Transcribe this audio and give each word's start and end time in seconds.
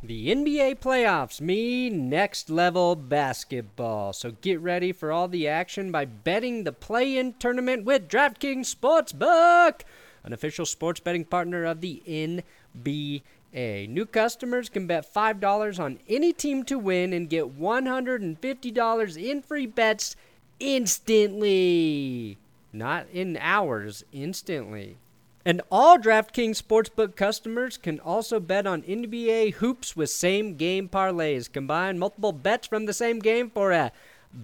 The 0.00 0.32
NBA 0.32 0.78
playoffs 0.78 1.40
mean 1.40 2.08
next 2.08 2.50
level 2.50 2.94
basketball. 2.94 4.12
So 4.12 4.30
get 4.30 4.60
ready 4.60 4.92
for 4.92 5.10
all 5.10 5.26
the 5.26 5.48
action 5.48 5.90
by 5.90 6.04
betting 6.04 6.62
the 6.62 6.70
play 6.70 7.18
in 7.18 7.32
tournament 7.32 7.84
with 7.84 8.06
DraftKings 8.06 8.72
Sportsbook, 8.72 9.80
an 10.22 10.32
official 10.32 10.66
sports 10.66 11.00
betting 11.00 11.24
partner 11.24 11.64
of 11.64 11.80
the 11.80 12.00
NBA. 12.06 13.88
New 13.88 14.06
customers 14.06 14.68
can 14.68 14.86
bet 14.86 15.12
$5 15.12 15.80
on 15.80 15.98
any 16.08 16.32
team 16.32 16.62
to 16.66 16.78
win 16.78 17.12
and 17.12 17.28
get 17.28 17.58
$150 17.58 19.16
in 19.30 19.42
free 19.42 19.66
bets 19.66 20.14
instantly. 20.60 22.38
Not 22.72 23.08
in 23.12 23.36
hours, 23.40 24.04
instantly. 24.12 24.98
And 25.44 25.62
all 25.70 25.98
DraftKings 25.98 26.60
Sportsbook 26.62 27.16
customers 27.16 27.76
can 27.76 28.00
also 28.00 28.40
bet 28.40 28.66
on 28.66 28.82
NBA 28.82 29.54
hoops 29.54 29.96
with 29.96 30.10
same 30.10 30.56
game 30.56 30.88
parlays. 30.88 31.50
Combine 31.50 31.98
multiple 31.98 32.32
bets 32.32 32.66
from 32.66 32.86
the 32.86 32.92
same 32.92 33.18
game 33.18 33.48
for 33.48 33.72
a 33.72 33.92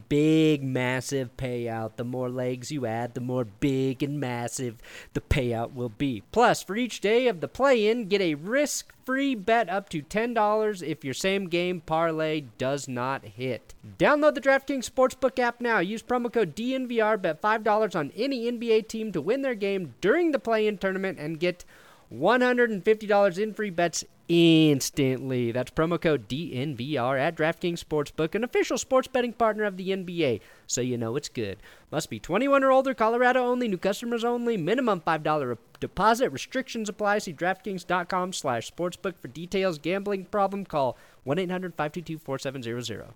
big, 0.08 0.62
massive 0.62 1.36
payout. 1.36 1.96
The 1.96 2.04
more 2.04 2.28
legs 2.28 2.72
you 2.72 2.86
add, 2.86 3.14
the 3.14 3.20
more 3.20 3.44
big 3.44 4.02
and 4.02 4.18
massive 4.18 4.78
the 5.12 5.20
payout 5.20 5.74
will 5.74 5.88
be. 5.88 6.22
Plus, 6.32 6.62
for 6.62 6.76
each 6.76 7.00
day 7.00 7.28
of 7.28 7.40
the 7.40 7.48
play 7.48 7.88
in, 7.88 8.08
get 8.08 8.20
a 8.20 8.34
risk 8.34 8.92
free 9.04 9.34
bet 9.34 9.68
up 9.68 9.88
to 9.90 10.02
$10 10.02 10.82
if 10.82 11.04
your 11.04 11.14
same 11.14 11.48
game 11.48 11.80
parlay 11.80 12.44
does 12.58 12.88
not 12.88 13.24
hit. 13.24 13.74
Download 13.98 14.34
the 14.34 14.40
DraftKings 14.40 14.88
Sportsbook 14.88 15.38
app 15.38 15.60
now. 15.60 15.78
Use 15.78 16.02
promo 16.02 16.32
code 16.32 16.56
DNVR, 16.56 17.20
bet 17.20 17.42
$5 17.42 17.96
on 17.96 18.12
any 18.16 18.50
NBA 18.50 18.88
team 18.88 19.12
to 19.12 19.20
win 19.20 19.42
their 19.42 19.54
game 19.54 19.94
during 20.00 20.32
the 20.32 20.38
play 20.38 20.66
in 20.66 20.78
tournament 20.78 21.18
and 21.18 21.40
get 21.40 21.64
$150 22.12 23.38
in 23.38 23.54
free 23.54 23.70
bets 23.70 24.04
instantly. 24.28 25.52
That's 25.52 25.70
promo 25.70 26.00
code 26.00 26.28
DNVR 26.28 27.18
at 27.18 27.36
DraftKings 27.36 27.84
Sportsbook, 27.84 28.34
an 28.34 28.44
official 28.44 28.78
sports 28.78 29.08
betting 29.08 29.32
partner 29.32 29.64
of 29.64 29.76
the 29.76 29.90
NBA, 29.90 30.40
so 30.66 30.80
you 30.80 30.96
know 30.96 31.16
it's 31.16 31.28
good. 31.28 31.58
Must 31.90 32.10
be 32.10 32.18
21 32.18 32.64
or 32.64 32.72
older, 32.72 32.94
Colorado 32.94 33.40
only, 33.40 33.68
new 33.68 33.78
customers 33.78 34.24
only, 34.24 34.56
minimum 34.56 35.00
$5 35.00 35.58
deposit. 35.80 36.30
Restrictions 36.30 36.88
apply. 36.88 37.18
See 37.18 37.32
DraftKings.com 37.32 38.32
slash 38.32 38.70
sportsbook 38.70 39.18
for 39.18 39.28
details. 39.28 39.78
Gambling 39.78 40.26
problem, 40.26 40.64
call 40.64 40.96
1-800-522-4700. 41.26 43.12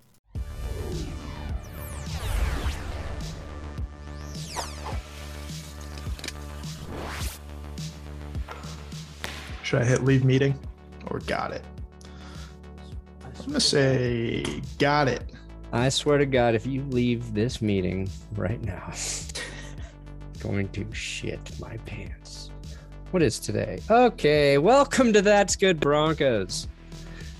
Should 9.62 9.82
I 9.82 9.84
hit 9.84 10.02
leave 10.02 10.24
meeting 10.24 10.58
or 11.06 11.20
got 11.20 11.52
it? 11.52 11.64
I'm 13.24 13.46
gonna 13.46 13.60
say 13.60 14.44
got 14.78 15.08
it. 15.08 15.22
I 15.72 15.90
swear 15.90 16.18
to 16.18 16.26
God, 16.26 16.54
if 16.54 16.66
you 16.66 16.82
leave 16.84 17.34
this 17.34 17.60
meeting 17.60 18.08
right 18.34 18.62
now, 18.62 18.92
going 20.40 20.68
to 20.70 20.86
shit 20.94 21.40
my 21.60 21.76
pants. 21.78 22.50
What 23.10 23.22
is 23.22 23.38
today? 23.38 23.80
Okay, 23.90 24.58
welcome 24.58 25.12
to 25.12 25.22
That's 25.22 25.56
Good 25.56 25.78
Broncos, 25.78 26.68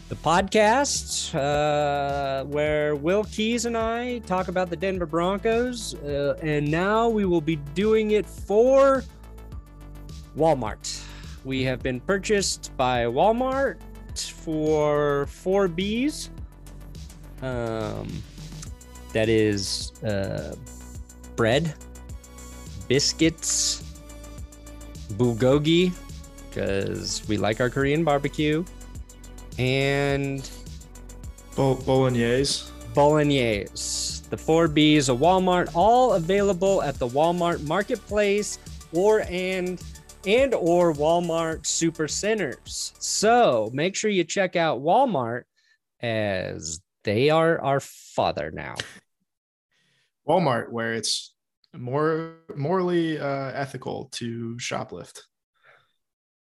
the 0.09 0.15
podcast 0.15 1.35
uh, 1.35 2.45
where 2.45 2.97
Will 2.97 3.25
Keys 3.25 3.65
and 3.65 3.77
I 3.77 4.19
talk 4.21 4.49
about 4.49 4.71
the 4.71 4.77
Denver 4.77 5.07
Broncos, 5.07 5.95
uh, 5.95 6.39
and 6.43 6.71
now 6.71 7.09
we 7.09 7.25
will 7.25 7.41
be 7.41 7.57
doing 7.75 8.13
it 8.13 8.27
for 8.27 9.05
Walmart. 10.37 11.08
We 11.49 11.63
have 11.63 11.83
been 11.83 11.99
purchased 12.01 12.77
by 12.77 13.05
Walmart 13.05 13.79
for 14.45 15.25
four 15.29 15.67
Bs. 15.67 16.29
Um, 17.41 18.23
that 19.15 19.31
is 19.31 19.93
uh, 20.03 20.55
bread, 21.37 21.73
biscuits, 22.87 23.83
bulgogi, 25.15 25.91
because 26.51 27.27
we 27.29 27.39
like 27.39 27.63
our 27.63 27.71
Korean 27.71 28.05
barbecue, 28.05 28.63
and 29.59 30.51
Bo- 31.57 31.77
bolognese. 31.77 32.71
bolognese. 32.93 34.21
The 34.29 34.37
four 34.37 34.69
Bs 34.69 35.09
of 35.09 35.21
Walmart, 35.21 35.71
all 35.73 36.13
available 36.13 36.83
at 36.83 36.99
the 36.99 37.09
Walmart 37.09 37.67
Marketplace 37.67 38.59
or 38.93 39.23
and 39.31 39.83
and 40.29 40.53
or 40.53 40.93
Walmart 40.93 41.65
Super 41.65 42.07
Centers. 42.07 42.93
So 42.99 43.71
make 43.73 43.97
sure 43.97 44.11
you 44.11 44.25
check 44.25 44.57
out 44.57 44.83
Walmart 44.83 45.45
as 46.03 46.81
they 47.03 47.31
are 47.31 47.59
our 47.63 47.81
father 47.81 48.51
now. 48.51 48.75
Walmart, 50.29 50.71
where 50.71 50.93
it's 50.93 51.35
more 51.75 52.35
morally 52.55 53.19
uh, 53.19 53.53
ethical 53.55 54.11
to 54.13 54.57
shoplift. 54.59 55.23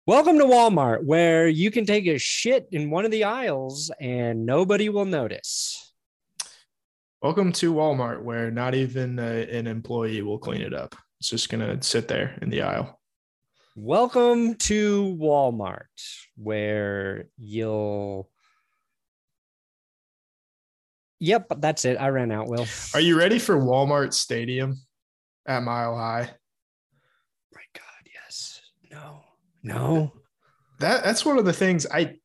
Welcome 0.08 0.38
to 0.38 0.46
Walmart, 0.46 1.04
where 1.04 1.50
you 1.50 1.70
can 1.70 1.86
take 1.86 2.08
a 2.08 2.18
shit 2.18 2.70
in 2.72 2.90
one 2.90 3.04
of 3.04 3.12
the 3.12 3.26
aisles 3.26 3.92
and 4.00 4.46
nobody 4.46 4.88
will 4.88 5.04
notice. 5.04 5.94
Welcome 7.22 7.52
to 7.54 7.74
Walmart, 7.74 8.22
where 8.22 8.50
not 8.50 8.76
even 8.76 9.20
uh, 9.20 9.46
an 9.52 9.68
employee 9.68 10.22
will 10.22 10.40
clean 10.40 10.62
it 10.62 10.74
up. 10.74 10.96
It's 11.20 11.30
just 11.30 11.50
gonna 11.50 11.84
sit 11.84 12.08
there 12.08 12.40
in 12.42 12.50
the 12.50 12.62
aisle. 12.62 13.02
Welcome 13.76 14.54
to 14.56 15.18
Walmart, 15.20 15.88
where 16.36 17.26
you'll. 17.40 18.30
Yep, 21.20 21.54
that's 21.58 21.84
it. 21.84 21.98
I 22.00 22.10
ran 22.10 22.32
out, 22.32 22.48
Will. 22.48 22.68
Are 22.94 23.00
you 23.00 23.18
ready 23.18 23.40
for 23.40 23.56
Walmart 23.56 24.14
Stadium 24.14 24.80
at 25.48 25.64
Mile 25.64 25.98
High? 25.98 26.30
My 27.56 27.62
God, 27.74 28.10
yes. 28.14 28.62
No, 28.92 29.24
no. 29.64 30.14
That 30.80 31.04
that's 31.04 31.26
one 31.26 31.40
of 31.40 31.46
the 31.46 31.52
things 31.54 31.88
I 31.92 32.18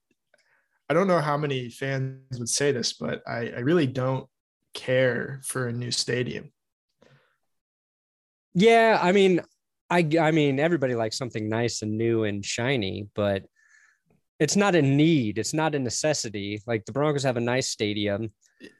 I 0.90 0.94
don't 0.94 1.08
know 1.08 1.20
how 1.20 1.38
many 1.38 1.70
fans 1.70 2.38
would 2.38 2.50
say 2.50 2.72
this, 2.72 2.92
but 2.92 3.22
I, 3.26 3.52
I 3.56 3.60
really 3.60 3.86
don't 3.86 4.28
care 4.74 5.40
for 5.44 5.68
a 5.68 5.72
new 5.72 5.92
stadium. 5.92 6.52
Yeah, 8.52 8.98
I 9.00 9.12
mean, 9.12 9.40
I 9.90 10.08
I 10.20 10.30
mean, 10.30 10.60
everybody 10.60 10.94
likes 10.94 11.16
something 11.16 11.48
nice 11.48 11.82
and 11.82 11.96
new 11.96 12.24
and 12.24 12.44
shiny, 12.44 13.08
but 13.14 13.44
it's 14.38 14.56
not 14.56 14.74
a 14.74 14.82
need. 14.82 15.38
It's 15.38 15.54
not 15.54 15.74
a 15.74 15.78
necessity. 15.78 16.62
Like 16.66 16.84
the 16.84 16.92
Broncos 16.92 17.24
have 17.24 17.36
a 17.36 17.40
nice 17.40 17.68
stadium. 17.68 18.32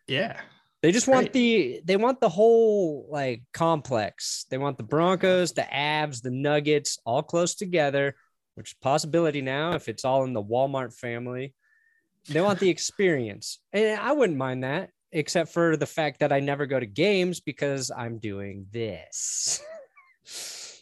Yeah. 0.06 0.38
They 0.82 0.92
just 0.92 1.08
want 1.08 1.24
Right. 1.24 1.32
the 1.32 1.80
they 1.84 1.96
want 1.96 2.20
the 2.20 2.28
whole 2.28 3.08
like 3.10 3.42
complex. 3.52 4.46
They 4.50 4.58
want 4.58 4.76
the 4.76 4.84
Broncos, 4.84 5.52
the 5.52 5.62
Avs, 5.62 6.22
the 6.22 6.30
Nuggets 6.30 6.98
all 7.04 7.22
close 7.22 7.56
together, 7.56 8.14
which 8.54 8.70
is 8.70 8.76
a 8.80 8.84
possibility 8.84 9.40
now 9.42 9.72
if 9.72 9.88
it's 9.88 10.04
all 10.04 10.24
in 10.24 10.32
the 10.34 10.42
Walmart 10.42 10.94
family. 10.94 11.54
They 12.28 12.40
want 12.40 12.60
the 12.60 12.68
experience. 12.76 13.58
And 13.72 13.98
I 14.00 14.12
wouldn't 14.12 14.38
mind 14.38 14.62
that, 14.62 14.90
except 15.10 15.52
for 15.52 15.76
the 15.76 15.86
fact 15.86 16.20
that 16.20 16.32
I 16.32 16.38
never 16.38 16.66
go 16.66 16.78
to 16.78 16.86
games 16.86 17.40
because 17.40 17.90
I'm 17.90 18.18
doing 18.18 18.66
this. 18.70 19.60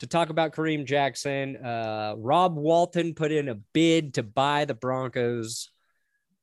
to 0.00 0.06
talk 0.06 0.30
about 0.30 0.52
Kareem 0.52 0.84
Jackson. 0.84 1.56
Uh, 1.56 2.14
Rob 2.18 2.56
Walton 2.56 3.14
put 3.14 3.30
in 3.30 3.48
a 3.48 3.54
bid 3.72 4.14
to 4.14 4.22
buy 4.22 4.64
the 4.64 4.74
Broncos. 4.74 5.70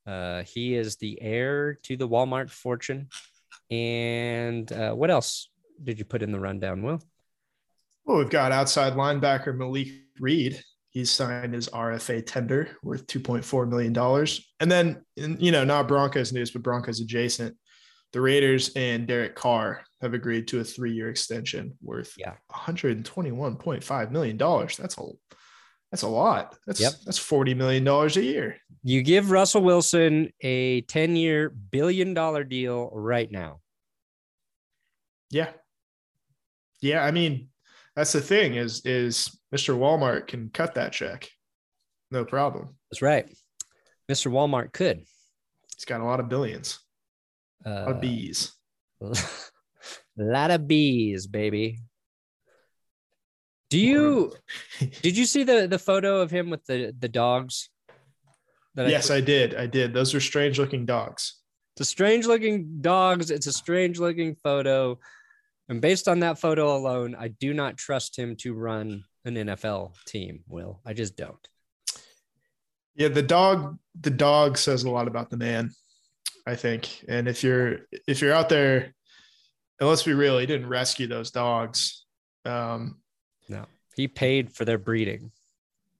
Uh, 0.08 0.44
he 0.44 0.76
is 0.76 0.96
the 0.96 1.22
heir 1.22 1.76
to 1.84 1.98
the 1.98 2.08
Walmart 2.08 2.50
fortune. 2.50 3.10
And 3.70 4.72
uh, 4.72 4.94
what 4.94 5.12
else 5.12 5.50
did 5.84 6.00
you 6.00 6.06
put 6.06 6.24
in 6.24 6.32
the 6.32 6.40
rundown, 6.40 6.82
Will? 6.82 7.02
Well, 8.06 8.18
we've 8.18 8.30
got 8.30 8.52
outside 8.52 8.94
linebacker 8.94 9.56
Malik 9.56 9.90
Reed. 10.20 10.64
He's 10.92 11.12
signed 11.12 11.54
his 11.54 11.70
RFA 11.70 12.26
tender 12.26 12.70
worth 12.84 13.06
$2.4 13.08 13.70
million. 13.70 13.96
And 14.60 14.72
then, 14.72 15.06
you 15.40 15.52
know, 15.52 15.64
not 15.64 15.88
Broncos 15.88 16.34
news, 16.34 16.52
but 16.52 16.64
Broncos 16.64 17.00
adjacent. 17.00 17.56
The 18.12 18.22
Raiders 18.22 18.72
and 18.76 19.06
Derek 19.08 19.36
Carr 19.36 19.84
have 20.02 20.16
agreed 20.16 20.48
to 20.48 20.60
a 20.62 20.64
three 20.64 20.92
year 20.94 21.10
extension 21.10 21.78
worth 21.82 22.14
Yeah. 22.18 22.34
$121.5 22.52 24.12
million. 24.12 24.38
That's 24.38 24.98
a 24.98 25.02
that's 25.92 26.04
a 26.04 26.08
lot. 26.08 26.56
That's 26.68 26.80
Yep. 26.80 26.94
that's 27.06 27.20
$40 27.20 27.56
million 27.56 27.88
a 27.88 28.08
year. 28.20 28.58
You 28.84 29.02
give 29.04 29.30
Russell 29.32 29.62
Wilson 29.62 30.32
a 30.42 30.82
10 30.82 31.16
year 31.16 31.50
billion 31.50 32.14
dollar 32.16 32.44
deal 32.44 32.90
right 32.94 33.32
now. 33.32 33.60
Yeah. 35.30 35.52
Yeah. 36.82 37.04
I 37.04 37.12
mean, 37.12 37.50
that's 37.96 38.14
the 38.14 38.22
thing 38.22 38.56
is 38.56 38.86
is 38.86 39.39
Mr. 39.56 39.76
Walmart 39.78 40.28
can 40.28 40.50
cut 40.50 40.76
that 40.76 40.92
check. 40.94 41.30
No 42.12 42.26
problem. 42.26 42.76
That's 42.92 43.02
right. 43.02 43.26
Mr. 44.10 44.32
Walmart 44.32 44.74
could. 44.74 45.04
He's 45.76 45.86
got 45.86 46.02
a 46.02 46.06
lot 46.06 46.20
of 46.20 46.30
billions, 46.30 46.80
a 47.66 47.70
lot 47.70 47.88
Uh, 47.88 47.92
of 47.92 48.02
bees. 48.02 48.54
a 49.02 49.14
lot 50.18 50.52
of 50.52 50.68
bees, 50.68 51.28
baby. 51.28 51.80
Do 53.70 53.78
you 53.80 54.34
did 55.04 55.16
you 55.18 55.26
see 55.26 55.44
the 55.44 55.68
the 55.68 55.80
photo 55.80 56.22
of 56.22 56.32
him 56.32 56.50
with 56.50 56.66
the 56.66 56.94
the 56.98 57.08
dogs? 57.10 57.70
That 58.76 58.90
yes, 58.90 59.10
I 59.12 59.22
did. 59.22 59.56
I 59.56 59.68
did. 59.68 59.94
Those 59.94 60.14
are 60.16 60.20
strange 60.20 60.58
looking 60.60 60.86
dogs. 60.86 61.36
it's 61.76 61.82
a 61.82 61.86
strange 61.86 62.26
looking 62.26 62.82
dogs. 62.82 63.30
It's 63.32 63.48
a 63.48 63.54
strange 63.54 64.00
looking 64.00 64.36
photo, 64.36 65.00
and 65.70 65.80
based 65.82 66.08
on 66.08 66.20
that 66.22 66.40
photo 66.40 66.76
alone, 66.76 67.16
I 67.18 67.30
do 67.30 67.54
not 67.54 67.78
trust 67.78 68.18
him 68.18 68.36
to 68.38 68.54
run 68.54 69.04
an 69.26 69.36
NFL 69.36 69.94
team. 70.06 70.44
Will 70.48 70.82
I 70.86 70.94
just 70.94 71.16
don't? 71.18 71.48
Yeah, 72.96 73.10
the 73.10 73.22
dog 73.22 73.78
the 74.00 74.10
dog 74.10 74.58
says 74.58 74.84
a 74.84 74.90
lot 74.90 75.08
about 75.08 75.30
the 75.30 75.38
man, 75.38 75.72
I 76.46 76.56
think. 76.56 77.04
And 77.08 77.28
if 77.28 77.44
you're 77.44 77.82
if 78.08 78.22
you're 78.22 78.34
out 78.34 78.50
there, 78.50 78.94
and 79.80 79.90
let's 79.90 80.04
be 80.04 80.14
real, 80.14 80.38
he 80.38 80.46
didn't 80.46 80.68
rescue 80.70 81.08
those 81.08 81.32
dogs. 81.32 82.06
Um, 82.46 83.00
No, 83.48 83.66
he 83.96 84.08
paid 84.08 84.52
for 84.54 84.66
their 84.66 84.78
breeding. 84.78 85.32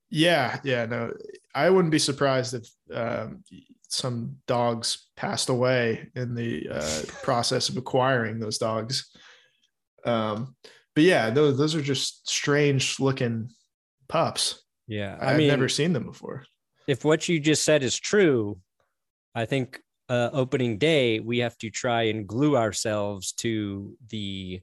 yeah, 0.10 0.60
yeah, 0.64 0.86
no, 0.86 1.14
I 1.56 1.70
wouldn't 1.70 1.92
be 1.92 2.00
surprised 2.00 2.54
if 2.54 2.70
um, 2.94 3.44
some 3.88 4.38
dogs 4.48 5.08
passed 5.16 5.50
away 5.50 6.10
in 6.16 6.36
the 6.36 6.68
uh, 6.70 7.02
process 7.24 7.70
of 7.70 7.78
acquiring 7.78 8.40
those 8.40 8.58
dogs. 8.58 9.12
Um, 10.06 10.56
but 11.00 11.06
yeah, 11.06 11.30
those 11.30 11.58
those 11.58 11.76
are 11.76 11.82
just 11.82 12.28
strange 12.28 13.00
looking 13.00 13.52
pups. 14.10 14.62
Yeah, 14.86 15.18
I 15.22 15.32
I've 15.32 15.38
mean, 15.38 15.48
never 15.48 15.70
seen 15.70 15.94
them 15.94 16.04
before. 16.04 16.44
if 16.88 17.06
what 17.06 17.30
you 17.30 17.40
just 17.40 17.64
said 17.64 17.84
is 17.84 17.98
true, 17.98 18.60
I 19.34 19.46
think 19.46 19.80
uh, 20.10 20.30
opening 20.34 20.78
day 20.78 21.22
we 21.22 21.38
have 21.38 21.58
to 21.60 21.70
try 21.70 22.04
and 22.04 22.28
glue 22.28 22.58
ourselves 22.58 23.32
to 23.34 23.96
the 24.10 24.60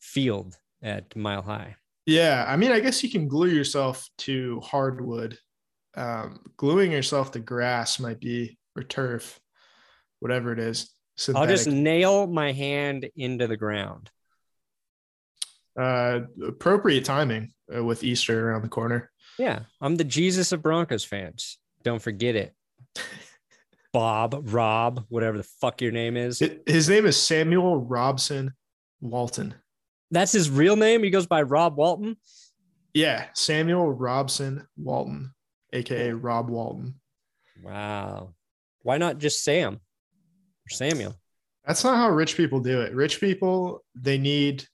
field 0.00 0.56
at 0.82 1.14
Mile 1.14 1.42
High. 1.42 1.76
Yeah, 2.06 2.44
I 2.48 2.56
mean, 2.56 2.72
I 2.72 2.80
guess 2.80 3.04
you 3.04 3.08
can 3.08 3.28
glue 3.28 3.50
yourself 3.50 4.08
to 4.18 4.58
hardwood. 4.64 5.38
Um, 5.94 6.40
gluing 6.56 6.90
yourself 6.90 7.30
to 7.32 7.38
grass 7.38 8.00
might 8.00 8.18
be 8.18 8.58
or 8.74 8.82
turf, 8.82 9.38
whatever 10.18 10.52
it 10.52 10.58
is. 10.58 10.90
So 11.16 11.34
I'll 11.36 11.46
just 11.46 11.68
nail 11.68 12.26
my 12.26 12.50
hand 12.50 13.08
into 13.14 13.46
the 13.46 13.56
ground. 13.56 14.10
Uh, 15.78 16.20
appropriate 16.46 17.04
timing 17.04 17.52
uh, 17.74 17.82
with 17.84 18.04
Easter 18.04 18.50
around 18.50 18.62
the 18.62 18.68
corner. 18.68 19.10
Yeah, 19.38 19.60
I'm 19.80 19.96
the 19.96 20.04
Jesus 20.04 20.52
of 20.52 20.62
Broncos 20.62 21.04
fans. 21.04 21.58
Don't 21.82 22.02
forget 22.02 22.36
it. 22.36 22.54
Bob, 23.92 24.40
Rob, 24.52 25.04
whatever 25.08 25.36
the 25.36 25.44
fuck 25.60 25.80
your 25.82 25.92
name 25.92 26.16
is. 26.16 26.40
It- 26.40 26.62
his 26.66 26.88
name 26.88 27.04
is 27.06 27.16
Samuel 27.16 27.76
Robson 27.78 28.52
Walton. 29.00 29.54
That's 30.10 30.32
his 30.32 30.50
real 30.50 30.76
name. 30.76 31.02
He 31.02 31.10
goes 31.10 31.26
by 31.26 31.42
Rob 31.42 31.76
Walton. 31.76 32.16
Yeah, 32.94 33.26
Samuel 33.34 33.90
Robson 33.92 34.66
Walton, 34.76 35.32
aka 35.72 36.10
Rob 36.12 36.50
Walton. 36.50 36.94
Wow. 37.62 38.34
Why 38.82 38.98
not 38.98 39.18
just 39.18 39.42
Sam 39.42 39.74
or 39.74 40.68
Samuel? 40.70 41.14
That's 41.66 41.84
not 41.84 41.96
how 41.96 42.10
rich 42.10 42.36
people 42.36 42.60
do 42.60 42.80
it. 42.82 42.92
Rich 42.94 43.20
people 43.20 43.84
they 43.94 44.18
need 44.18 44.66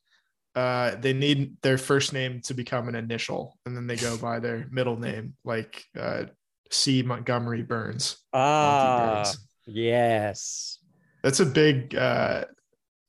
uh 0.58 0.96
they 1.04 1.12
need 1.12 1.40
their 1.62 1.78
first 1.78 2.12
name 2.12 2.40
to 2.40 2.52
become 2.54 2.88
an 2.88 2.94
initial 2.94 3.42
and 3.64 3.76
then 3.76 3.86
they 3.86 3.96
go 3.96 4.16
by 4.16 4.40
their 4.40 4.66
middle 4.70 4.98
name 4.98 5.34
like 5.44 5.84
uh 5.96 6.24
C 6.70 7.02
Montgomery 7.02 7.62
Burns. 7.62 8.18
Ah, 8.32 9.22
Burns. 9.24 9.38
yes. 9.66 10.78
That's 11.22 11.40
a 11.40 11.46
big 11.46 11.94
uh 11.94 12.44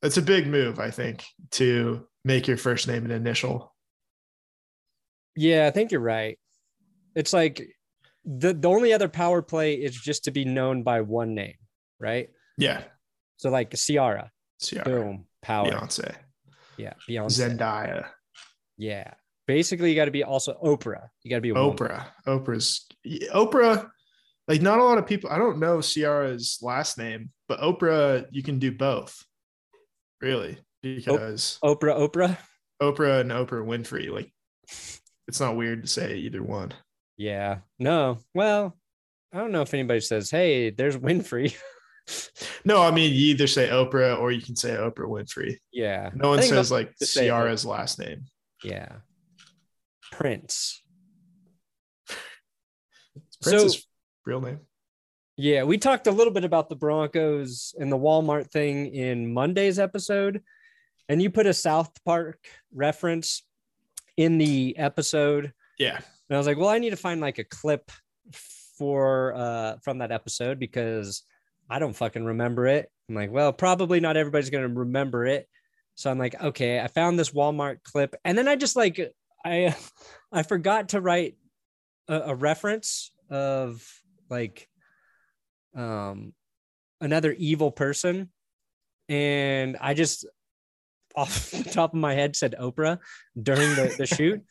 that's 0.02 0.16
a 0.16 0.22
big 0.22 0.46
move, 0.46 0.78
I 0.78 0.90
think, 0.90 1.24
to 1.52 2.06
make 2.24 2.48
your 2.48 2.56
first 2.56 2.88
name 2.88 3.04
an 3.04 3.10
initial. 3.10 3.74
Yeah, 5.36 5.66
I 5.66 5.70
think 5.70 5.92
you're 5.92 6.00
right. 6.00 6.38
It's 7.14 7.32
like 7.32 7.66
the 8.24 8.54
the 8.54 8.68
only 8.68 8.92
other 8.92 9.08
power 9.08 9.42
play 9.42 9.74
is 9.74 9.94
just 9.94 10.24
to 10.24 10.30
be 10.30 10.44
known 10.44 10.82
by 10.82 11.00
one 11.00 11.34
name, 11.34 11.58
right? 11.98 12.30
Yeah. 12.56 12.82
So 13.36 13.50
like 13.50 13.74
Ciara, 13.74 14.30
Ciara, 14.60 14.84
boom, 14.84 15.26
power. 15.42 15.70
Beyonce, 15.70 16.14
Yeah, 16.80 16.94
Beyonce. 17.08 17.56
Zendaya, 17.56 18.06
Yeah. 18.78 19.12
Basically, 19.46 19.90
you 19.90 19.96
got 19.96 20.04
to 20.04 20.12
be 20.12 20.22
also 20.22 20.54
Oprah. 20.62 21.08
You 21.24 21.30
got 21.30 21.38
to 21.38 21.40
be 21.40 21.50
a 21.50 21.54
woman. 21.54 21.76
Oprah. 21.76 22.06
Oprah's 22.26 22.86
Oprah. 23.34 23.90
Like 24.46 24.62
not 24.62 24.78
a 24.78 24.84
lot 24.84 24.98
of 24.98 25.06
people. 25.06 25.28
I 25.30 25.38
don't 25.38 25.58
know 25.58 25.80
Ciara's 25.80 26.58
last 26.62 26.98
name, 26.98 27.30
but 27.48 27.60
Oprah, 27.60 28.26
you 28.30 28.42
can 28.42 28.58
do 28.58 28.70
both. 28.72 29.16
Really, 30.20 30.58
because 30.82 31.58
Oprah, 31.64 31.98
Oprah. 31.98 32.38
Oprah 32.80 33.20
and 33.20 33.30
Oprah 33.30 33.64
Winfrey, 33.64 34.10
like 34.10 34.32
it's 35.28 35.40
not 35.40 35.56
weird 35.56 35.82
to 35.82 35.88
say 35.88 36.16
either 36.16 36.42
one. 36.42 36.72
Yeah. 37.16 37.58
No. 37.78 38.18
Well, 38.34 38.76
I 39.32 39.38
don't 39.38 39.52
know 39.52 39.62
if 39.62 39.74
anybody 39.74 40.00
says, 40.00 40.30
"Hey, 40.30 40.70
there's 40.70 40.96
Winfrey." 40.96 41.54
No, 42.64 42.82
I 42.82 42.90
mean 42.90 43.12
you 43.12 43.26
either 43.30 43.46
say 43.46 43.68
Oprah 43.68 44.18
or 44.18 44.30
you 44.32 44.42
can 44.42 44.56
say 44.56 44.70
Oprah 44.70 45.08
Winfrey. 45.08 45.56
yeah. 45.72 46.10
No 46.14 46.30
one 46.30 46.42
says 46.42 46.70
like 46.70 46.96
just 46.98 47.12
say 47.12 47.28
Ciara's 47.28 47.64
last 47.64 47.98
name. 47.98 48.24
Yeah. 48.62 48.88
Prince. 50.12 50.82
Prince's 53.42 53.74
So- 53.74 53.80
real 54.26 54.40
name. 54.40 54.60
Yeah, 55.36 55.62
we 55.64 55.78
talked 55.78 56.06
a 56.06 56.10
little 56.12 56.32
bit 56.34 56.44
about 56.44 56.68
the 56.68 56.76
Broncos 56.76 57.74
and 57.78 57.90
the 57.90 57.96
Walmart 57.96 58.50
thing 58.50 58.94
in 58.94 59.32
Monday's 59.32 59.78
episode, 59.78 60.42
and 61.08 61.22
you 61.22 61.30
put 61.30 61.46
a 61.46 61.54
South 61.54 61.92
Park 62.04 62.38
reference 62.74 63.42
in 64.18 64.36
the 64.36 64.76
episode. 64.76 65.54
Yeah. 65.78 65.96
And 65.96 66.36
I 66.36 66.36
was 66.36 66.46
like, 66.46 66.58
well, 66.58 66.68
I 66.68 66.78
need 66.78 66.90
to 66.90 66.96
find 66.96 67.22
like 67.22 67.38
a 67.38 67.44
clip 67.44 67.90
for 68.78 69.34
uh 69.34 69.76
from 69.82 69.98
that 69.98 70.10
episode 70.12 70.58
because 70.58 71.22
I 71.70 71.78
don't 71.78 71.94
fucking 71.94 72.24
remember 72.24 72.66
it. 72.66 72.90
I'm 73.08 73.14
like, 73.14 73.30
well, 73.30 73.52
probably 73.52 74.00
not 74.00 74.16
everybody's 74.16 74.50
gonna 74.50 74.68
remember 74.68 75.24
it. 75.26 75.48
So 75.94 76.10
I'm 76.10 76.18
like, 76.18 76.40
okay, 76.40 76.80
I 76.80 76.88
found 76.88 77.18
this 77.18 77.30
Walmart 77.30 77.82
clip, 77.84 78.14
and 78.24 78.36
then 78.36 78.48
I 78.48 78.56
just 78.56 78.76
like 78.76 79.00
I 79.44 79.74
I 80.32 80.42
forgot 80.42 80.90
to 80.90 81.00
write 81.00 81.36
a, 82.08 82.20
a 82.26 82.34
reference 82.34 83.12
of 83.30 83.86
like 84.28 84.68
um 85.74 86.32
another 87.00 87.32
evil 87.32 87.70
person, 87.70 88.30
and 89.08 89.76
I 89.80 89.94
just 89.94 90.26
off 91.16 91.50
the 91.50 91.64
top 91.64 91.92
of 91.92 91.98
my 91.98 92.14
head 92.14 92.36
said 92.36 92.54
Oprah 92.60 92.98
during 93.40 93.74
the, 93.74 93.94
the 93.96 94.06
shoot. 94.16 94.42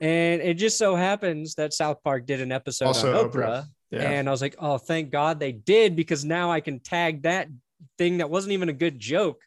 And 0.00 0.40
it 0.42 0.54
just 0.54 0.78
so 0.78 0.94
happens 0.94 1.54
that 1.56 1.72
South 1.72 2.02
Park 2.04 2.26
did 2.26 2.40
an 2.40 2.52
episode 2.52 2.86
Also 2.86 3.16
on 3.16 3.30
Oprah. 3.30 3.32
Oprah. 3.32 3.66
Yeah. 3.90 4.02
And 4.02 4.28
I 4.28 4.30
was 4.30 4.42
like, 4.42 4.56
oh, 4.58 4.78
thank 4.78 5.10
God 5.10 5.40
they 5.40 5.52
did 5.52 5.96
because 5.96 6.24
now 6.24 6.50
I 6.50 6.60
can 6.60 6.80
tag 6.80 7.22
that 7.22 7.48
thing 7.96 8.18
that 8.18 8.30
wasn't 8.30 8.52
even 8.52 8.68
a 8.68 8.74
good 8.74 8.98
joke 8.98 9.40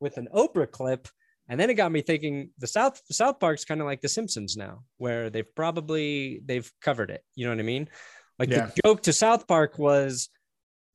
with 0.00 0.16
an 0.16 0.28
Oprah 0.34 0.70
clip. 0.70 1.08
And 1.48 1.60
then 1.60 1.70
it 1.70 1.74
got 1.74 1.92
me 1.92 2.00
thinking 2.00 2.50
the 2.58 2.66
South 2.66 3.00
South 3.10 3.38
Park's 3.38 3.64
kind 3.64 3.80
of 3.80 3.86
like 3.86 4.00
the 4.00 4.08
Simpsons 4.08 4.56
now, 4.56 4.82
where 4.96 5.30
they've 5.30 5.54
probably 5.54 6.40
they've 6.44 6.70
covered 6.80 7.10
it. 7.10 7.22
You 7.34 7.46
know 7.46 7.52
what 7.52 7.60
I 7.60 7.64
mean? 7.64 7.88
Like 8.38 8.48
Yeah. 8.48 8.66
the 8.66 8.80
joke 8.84 9.02
to 9.02 9.12
South 9.12 9.46
Park 9.46 9.78
was 9.78 10.30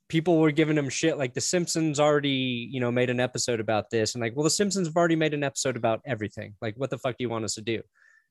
people 0.10 0.39
were 0.39 0.51
giving 0.51 0.75
them 0.75 0.89
shit 0.89 1.18
like 1.20 1.36
the 1.36 1.41
Simpsons 1.41 2.00
already, 2.00 2.68
you 2.72 2.79
know, 2.79 2.91
made 2.91 3.12
an 3.12 3.20
episode 3.20 3.60
about 3.60 3.91
this. 3.91 4.15
And 4.15 4.22
like, 4.22 4.36
well, 4.36 4.44
the 4.44 4.50
Simpsons 4.50 4.88
have 4.88 4.96
already 4.98 5.15
made 5.15 5.36
an 5.36 5.44
episode 5.44 5.77
about 5.77 6.01
everything. 6.03 6.56
Like, 6.62 6.74
what 6.77 6.89
the 6.89 6.98
fuck 6.98 7.15
do 7.18 7.24
you 7.24 7.29
want 7.29 7.46
us 7.46 7.53
to 7.53 7.62
do? 7.62 7.82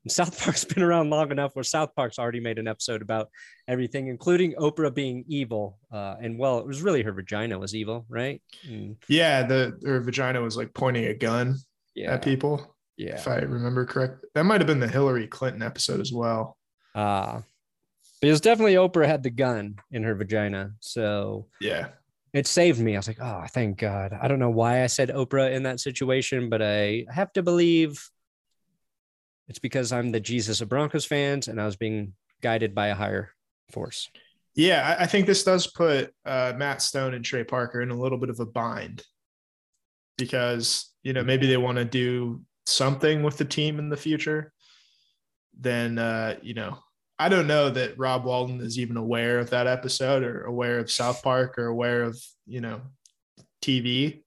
And 0.08 0.12
South 0.14 0.42
Park's 0.42 0.64
been 0.74 0.82
around 0.82 1.10
long 1.10 1.30
enough 1.30 1.54
where 1.54 1.62
South 1.62 1.94
Park's 1.94 2.18
already 2.18 2.40
made 2.40 2.58
an 2.58 2.66
episode 2.66 3.02
about 3.02 3.28
everything, 3.68 4.08
including 4.08 4.54
Oprah 4.54 4.94
being 4.94 5.22
evil. 5.28 5.78
Uh, 5.92 6.14
and 6.18 6.38
well, 6.38 6.60
it 6.60 6.66
was 6.66 6.80
really 6.80 7.02
her 7.02 7.12
vagina 7.12 7.58
was 7.58 7.74
evil, 7.74 8.06
right? 8.08 8.40
And, 8.66 8.96
yeah, 9.06 9.42
the 9.42 9.78
her 9.84 10.00
vagina 10.00 10.40
was 10.40 10.56
like 10.56 10.72
pointing 10.72 11.04
a 11.04 11.12
gun 11.14 11.56
yeah. 11.94 12.14
at 12.14 12.22
people, 12.22 12.74
Yeah. 12.96 13.16
if 13.16 13.28
I 13.28 13.36
remember 13.40 13.84
correct. 13.84 14.24
That 14.34 14.44
might 14.44 14.62
have 14.62 14.66
been 14.66 14.80
the 14.80 14.88
Hillary 14.88 15.26
Clinton 15.26 15.60
episode 15.60 16.00
as 16.00 16.10
well. 16.10 16.56
Uh, 16.94 17.42
because 18.22 18.40
definitely 18.40 18.76
Oprah 18.76 19.06
had 19.06 19.22
the 19.22 19.28
gun 19.30 19.76
in 19.90 20.04
her 20.04 20.14
vagina. 20.14 20.72
So 20.80 21.48
Yeah. 21.60 21.88
it 22.32 22.46
saved 22.46 22.80
me. 22.80 22.94
I 22.94 22.98
was 22.98 23.08
like, 23.08 23.20
oh, 23.20 23.44
thank 23.50 23.76
God. 23.76 24.18
I 24.18 24.26
don't 24.26 24.38
know 24.38 24.48
why 24.48 24.84
I 24.84 24.86
said 24.86 25.10
Oprah 25.10 25.52
in 25.52 25.64
that 25.64 25.80
situation, 25.80 26.48
but 26.48 26.62
I 26.62 27.04
have 27.12 27.30
to 27.34 27.42
believe 27.42 28.02
it's 29.49 29.59
because 29.59 29.93
I'm 29.93 30.11
the 30.11 30.21
Jesus 30.21 30.61
of 30.61 30.69
Broncos 30.69 31.05
fans 31.05 31.49
and 31.49 31.61
I 31.61 31.67
was 31.67 31.76
being 31.76 32.14
guided 32.43 32.75
by 32.75 32.88
a 32.88 32.95
higher 32.95 33.31
force. 33.73 34.11
Yeah, 34.55 34.97
I, 34.99 35.07
think 35.07 35.26
this 35.26 35.45
does 35.45 35.69
put 35.69 36.12
uh, 36.25 36.52
Matt 36.57 36.83
Stone 36.83 37.14
and 37.14 37.25
Trey 37.25 37.45
Parker 37.45 37.81
in 37.81 37.90
a 37.90 37.99
little 37.99 38.19
bit 38.19 38.31
of 38.31 38.40
a 38.40 38.47
bind 38.47 39.05
because 40.17 40.93
you 41.05 41.12
know 41.12 41.23
maybe 41.23 41.47
they 41.47 41.57
want 41.57 41.78
to 41.78 41.85
do 41.85 42.43
something 42.67 43.23
with 43.23 43.38
the 43.38 43.45
team 43.45 43.78
in 43.78 43.88
the 43.88 43.97
future. 43.97 44.52
Then 45.59 45.99
uh, 45.99 46.38
you 46.43 46.55
know 46.55 46.78
I 47.21 47.28
don't 47.28 47.47
know 47.47 47.71
that 47.71 47.99
Rob 47.99 48.25
Walton 48.25 48.61
is 48.61 48.78
even 48.78 48.97
aware 48.97 49.38
of 49.38 49.50
that 49.50 49.69
episode 49.69 50.25
or 50.25 50.43
aware 50.43 50.81
of 50.81 50.90
South 50.90 51.23
Park 51.23 51.57
or 51.57 51.67
aware 51.67 52.02
of 52.02 52.21
you 52.47 52.61
know 52.61 52.81
TV 53.62 54.23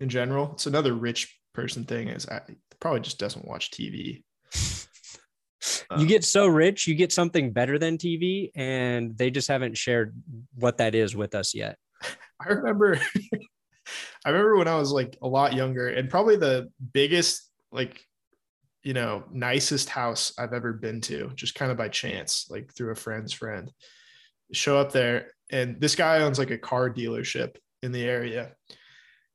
in 0.00 0.08
general. 0.08 0.50
It's 0.54 0.66
another 0.66 0.94
rich 0.94 1.38
person 1.54 1.84
thing 1.84 2.08
is 2.08 2.28
I 2.28 2.40
probably 2.80 3.00
just 3.00 3.18
doesn't 3.18 3.46
watch 3.46 3.70
TV. 3.70 4.24
You 5.98 6.06
get 6.06 6.24
so 6.24 6.46
rich, 6.46 6.86
you 6.86 6.94
get 6.94 7.12
something 7.12 7.52
better 7.52 7.78
than 7.78 7.98
TV, 7.98 8.50
and 8.54 9.16
they 9.16 9.30
just 9.30 9.48
haven't 9.48 9.76
shared 9.76 10.14
what 10.54 10.78
that 10.78 10.94
is 10.94 11.14
with 11.14 11.34
us 11.34 11.54
yet. 11.54 11.76
I 12.40 12.48
remember 12.48 13.00
I 14.24 14.30
remember 14.30 14.56
when 14.56 14.68
I 14.68 14.76
was 14.76 14.92
like 14.92 15.16
a 15.22 15.28
lot 15.28 15.54
younger 15.54 15.88
and 15.88 16.08
probably 16.08 16.36
the 16.36 16.70
biggest 16.92 17.50
like 17.72 18.04
you 18.82 18.94
know 18.94 19.24
nicest 19.30 19.88
house 19.88 20.32
I've 20.38 20.52
ever 20.52 20.72
been 20.72 21.00
to 21.02 21.30
just 21.34 21.54
kind 21.54 21.70
of 21.70 21.76
by 21.76 21.88
chance 21.88 22.46
like 22.50 22.72
through 22.72 22.92
a 22.92 22.96
friend's 22.96 23.32
friend 23.32 23.70
show 24.52 24.78
up 24.78 24.92
there 24.92 25.32
and 25.50 25.80
this 25.80 25.94
guy 25.94 26.20
owns 26.20 26.38
like 26.38 26.50
a 26.50 26.58
car 26.58 26.90
dealership 26.90 27.56
in 27.82 27.92
the 27.92 28.02
area 28.02 28.52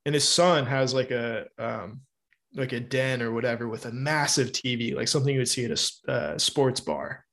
and 0.06 0.14
his 0.14 0.28
son 0.28 0.66
has 0.66 0.94
like 0.94 1.12
a 1.12 1.46
um 1.60 2.02
like 2.56 2.72
a 2.72 2.80
den 2.80 3.22
or 3.22 3.32
whatever 3.32 3.68
with 3.68 3.86
a 3.86 3.92
massive 3.92 4.52
TV 4.52 4.96
like 4.96 5.08
something 5.08 5.34
you 5.34 5.40
would 5.40 5.48
see 5.48 5.66
at 5.66 5.72
a 6.08 6.12
uh, 6.12 6.38
sports 6.38 6.80
bar 6.80 7.26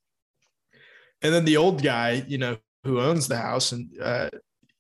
and 1.23 1.33
then 1.33 1.45
the 1.45 1.57
old 1.57 1.83
guy 1.83 2.25
you 2.27 2.39
know 2.39 2.57
who 2.85 3.01
owns 3.01 3.29
the 3.29 3.37
house 3.37 3.73
and 3.73 3.89
uh 4.03 4.29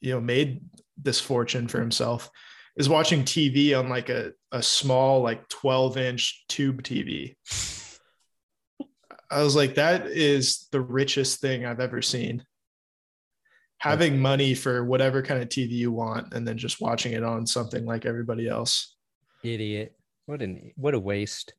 you 0.00 0.12
know 0.12 0.20
made 0.20 0.60
this 0.96 1.20
fortune 1.20 1.68
for 1.68 1.80
himself 1.80 2.30
is 2.76 2.88
watching 2.88 3.22
TV 3.22 3.78
on 3.78 3.88
like 3.88 4.08
a, 4.08 4.32
a 4.50 4.62
small 4.62 5.20
like 5.20 5.48
12 5.48 5.96
inch 5.98 6.44
tube 6.48 6.82
TV. 6.82 7.36
I 9.30 9.42
was 9.42 9.56
like, 9.56 9.76
that 9.76 10.06
is 10.06 10.68
the 10.72 10.80
richest 10.80 11.40
thing 11.40 11.64
I've 11.64 11.80
ever 11.80 12.02
seen. 12.02 12.44
Having 13.78 14.20
money 14.20 14.54
for 14.54 14.84
whatever 14.84 15.22
kind 15.22 15.42
of 15.42 15.48
TV 15.48 15.70
you 15.70 15.90
want 15.90 16.34
and 16.34 16.46
then 16.46 16.56
just 16.56 16.80
watching 16.80 17.12
it 17.12 17.24
on 17.24 17.46
something 17.46 17.84
like 17.84 18.06
everybody 18.06 18.48
else. 18.48 18.94
Idiot. 19.42 19.94
What 20.26 20.42
an 20.42 20.72
what 20.76 20.94
a 20.94 20.98
waste. 20.98 21.54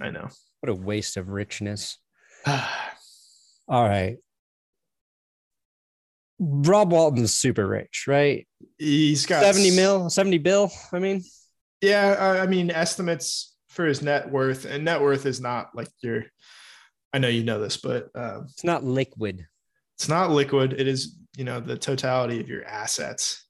I 0.00 0.10
know. 0.10 0.28
What 0.60 0.70
a 0.70 0.74
waste 0.74 1.16
of 1.16 1.28
richness. 1.28 1.98
All 2.46 2.62
right. 3.68 4.16
Rob 6.38 6.92
Walton's 6.92 7.36
super 7.36 7.66
rich, 7.66 8.04
right? 8.08 8.46
He's 8.78 9.24
got 9.24 9.42
70 9.42 9.76
mil, 9.76 10.10
70 10.10 10.38
bill. 10.38 10.70
I 10.92 10.98
mean, 10.98 11.22
Yeah, 11.80 12.16
I, 12.18 12.40
I 12.40 12.46
mean 12.46 12.70
estimates 12.70 13.54
for 13.68 13.84
his 13.86 14.02
net 14.02 14.30
worth, 14.30 14.64
and 14.64 14.84
net 14.84 15.00
worth 15.00 15.26
is 15.26 15.40
not 15.40 15.70
like 15.74 15.88
your. 16.02 16.24
I 17.12 17.18
know 17.18 17.28
you 17.28 17.44
know 17.44 17.60
this, 17.60 17.76
but 17.76 18.08
um, 18.16 18.46
it's 18.50 18.64
not 18.64 18.82
liquid. 18.84 19.46
it's 19.96 20.08
not 20.08 20.30
liquid. 20.30 20.72
It 20.72 20.88
is 20.88 21.16
you 21.36 21.44
know 21.44 21.60
the 21.60 21.78
totality 21.78 22.40
of 22.40 22.48
your 22.48 22.64
assets. 22.64 23.44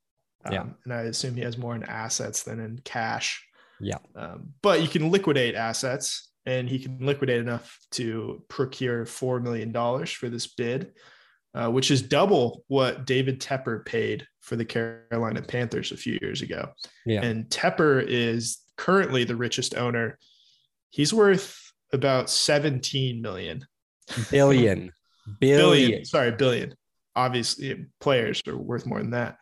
Yeah. 0.51 0.63
Um, 0.63 0.75
and 0.85 0.93
I 0.93 1.03
assume 1.03 1.35
he 1.37 1.43
has 1.43 1.57
more 1.57 1.75
in 1.75 1.85
assets 1.85 2.43
than 2.43 2.61
in 2.61 2.79
cash. 2.85 3.43
Yeah. 3.81 3.99
Um, 4.15 4.55
but 4.63 4.83
you 4.83 4.89
can 4.89 5.11
liquidate 5.11 5.55
assets, 5.55 6.31
and 6.47 6.69
he 6.69 6.79
can 6.79 6.99
liquidate 7.01 7.41
enough 7.41 7.79
to 7.93 8.45
procure 8.49 9.07
four 9.07 9.41
million 9.41 9.73
dollars 9.73 10.11
for 10.11 10.29
this 10.29 10.47
bid, 10.47 10.93
uh, 11.55 11.71
which 11.71 11.91
is 11.91 12.03
double 12.03 12.65
what 12.69 13.07
David 13.07 13.41
Tepper 13.41 13.85
paid 13.85 14.27
for 14.41 14.57
the 14.57 14.65
Carolina 14.65 15.43
Panthers 15.43 15.93
a 15.93 15.97
few 15.97 16.19
years 16.21 16.43
ago. 16.43 16.71
Yeah. 17.07 17.23
And 17.23 17.47
Tepper 17.47 18.05
is 18.07 18.59
currently 18.77 19.25
the 19.25 19.37
richest 19.37 19.75
owner. 19.75 20.19
He's 20.91 21.15
worth 21.15 21.73
about 21.93 22.29
17 22.29 23.23
million. 23.23 23.67
Billion. 24.31 24.93
Billion. 25.41 25.59
Billion. 25.59 26.05
Sorry, 26.05 26.33
billion. 26.33 26.75
Obviously, 27.17 27.87
players 28.01 28.43
are 28.47 28.59
worth 28.59 28.85
more 28.85 28.99
than 28.99 29.13
that. 29.13 29.39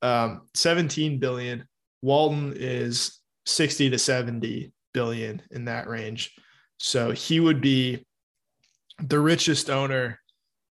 Um, 0.00 0.48
17 0.54 1.18
billion. 1.18 1.66
Walton 2.00 2.54
is 2.56 3.20
60 3.46 3.90
to 3.90 3.98
70 3.98 4.72
billion 4.92 5.42
in 5.50 5.64
that 5.66 5.88
range. 5.88 6.34
So 6.78 7.12
he 7.12 7.40
would 7.40 7.60
be 7.60 8.04
the 8.98 9.20
richest 9.20 9.70
owner 9.70 10.20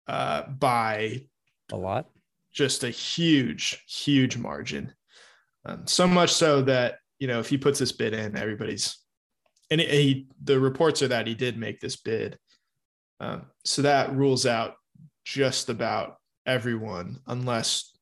uh, 0.07 0.43
by 0.43 1.25
A 1.71 1.75
lot. 1.75 2.09
just 2.53 2.83
a 2.83 2.89
huge, 2.89 3.83
huge 3.87 4.37
margin. 4.37 4.93
Um, 5.65 5.85
so 5.85 6.07
much 6.07 6.33
so 6.33 6.61
that 6.63 6.95
you 7.19 7.27
know 7.27 7.39
if 7.39 7.49
he 7.49 7.57
puts 7.57 7.79
this 7.79 7.91
bid 7.91 8.13
in, 8.13 8.35
everybody's 8.35 8.97
and 9.69 9.79
he, 9.79 9.87
he 9.87 10.27
the 10.43 10.59
reports 10.59 11.01
are 11.01 11.07
that 11.09 11.27
he 11.27 11.35
did 11.35 11.57
make 11.57 11.79
this 11.79 11.97
bid. 11.97 12.37
Um, 13.19 13.45
so 13.63 13.83
that 13.83 14.15
rules 14.15 14.45
out 14.47 14.75
just 15.23 15.69
about 15.69 16.15
everyone, 16.45 17.19
unless 17.27 17.95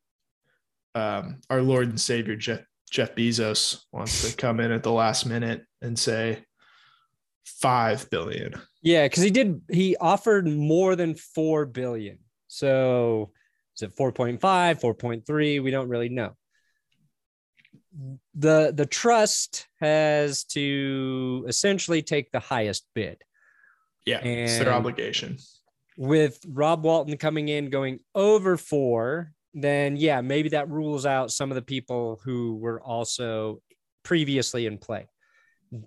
um, 0.95 1.41
our 1.49 1.61
Lord 1.61 1.89
and 1.89 1.99
Savior 1.99 2.35
Jeff 2.35 2.61
Jeff 2.89 3.15
Bezos 3.15 3.83
wants 3.91 4.29
to 4.29 4.35
come 4.35 4.59
in 4.59 4.71
at 4.71 4.83
the 4.83 4.91
last 4.91 5.25
minute 5.25 5.65
and 5.81 5.97
say 5.97 6.43
five 7.45 8.09
billion. 8.09 8.53
Yeah, 8.81 9.05
because 9.05 9.23
he 9.23 9.29
did. 9.29 9.61
He 9.69 9.95
offered 9.97 10.47
more 10.47 10.95
than 10.95 11.15
four 11.15 11.65
billion. 11.65 12.19
So 12.47 13.31
is 13.75 13.83
it 13.83 13.95
4.5, 13.95 14.39
4.3? 14.39 15.63
We 15.63 15.71
don't 15.71 15.89
really 15.89 16.09
know. 16.09 16.35
The 18.35 18.71
the 18.75 18.85
trust 18.85 19.67
has 19.79 20.43
to 20.45 21.45
essentially 21.47 22.01
take 22.01 22.31
the 22.31 22.39
highest 22.39 22.85
bid. 22.93 23.21
Yeah, 24.05 24.19
it's 24.19 24.59
their 24.59 24.71
obligation. 24.71 25.37
With 25.97 26.39
Rob 26.47 26.83
Walton 26.83 27.17
coming 27.17 27.49
in 27.49 27.69
going 27.69 27.99
over 28.15 28.57
four, 28.57 29.33
then 29.53 29.97
yeah, 29.97 30.21
maybe 30.21 30.49
that 30.49 30.69
rules 30.69 31.05
out 31.05 31.31
some 31.31 31.51
of 31.51 31.55
the 31.55 31.61
people 31.61 32.19
who 32.23 32.55
were 32.57 32.81
also 32.81 33.61
previously 34.03 34.65
in 34.65 34.77
play. 34.77 35.07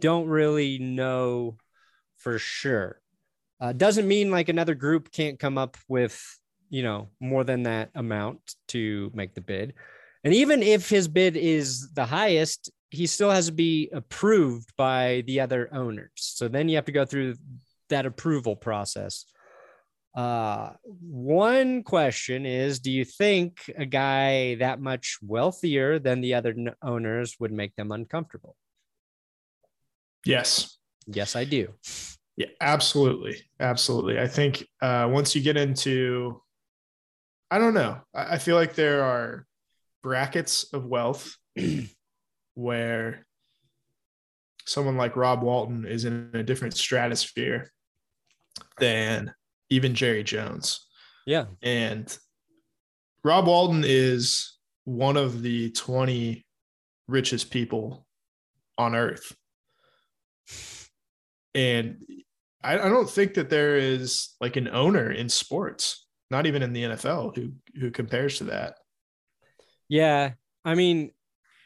Don't 0.01 0.27
really 0.27 0.79
know 0.79 1.57
for 2.19 2.39
sure. 2.39 3.01
Uh, 3.61 3.73
doesn't 3.73 4.09
mean 4.09 4.31
like 4.31 4.49
another 4.49 4.75
group 4.75 5.13
can't 5.13 5.39
come 5.39 5.57
up 5.59 5.77
with, 5.89 6.21
you 6.71 6.83
know, 6.83 7.09
more 7.21 7.45
than 7.45 7.65
that 7.65 7.91
amount 7.95 8.57
to 8.69 9.11
make 9.15 9.35
the 9.35 9.41
bid. 9.41 9.75
And 10.25 10.35
even 10.35 10.63
if 10.63 10.89
his 10.89 11.09
bid 11.09 11.37
is 11.37 11.93
the 11.93 12.05
highest, 12.05 12.71
he 12.91 13.07
still 13.07 13.31
has 13.31 13.47
to 13.47 13.53
be 13.53 13.89
approved 13.93 14.71
by 14.77 15.25
the 15.27 15.41
other 15.41 15.69
owners. 15.73 16.11
So 16.15 16.49
then 16.49 16.69
you 16.69 16.77
have 16.77 16.85
to 16.87 16.93
go 16.93 17.05
through 17.05 17.37
that 17.89 18.07
approval 18.07 18.57
process. 18.57 19.25
Uh, 20.15 20.73
one 20.85 21.83
question 21.83 22.45
is 22.45 22.81
Do 22.81 22.91
you 22.91 23.05
think 23.05 23.59
a 23.77 23.87
guy 23.87 24.57
that 24.57 24.81
much 24.81 25.19
wealthier 25.23 25.99
than 25.99 26.21
the 26.21 26.35
other 26.35 26.55
owners 26.83 27.37
would 27.41 27.53
make 27.53 27.75
them 27.77 27.93
uncomfortable? 27.93 28.57
Yes. 30.25 30.79
Yes, 31.07 31.35
I 31.35 31.45
do. 31.45 31.69
Yeah, 32.37 32.49
absolutely. 32.61 33.43
Absolutely. 33.59 34.21
I 34.21 34.29
think 34.29 34.67
uh, 34.81 35.09
once 35.11 35.35
you 35.35 35.43
get 35.43 35.57
into, 35.57 36.41
I 37.51 37.59
don't 37.59 37.75
know, 37.75 38.01
I, 38.15 38.35
I 38.35 38.39
feel 38.39 38.57
like 38.57 38.75
there 38.75 39.05
are 39.05 39.47
brackets 40.03 40.73
of 40.73 40.87
wealth 40.87 41.37
where 42.55 43.27
someone 44.65 44.97
like 44.97 45.17
Rob 45.17 45.43
Walton 45.43 45.87
is 45.87 46.05
in 46.05 46.31
a 46.35 46.43
different 46.43 46.77
stratosphere 46.77 47.71
than 48.79 49.35
even 49.73 49.95
Jerry 49.95 50.23
Jones. 50.23 50.87
Yeah. 51.27 51.47
And 51.63 52.17
Rob 53.25 53.47
Walton 53.47 53.85
is 53.87 54.59
one 54.85 55.17
of 55.17 55.43
the 55.43 55.71
20 55.71 56.45
richest 57.09 57.51
people 57.51 58.07
on 58.77 58.95
earth. 58.95 59.35
And 61.55 62.05
I, 62.63 62.75
I 62.75 62.89
don't 62.89 63.09
think 63.09 63.35
that 63.35 63.51
there 63.51 63.77
is 63.77 64.35
like 64.41 64.57
an 64.57 64.69
owner 64.69 65.11
in 65.11 65.29
sports, 65.29 66.07
not 66.31 66.47
even 66.47 66.63
in 66.63 66.73
the 66.73 66.83
NFL, 66.85 67.37
who 67.37 67.53
who 67.79 67.91
compares 67.91 68.39
to 68.39 68.45
that. 68.45 68.77
Yeah. 69.89 70.33
I 70.65 70.75
mean, 70.75 71.13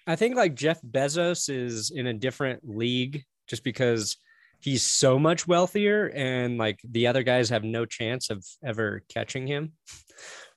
I 0.06 0.16
think 0.16 0.36
like 0.36 0.54
Jeff 0.54 0.80
Bezos 0.82 1.48
is 1.48 1.90
in 1.90 2.06
a 2.06 2.14
different 2.14 2.62
league 2.64 3.24
just 3.48 3.64
because 3.64 4.16
he's 4.60 4.82
so 4.82 5.18
much 5.18 5.46
wealthier 5.46 6.10
and 6.14 6.58
like 6.58 6.80
the 6.84 7.06
other 7.06 7.22
guys 7.22 7.50
have 7.50 7.64
no 7.64 7.84
chance 7.84 8.30
of 8.30 8.44
ever 8.64 9.02
catching 9.08 9.46
him. 9.46 9.72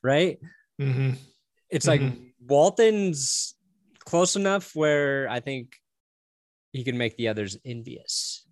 Right. 0.01 0.39
Mm-hmm. 0.81 1.15
It's 1.69 1.85
like 1.85 1.99
mm-hmm. 1.99 2.23
Walton's 2.47 3.53
close 4.05 4.37
enough 4.37 4.73
where 4.73 5.27
I 5.29 5.41
think 5.41 5.75
he 6.71 6.85
can 6.85 6.97
make 6.97 7.17
the 7.17 7.27
others 7.27 7.57
envious. 7.65 8.47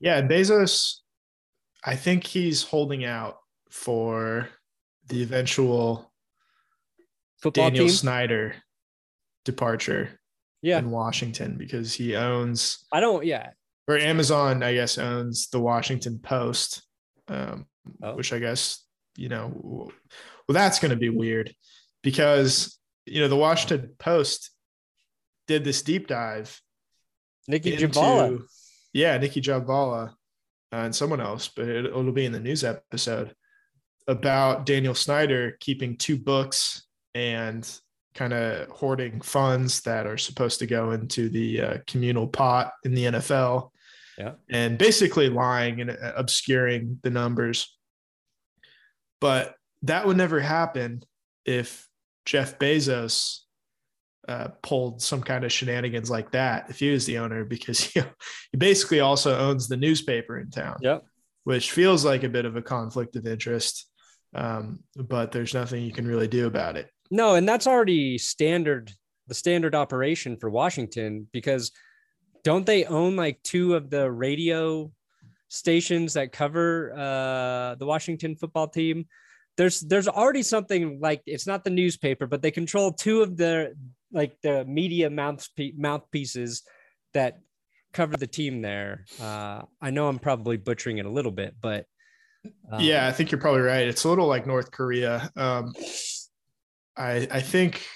Yeah. 0.00 0.22
Bezos, 0.22 1.00
I 1.84 1.94
think 1.94 2.24
he's 2.24 2.62
holding 2.62 3.04
out 3.04 3.36
for 3.70 4.48
the 5.08 5.22
eventual 5.22 6.10
Football 7.42 7.70
Daniel 7.70 7.86
team? 7.86 7.94
Snyder 7.94 8.54
departure 9.44 10.20
yeah. 10.62 10.78
in 10.78 10.90
Washington 10.90 11.56
because 11.58 11.92
he 11.92 12.14
owns 12.14 12.84
I 12.92 13.00
don't 13.00 13.26
yeah 13.26 13.50
or 13.88 13.98
Amazon, 13.98 14.62
I 14.62 14.74
guess, 14.74 14.98
owns 14.98 15.48
the 15.48 15.60
Washington 15.60 16.18
Post, 16.18 16.82
um, 17.28 17.66
oh. 18.02 18.14
which 18.14 18.32
I 18.32 18.38
guess, 18.38 18.84
you 19.16 19.28
know, 19.28 19.52
well, 19.54 20.54
that's 20.54 20.78
going 20.78 20.90
to 20.90 20.96
be 20.96 21.08
weird 21.08 21.54
because, 22.02 22.78
you 23.06 23.20
know, 23.20 23.28
the 23.28 23.36
Washington 23.36 23.94
Post 23.98 24.50
did 25.46 25.64
this 25.64 25.82
deep 25.82 26.06
dive. 26.06 26.60
Nicki 27.48 27.76
Jhabvala. 27.76 28.42
Yeah, 28.92 29.18
Nicki 29.18 29.40
Jhabvala 29.40 30.10
uh, 30.10 30.12
and 30.76 30.94
someone 30.94 31.20
else, 31.20 31.48
but 31.48 31.68
it, 31.68 31.86
it'll 31.86 32.12
be 32.12 32.26
in 32.26 32.32
the 32.32 32.40
news 32.40 32.64
episode 32.64 33.34
about 34.08 34.66
Daniel 34.66 34.94
Snyder 34.94 35.56
keeping 35.60 35.96
two 35.96 36.16
books 36.16 36.84
and 37.14 37.68
kind 38.14 38.32
of 38.32 38.68
hoarding 38.68 39.20
funds 39.20 39.80
that 39.82 40.06
are 40.06 40.18
supposed 40.18 40.58
to 40.58 40.66
go 40.66 40.92
into 40.92 41.28
the 41.28 41.60
uh, 41.60 41.78
communal 41.86 42.26
pot 42.26 42.72
in 42.84 42.94
the 42.94 43.04
NFL. 43.04 43.70
Yeah. 44.18 44.32
And 44.50 44.78
basically 44.78 45.28
lying 45.28 45.80
and 45.80 45.90
uh, 45.90 46.12
obscuring 46.16 46.98
the 47.02 47.10
numbers. 47.10 47.76
But 49.20 49.54
that 49.82 50.06
would 50.06 50.16
never 50.16 50.40
happen 50.40 51.02
if 51.44 51.88
Jeff 52.24 52.58
Bezos 52.58 53.38
uh, 54.28 54.48
pulled 54.62 55.02
some 55.02 55.22
kind 55.22 55.44
of 55.44 55.52
shenanigans 55.52 56.10
like 56.10 56.30
that 56.32 56.70
if 56.70 56.78
he 56.78 56.90
was 56.90 57.06
the 57.06 57.18
owner, 57.18 57.44
because 57.44 57.80
he, 57.84 58.00
he 58.52 58.58
basically 58.58 59.00
also 59.00 59.36
owns 59.38 59.68
the 59.68 59.76
newspaper 59.76 60.38
in 60.38 60.50
town. 60.50 60.78
Yep. 60.80 61.04
Which 61.44 61.72
feels 61.72 62.04
like 62.04 62.22
a 62.22 62.28
bit 62.28 62.44
of 62.44 62.54
a 62.54 62.62
conflict 62.62 63.16
of 63.16 63.26
interest. 63.26 63.88
Um, 64.34 64.80
but 64.96 65.32
there's 65.32 65.54
nothing 65.54 65.82
you 65.82 65.92
can 65.92 66.06
really 66.06 66.28
do 66.28 66.46
about 66.46 66.76
it. 66.76 66.88
No, 67.10 67.34
and 67.34 67.46
that's 67.46 67.66
already 67.66 68.16
standard, 68.16 68.92
the 69.26 69.34
standard 69.34 69.74
operation 69.74 70.36
for 70.36 70.48
Washington 70.48 71.28
because 71.32 71.72
don't 72.44 72.66
they 72.66 72.84
own 72.84 73.16
like 73.16 73.42
two 73.42 73.74
of 73.74 73.90
the 73.90 74.10
radio 74.10 74.90
stations 75.48 76.14
that 76.14 76.32
cover 76.32 76.92
uh, 76.92 77.74
the 77.76 77.86
Washington 77.86 78.36
football 78.36 78.68
team? 78.68 79.06
There's 79.56 79.80
there's 79.80 80.08
already 80.08 80.42
something 80.42 80.98
like 81.00 81.22
it's 81.26 81.46
not 81.46 81.62
the 81.62 81.70
newspaper, 81.70 82.26
but 82.26 82.42
they 82.42 82.50
control 82.50 82.92
two 82.92 83.22
of 83.22 83.36
the 83.36 83.74
like 84.12 84.36
the 84.42 84.64
media 84.64 85.10
mouthpiece 85.10 85.74
mouthpieces 85.76 86.62
that 87.14 87.38
cover 87.92 88.16
the 88.16 88.26
team 88.26 88.62
there. 88.62 89.04
Uh, 89.20 89.62
I 89.80 89.90
know 89.90 90.08
I'm 90.08 90.18
probably 90.18 90.56
butchering 90.56 90.98
it 90.98 91.06
a 91.06 91.10
little 91.10 91.30
bit, 91.30 91.54
but 91.60 91.86
um, 92.70 92.80
yeah, 92.80 93.06
I 93.06 93.12
think 93.12 93.30
you're 93.30 93.40
probably 93.40 93.60
right. 93.60 93.86
It's 93.86 94.04
a 94.04 94.08
little 94.08 94.26
like 94.26 94.46
North 94.46 94.70
Korea. 94.70 95.30
Um, 95.36 95.74
I 96.96 97.28
I 97.30 97.40
think 97.40 97.86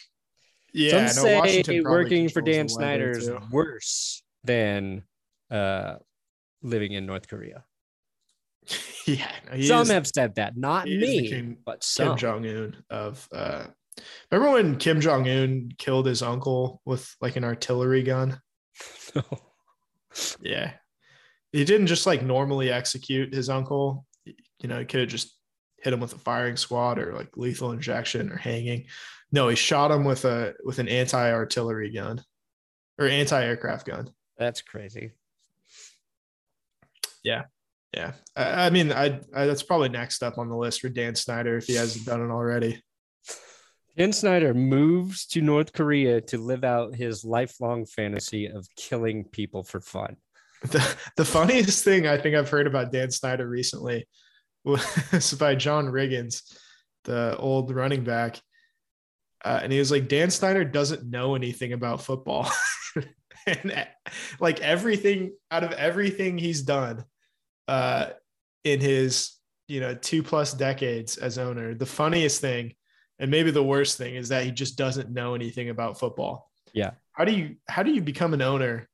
yeah, 0.74 1.02
no, 1.02 1.09
say 1.09 1.80
working 1.80 2.28
for 2.28 2.42
Dan 2.42 2.68
Snyder 2.68 3.11
is 3.12 3.30
worse 3.50 4.22
than 4.46 5.02
uh, 5.50 5.96
living 6.62 6.92
in 6.92 7.06
North 7.06 7.28
Korea. 7.28 7.64
yeah, 9.06 9.30
some 9.62 9.82
is, 9.82 9.90
have 9.90 10.06
said 10.06 10.35
that, 10.37 10.56
not 10.56 10.87
me, 10.87 11.28
Kim, 11.28 11.59
but 11.64 11.85
some. 11.85 12.09
Kim 12.09 12.16
Jong 12.16 12.46
Un 12.46 12.76
of. 12.90 13.28
Uh, 13.32 13.66
remember 14.30 14.54
when 14.54 14.76
Kim 14.76 15.00
Jong 15.00 15.28
Un 15.28 15.70
killed 15.78 16.06
his 16.06 16.22
uncle 16.22 16.80
with 16.85 17.14
like 17.20 17.37
an 17.37 17.44
artillery 17.44 18.02
gun? 18.02 18.40
no. 19.14 19.22
Yeah, 20.40 20.72
he 21.52 21.66
didn't 21.66 21.88
just 21.88 22.06
like 22.06 22.22
normally 22.22 22.70
execute 22.70 23.35
his 23.35 23.50
uncle. 23.50 24.06
You 24.24 24.68
know, 24.68 24.78
he 24.78 24.87
could 24.87 25.00
have 25.00 25.09
just 25.11 25.37
hit 25.82 25.92
him 25.92 26.00
with 26.00 26.14
a 26.14 26.18
firing 26.18 26.56
squad 26.56 26.98
or 26.98 27.12
like 27.12 27.37
lethal 27.37 27.72
injection 27.72 28.32
or 28.32 28.37
hanging. 28.37 28.87
No, 29.30 29.48
he 29.48 29.56
shot 29.56 29.90
him 29.90 30.04
with 30.04 30.24
a 30.24 30.54
with 30.64 30.78
an 30.78 30.88
anti 30.88 31.30
artillery 31.30 31.90
gun 31.90 32.22
or 32.98 33.06
anti 33.06 33.44
aircraft 33.44 33.87
gun. 33.87 34.11
That's 34.38 34.62
crazy. 34.62 35.12
Yeah, 37.22 37.44
yeah. 37.94 38.12
I, 38.37 38.66
I 38.66 38.70
mean, 38.70 38.92
I, 38.92 39.20
I 39.35 39.46
that's 39.46 39.62
probably 39.62 39.88
next 39.88 40.22
up 40.22 40.38
on 40.38 40.49
the 40.49 40.57
list 40.57 40.81
for 40.81 40.88
Dan 40.88 41.14
Snyder 41.14 41.57
if 41.57 41.66
he 41.66 41.75
hasn't 41.75 42.07
done 42.07 42.22
it 42.22 42.33
already. 42.33 42.83
Dan 43.96 44.12
Snyder 44.12 44.53
moves 44.53 45.25
to 45.27 45.40
North 45.40 45.72
Korea 45.72 46.20
to 46.20 46.37
live 46.37 46.64
out 46.64 46.94
his 46.94 47.25
lifelong 47.25 47.87
fantasy 47.87 48.46
of 48.46 48.68
killing 48.77 49.25
people 49.25 49.64
for 49.64 49.81
fun. 49.81 50.16
The, 50.62 50.96
the 51.16 51.25
funniest 51.25 51.83
thing 51.83 52.07
I 52.07 52.18
think 52.18 52.37
I've 52.37 52.51
heard 52.51 52.66
about 52.66 52.92
Dan 52.92 53.11
Snyder 53.11 53.49
recently 53.49 54.07
was 54.64 55.33
by 55.40 55.55
John 55.55 55.87
Riggins, 55.87 56.42
the 57.05 57.37
old 57.38 57.75
running 57.75 58.05
back. 58.05 58.40
Uh, 59.44 59.61
and 59.62 59.72
he 59.72 59.79
was 59.79 59.90
like, 59.90 60.09
Dan 60.09 60.31
Snyder 60.31 60.64
doesn't 60.64 61.09
know 61.09 61.35
anything 61.35 61.72
about 61.72 62.03
football. 62.03 62.51
and 63.62 63.87
like 64.40 64.61
everything 64.61 65.32
out 65.50 65.64
of 65.64 65.72
everything 65.72 66.38
he's 66.38 66.62
done 66.62 67.04
uh, 67.68 68.09
in 68.64 68.80
his, 68.80 69.32
you 69.68 69.80
know, 69.80 69.94
two 69.94 70.22
plus 70.22 70.52
decades 70.52 71.16
as 71.16 71.38
owner, 71.38 71.74
the 71.74 71.87
funniest 71.87 72.40
thing 72.40 72.74
and 73.18 73.30
maybe 73.30 73.50
the 73.50 73.62
worst 73.62 73.96
thing 73.96 74.14
is 74.14 74.28
that 74.28 74.44
he 74.44 74.50
just 74.50 74.76
doesn't 74.76 75.11
know 75.11 75.35
anything 75.35 75.70
about 75.70 75.98
football. 75.98 76.50
Yeah. 76.72 76.92
How 77.12 77.24
do 77.24 77.32
you 77.32 77.56
how 77.68 77.82
do 77.82 77.90
you 77.90 78.02
become 78.02 78.35
an 78.35 78.42
owner 78.42 78.88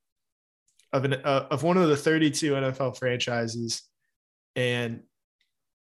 of 0.92 1.04
an 1.04 1.14
uh, 1.14 1.46
of 1.50 1.62
one 1.62 1.76
of 1.76 1.88
the 1.88 1.96
32 1.96 2.52
NFL 2.52 2.96
franchises 2.98 3.82
and 4.54 5.00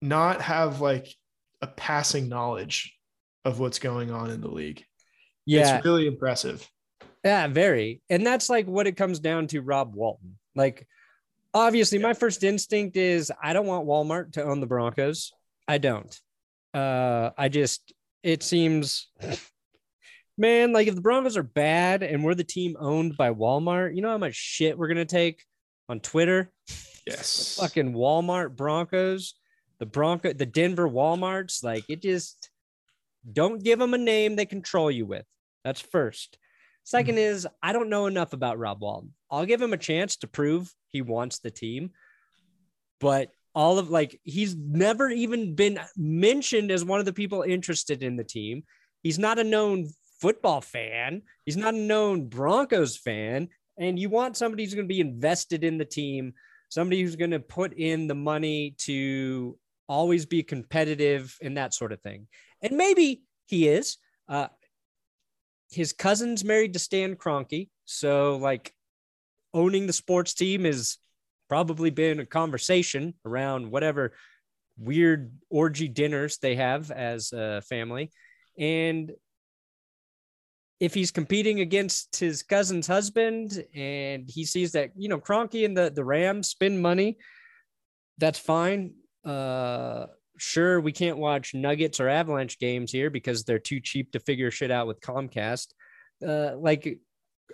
not 0.02 0.40
have 0.42 0.80
like 0.80 1.06
a 1.62 1.66
passing 1.66 2.28
knowledge 2.28 2.96
of 3.44 3.60
what's 3.60 3.78
going 3.78 4.10
on 4.10 4.30
in 4.30 4.40
the 4.40 4.50
league? 4.50 4.84
Yeah. 5.44 5.76
It's 5.76 5.84
really 5.84 6.08
impressive. 6.08 6.68
Yeah, 7.26 7.48
very. 7.48 8.02
And 8.08 8.24
that's 8.24 8.48
like 8.48 8.66
what 8.66 8.86
it 8.86 8.96
comes 8.96 9.18
down 9.18 9.48
to 9.48 9.60
Rob 9.60 9.96
Walton. 9.96 10.38
Like, 10.54 10.86
obviously, 11.52 11.98
my 11.98 12.14
first 12.14 12.44
instinct 12.44 12.96
is 12.96 13.32
I 13.42 13.52
don't 13.52 13.66
want 13.66 13.88
Walmart 13.88 14.34
to 14.34 14.44
own 14.44 14.60
the 14.60 14.66
Broncos. 14.68 15.32
I 15.66 15.78
don't. 15.78 16.16
Uh, 16.72 17.30
I 17.36 17.48
just, 17.48 17.92
it 18.22 18.44
seems, 18.44 19.08
man, 20.38 20.72
like 20.72 20.86
if 20.86 20.94
the 20.94 21.00
Broncos 21.00 21.36
are 21.36 21.42
bad 21.42 22.04
and 22.04 22.22
we're 22.22 22.36
the 22.36 22.44
team 22.44 22.76
owned 22.78 23.16
by 23.16 23.32
Walmart, 23.32 23.96
you 23.96 24.02
know 24.02 24.10
how 24.10 24.18
much 24.18 24.36
shit 24.36 24.78
we're 24.78 24.86
going 24.86 24.96
to 24.96 25.04
take 25.04 25.42
on 25.88 25.98
Twitter? 25.98 26.52
Yes. 27.08 27.56
Fucking 27.58 27.92
Walmart 27.92 28.54
Broncos, 28.54 29.34
the 29.80 29.86
Bronco, 29.86 30.32
the 30.32 30.46
Denver 30.46 30.88
Walmarts. 30.88 31.64
Like, 31.64 31.82
it 31.88 32.02
just, 32.02 32.50
don't 33.32 33.64
give 33.64 33.80
them 33.80 33.94
a 33.94 33.98
name 33.98 34.36
they 34.36 34.46
control 34.46 34.92
you 34.92 35.06
with. 35.06 35.24
That's 35.64 35.80
first. 35.80 36.38
Second 36.86 37.18
is 37.18 37.48
I 37.60 37.72
don't 37.72 37.90
know 37.90 38.06
enough 38.06 38.32
about 38.32 38.60
Rob 38.60 38.80
Walton. 38.80 39.12
I'll 39.28 39.44
give 39.44 39.60
him 39.60 39.72
a 39.72 39.76
chance 39.76 40.18
to 40.18 40.28
prove 40.28 40.72
he 40.86 41.02
wants 41.02 41.40
the 41.40 41.50
team, 41.50 41.90
but 43.00 43.32
all 43.56 43.80
of 43.80 43.90
like 43.90 44.20
he's 44.22 44.54
never 44.54 45.10
even 45.10 45.56
been 45.56 45.80
mentioned 45.96 46.70
as 46.70 46.84
one 46.84 47.00
of 47.00 47.04
the 47.04 47.12
people 47.12 47.42
interested 47.42 48.04
in 48.04 48.14
the 48.14 48.22
team. 48.22 48.62
He's 49.02 49.18
not 49.18 49.40
a 49.40 49.44
known 49.44 49.88
football 50.20 50.60
fan. 50.60 51.22
He's 51.44 51.56
not 51.56 51.74
a 51.74 51.76
known 51.76 52.28
Broncos 52.28 52.96
fan. 52.96 53.48
And 53.76 53.98
you 53.98 54.08
want 54.08 54.36
somebody 54.36 54.62
who's 54.62 54.74
going 54.74 54.86
to 54.86 54.94
be 54.94 55.00
invested 55.00 55.64
in 55.64 55.78
the 55.78 55.84
team, 55.84 56.34
somebody 56.68 57.02
who's 57.02 57.16
going 57.16 57.32
to 57.32 57.40
put 57.40 57.72
in 57.74 58.06
the 58.06 58.14
money 58.14 58.76
to 58.82 59.58
always 59.88 60.24
be 60.24 60.44
competitive 60.44 61.36
and 61.42 61.56
that 61.56 61.74
sort 61.74 61.90
of 61.90 62.00
thing. 62.00 62.28
And 62.62 62.76
maybe 62.76 63.24
he 63.46 63.66
is. 63.66 63.96
Uh, 64.28 64.48
his 65.70 65.92
cousin's 65.92 66.44
married 66.44 66.72
to 66.72 66.78
Stan 66.78 67.16
Kroenke, 67.16 67.68
so 67.84 68.36
like 68.36 68.72
owning 69.54 69.86
the 69.86 69.92
sports 69.92 70.34
team 70.34 70.64
has 70.64 70.98
probably 71.48 71.90
been 71.90 72.20
a 72.20 72.26
conversation 72.26 73.14
around 73.24 73.70
whatever 73.70 74.12
weird 74.78 75.32
orgy 75.48 75.88
dinners 75.88 76.38
they 76.38 76.56
have 76.56 76.90
as 76.90 77.32
a 77.32 77.62
family, 77.62 78.10
and 78.58 79.12
if 80.78 80.92
he's 80.92 81.10
competing 81.10 81.60
against 81.60 82.16
his 82.16 82.42
cousin's 82.42 82.86
husband 82.86 83.64
and 83.74 84.28
he 84.28 84.44
sees 84.44 84.72
that 84.72 84.90
you 84.96 85.08
know 85.08 85.18
Kroenke 85.18 85.64
and 85.64 85.76
the 85.76 85.90
the 85.90 86.04
Rams 86.04 86.48
spend 86.48 86.80
money, 86.80 87.18
that's 88.18 88.38
fine. 88.38 88.94
Uh, 89.24 90.06
sure 90.38 90.80
we 90.80 90.92
can't 90.92 91.18
watch 91.18 91.54
Nuggets 91.54 92.00
or 92.00 92.08
Avalanche 92.08 92.58
games 92.58 92.92
here 92.92 93.10
because 93.10 93.44
they're 93.44 93.58
too 93.58 93.80
cheap 93.80 94.12
to 94.12 94.20
figure 94.20 94.50
shit 94.50 94.70
out 94.70 94.86
with 94.86 95.00
Comcast. 95.00 95.68
Uh, 96.26 96.56
like, 96.56 96.98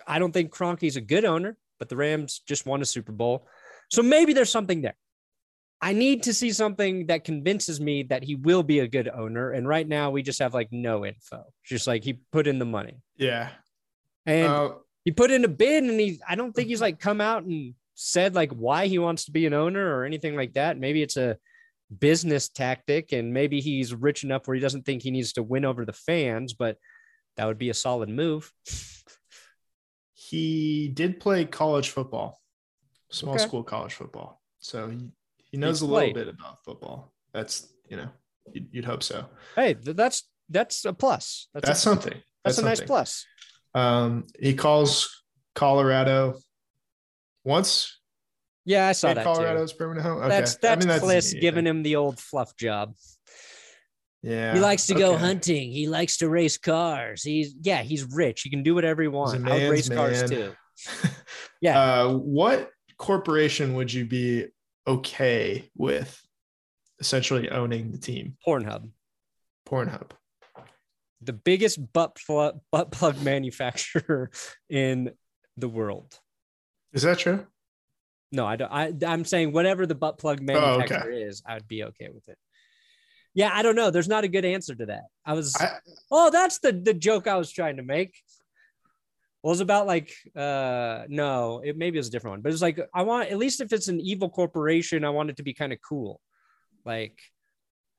I 0.07 0.19
don't 0.19 0.31
think 0.31 0.51
Kroenke's 0.51 0.95
a 0.95 1.01
good 1.01 1.25
owner, 1.25 1.57
but 1.79 1.89
the 1.89 1.95
Rams 1.95 2.41
just 2.47 2.65
won 2.65 2.81
a 2.81 2.85
Super 2.85 3.11
Bowl, 3.11 3.47
so 3.91 4.01
maybe 4.01 4.33
there's 4.33 4.49
something 4.51 4.81
there. 4.81 4.95
I 5.81 5.91
need 5.91 6.23
to 6.23 6.33
see 6.33 6.51
something 6.53 7.07
that 7.07 7.25
convinces 7.25 7.81
me 7.81 8.03
that 8.03 8.23
he 8.23 8.35
will 8.35 8.63
be 8.63 8.79
a 8.79 8.87
good 8.87 9.09
owner. 9.09 9.51
And 9.51 9.67
right 9.67 9.85
now, 9.85 10.11
we 10.11 10.23
just 10.23 10.39
have 10.39 10.53
like 10.53 10.69
no 10.71 11.05
info. 11.05 11.43
Just 11.65 11.87
like 11.87 12.05
he 12.05 12.13
put 12.31 12.47
in 12.47 12.57
the 12.57 12.63
money 12.65 13.01
Yeah. 13.17 13.49
and 14.25 14.47
Uh, 14.47 14.69
he 15.03 15.11
put 15.11 15.29
in 15.29 15.43
a 15.43 15.49
bid, 15.49 15.83
and 15.83 15.99
he 15.99 16.19
I 16.27 16.35
don't 16.35 16.53
think 16.53 16.69
he's 16.69 16.79
like 16.79 16.99
come 17.01 17.19
out 17.19 17.43
and 17.43 17.73
said 17.95 18.33
like 18.33 18.51
why 18.53 18.87
he 18.87 18.97
wants 18.97 19.25
to 19.25 19.31
be 19.31 19.45
an 19.45 19.53
owner 19.53 19.97
or 19.97 20.05
anything 20.05 20.37
like 20.37 20.53
that. 20.53 20.79
Maybe 20.79 21.01
it's 21.01 21.17
a 21.17 21.37
business 21.99 22.49
tactic, 22.49 23.11
and 23.11 23.33
maybe 23.33 23.59
he's 23.61 23.93
rich 23.93 24.23
enough 24.23 24.47
where 24.47 24.55
he 24.55 24.61
doesn't 24.61 24.85
think 24.85 25.01
he 25.01 25.11
needs 25.11 25.33
to 25.33 25.43
win 25.43 25.65
over 25.65 25.85
the 25.85 25.93
fans, 25.93 26.53
but 26.53 26.77
that 27.37 27.45
would 27.45 27.57
be 27.57 27.69
a 27.69 27.73
solid 27.73 28.09
move. 28.09 28.51
he 30.13 30.87
did 30.89 31.19
play 31.19 31.45
college 31.45 31.89
football, 31.89 32.39
small 33.11 33.35
Okay. 33.35 33.43
school 33.43 33.63
college 33.63 33.93
football. 33.93 34.41
So 34.59 34.89
he, 34.89 35.09
he 35.51 35.57
knows 35.57 35.77
He's 35.79 35.81
a 35.81 35.85
little 35.85 35.99
played. 36.13 36.15
bit 36.15 36.27
about 36.29 36.63
football. 36.63 37.13
That's, 37.33 37.67
you 37.89 37.97
know, 37.97 38.09
you'd, 38.53 38.67
you'd 38.71 38.85
hope 38.85 39.03
so. 39.03 39.25
Hey, 39.55 39.73
that's 39.73 40.23
that's 40.49 40.85
a 40.85 40.93
plus. 40.93 41.47
That's, 41.53 41.67
That's 41.67 41.79
a, 41.79 41.81
something. 41.81 42.21
that's, 42.43 42.57
a 42.57 42.63
nice 42.63 42.81
plus. 42.81 43.25
Um, 43.73 44.27
he 44.39 44.53
calls 44.53 45.23
Colorado 45.55 46.35
once. 47.43 47.99
Yeah, 48.65 48.87
I 48.87 48.93
saw 48.93 49.13
that 49.13 49.23
Colorado's 49.23 49.73
too. 49.73 49.77
permanent 49.77 50.05
home. 50.05 50.19
Okay. 50.19 50.29
That's 50.29 50.55
I 50.55 50.57
that's 50.61 50.85
mean, 50.85 50.99
Klis 50.99 51.33
yeah. 51.33 51.41
giving 51.41 51.67
him 51.67 51.83
the 51.83 51.97
old 51.97 52.19
fluff 52.19 52.55
job. 52.55 52.95
Yeah. 54.21 54.53
He 54.53 54.59
likes 54.61 54.87
to 54.87 54.93
go 54.93 55.17
hunting. 55.17 55.71
He 55.71 55.89
likes 55.89 56.17
to 56.17 56.29
race 56.29 56.57
cars. 56.57 57.23
He's 57.23 57.55
yeah, 57.61 57.83
he's 57.83 58.05
rich. 58.05 58.41
He 58.41 58.49
can 58.49 58.63
do 58.63 58.73
whatever 58.73 59.01
he 59.01 59.09
wants. 59.09 59.33
I 59.33 59.37
would 59.39 59.69
race 59.69 59.89
cars 59.89 60.29
too. 60.29 60.53
Yeah. 61.61 61.79
Uh, 61.79 62.13
what 62.15 62.71
corporation 62.97 63.73
would 63.75 63.91
you 63.93 64.03
be 64.05 64.47
okay 64.85 65.69
with 65.77 66.21
essentially 66.99 67.49
owning 67.49 67.93
the 67.93 67.97
team? 67.97 68.35
Pornhub. 68.45 68.89
Pornhub. 69.65 70.11
the 71.21 71.31
biggest 71.31 71.79
butt 71.93 72.17
plug, 72.27 72.59
butt 72.69 72.91
plug 72.91 73.21
manufacturer 73.23 74.29
in 74.69 75.13
the 75.55 75.69
world. 75.69 76.19
Is 76.91 77.03
that 77.03 77.19
true? 77.19 77.47
No, 78.33 78.45
I 78.47 78.55
don't. 78.55 78.71
I, 78.71 78.91
I'm 79.07 79.23
saying 79.25 79.53
whatever 79.53 79.85
the 79.85 79.95
butt 79.95 80.17
plug 80.17 80.39
Oh, 80.41 80.53
okay. 80.53 80.59
manufacturer 80.59 81.11
is, 81.11 81.43
I'd 81.45 81.67
be 81.67 81.83
okay 81.83 82.09
with 82.13 82.27
it. 82.27 82.37
Yeah, 83.35 83.51
I 83.53 83.61
don't 83.61 83.75
know. 83.75 83.91
There's 83.91 84.07
not 84.07 84.23
a 84.23 84.27
good 84.27 84.43
answer 84.43 84.73
to 84.75 84.87
that. 84.87 85.03
I 85.25 85.33
was. 85.33 85.55
I, 85.59 85.77
oh, 86.11 86.29
that's 86.31 86.59
the 86.59 86.71
the 86.71 86.93
joke 86.95 87.27
I 87.27 87.35
was 87.37 87.51
trying 87.51 87.77
to 87.77 87.83
make. 87.83 88.15
Well, 89.43 89.51
it 89.51 89.53
was 89.53 89.59
about 89.61 89.85
like 89.87 90.11
uh 90.35 91.03
no, 91.09 91.61
it 91.63 91.77
maybe 91.77 91.97
it 91.97 91.99
was 91.99 92.07
a 92.07 92.11
different 92.11 92.33
one, 92.33 92.41
but 92.41 92.49
it 92.49 92.53
was 92.53 92.61
like 92.61 92.79
I 92.93 93.03
want 93.03 93.29
at 93.29 93.37
least 93.37 93.61
if 93.61 93.71
it's 93.71 93.87
an 93.87 93.99
evil 94.01 94.29
corporation, 94.29 95.05
I 95.05 95.09
want 95.11 95.29
it 95.29 95.37
to 95.37 95.43
be 95.43 95.53
kind 95.53 95.71
of 95.73 95.79
cool, 95.87 96.19
like 96.85 97.19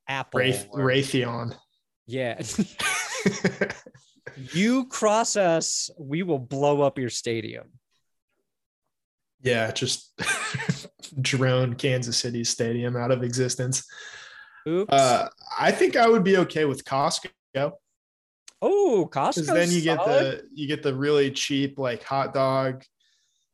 Apple. 0.07 0.39
Wraith, 0.41 0.67
or- 0.71 0.79
Raytheon. 0.81 1.55
Yeah. 2.07 2.41
you 4.53 4.85
cross 4.87 5.35
us, 5.35 5.89
we 5.99 6.23
will 6.23 6.39
blow 6.39 6.81
up 6.81 6.97
your 6.99 7.09
stadium. 7.09 7.67
Yeah, 9.41 9.71
just 9.71 10.11
drone 11.21 11.75
Kansas 11.75 12.17
City 12.17 12.43
Stadium 12.43 12.95
out 12.95 13.11
of 13.11 13.23
existence. 13.23 13.83
Oops. 14.67 14.91
Uh, 14.91 15.29
I 15.59 15.71
think 15.71 15.95
I 15.95 16.07
would 16.07 16.23
be 16.23 16.37
okay 16.37 16.65
with 16.65 16.83
Costco 16.85 17.29
oh, 18.65 19.09
Costco. 19.11 19.45
then 19.45 19.71
you 19.71 19.81
get 19.81 20.03
the 20.03 20.43
you 20.53 20.67
get 20.67 20.83
the 20.83 20.93
really 20.93 21.31
cheap 21.31 21.77
like 21.77 22.03
hot 22.03 22.33
dog, 22.33 22.83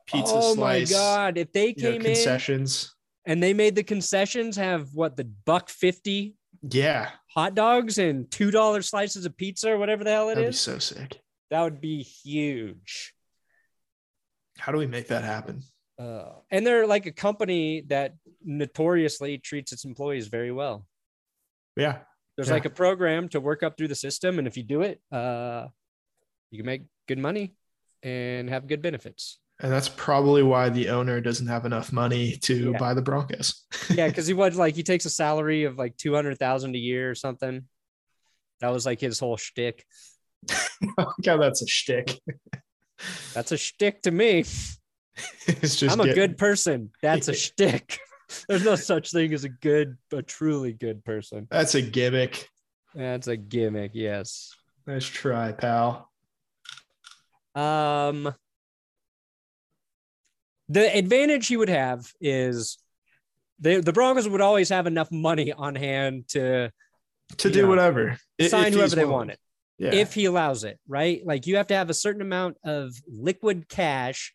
pizza 0.05 0.33
oh 0.33 0.55
slice, 0.55 0.93
Oh 0.93 0.95
my 0.95 0.99
god! 0.99 1.37
If 1.37 1.51
they 1.51 1.67
you 1.67 1.83
know, 1.83 1.91
came 1.91 2.01
in 2.01 2.07
concessions. 2.07 2.95
and 3.25 3.41
they 3.41 3.53
made 3.53 3.75
the 3.75 3.83
concessions 3.83 4.55
have 4.57 4.89
what 4.93 5.17
the 5.17 5.25
buck 5.45 5.69
fifty 5.69 6.35
Yeah, 6.69 7.09
hot 7.27 7.55
dogs 7.55 7.97
and 7.97 8.29
two 8.31 8.51
dollar 8.51 8.81
slices 8.81 9.25
of 9.25 9.35
pizza 9.37 9.71
or 9.71 9.77
whatever 9.77 10.03
the 10.03 10.11
hell 10.11 10.29
it 10.29 10.35
that'd 10.35 10.45
be 10.45 10.49
is, 10.49 10.59
so 10.59 10.79
sick. 10.79 11.19
that 11.49 11.61
would 11.61 11.81
be 11.81 12.01
huge. 12.01 13.13
How 14.57 14.71
do 14.71 14.77
we 14.77 14.87
make 14.87 15.07
that 15.07 15.23
happen? 15.23 15.63
Uh, 16.01 16.31
and 16.49 16.65
they're 16.65 16.87
like 16.87 17.05
a 17.05 17.11
company 17.11 17.81
that 17.87 18.15
notoriously 18.43 19.37
treats 19.37 19.71
its 19.71 19.85
employees 19.85 20.27
very 20.27 20.51
well. 20.51 20.87
Yeah, 21.75 21.99
There's 22.35 22.47
Yeah. 22.47 22.55
like 22.55 22.65
a 22.65 22.69
program 22.71 23.29
to 23.29 23.39
work 23.39 23.61
up 23.61 23.77
through 23.77 23.89
the 23.89 23.95
system, 23.95 24.39
and 24.39 24.47
if 24.47 24.57
you 24.57 24.63
do 24.63 24.81
it, 24.81 24.99
uh, 25.11 25.67
you 26.49 26.57
can 26.59 26.65
make 26.65 26.83
good 27.07 27.19
money 27.19 27.55
and 28.03 28.49
have 28.49 28.67
good 28.67 28.81
benefits. 28.81 29.37
and 29.63 29.71
that's 29.71 29.89
probably 29.89 30.41
why 30.41 30.69
the 30.69 30.89
owner 30.89 31.21
doesn't 31.21 31.45
have 31.45 31.65
enough 31.67 31.91
money 31.93 32.35
to 32.37 32.71
Yeah. 32.71 32.77
buy 32.79 32.95
the 32.95 33.01
Broncos. 33.03 33.63
Yeah, 33.99 34.07
because 34.07 34.25
he 34.25 34.33
was 34.33 34.57
like 34.57 34.73
he 34.75 34.81
takes 34.81 35.05
a 35.05 35.09
salary 35.11 35.65
of 35.65 35.77
like 35.77 35.95
two 35.97 36.15
hundred 36.15 36.39
thousand 36.39 36.73
a 36.75 36.79
year 36.79 37.11
or 37.11 37.15
something. 37.15 37.67
That 38.61 38.69
was 38.73 38.87
like 38.87 38.99
his 38.99 39.19
whole 39.19 39.37
shtick. 39.37 39.85
God, 41.23 41.37
that's 41.37 41.61
a 41.61 41.67
shtick. 41.67 42.19
That's 43.35 43.51
a 43.51 43.57
shtick 43.57 44.01
to 44.03 44.11
me. 44.11 44.45
it's 45.47 45.75
just 45.75 45.97
I'm 45.99 46.07
a 46.07 46.13
good 46.13 46.37
person. 46.37 46.91
That's 47.01 47.27
a 47.27 47.33
shtick. 47.33 47.99
There's 48.47 48.63
no 48.63 48.75
such 48.75 49.11
thing 49.11 49.33
as 49.33 49.43
a 49.43 49.49
good, 49.49 49.97
a 50.13 50.21
truly 50.21 50.71
good 50.73 51.03
person. 51.03 51.47
That's 51.51 51.75
a 51.75 51.81
gimmick. 51.81 52.47
That's 52.95 53.27
a 53.27 53.35
gimmick. 53.35 53.91
Yes. 53.93 54.53
Nice 54.87 55.05
try, 55.05 55.51
pal. 55.51 56.09
Um, 57.55 58.33
the 60.69 60.95
advantage 60.97 61.47
he 61.47 61.57
would 61.57 61.69
have 61.69 62.09
is 62.21 62.77
the 63.59 63.81
the 63.81 63.93
Broncos 63.93 64.27
would 64.27 64.41
always 64.41 64.69
have 64.69 64.87
enough 64.87 65.11
money 65.11 65.51
on 65.51 65.75
hand 65.75 66.29
to 66.29 66.71
To 67.39 67.49
do 67.49 67.63
know, 67.63 67.67
whatever. 67.67 68.17
sign 68.41 68.71
whoever 68.73 68.95
they 68.95 69.03
willing. 69.03 69.17
wanted. 69.17 69.37
Yeah. 69.77 69.93
if 69.95 70.13
he 70.13 70.25
allows 70.25 70.63
it, 70.63 70.79
right? 70.87 71.21
Like 71.25 71.47
you 71.47 71.57
have 71.57 71.67
to 71.67 71.73
have 71.75 71.89
a 71.89 71.93
certain 71.95 72.21
amount 72.21 72.57
of 72.63 72.93
liquid 73.07 73.67
cash 73.67 74.31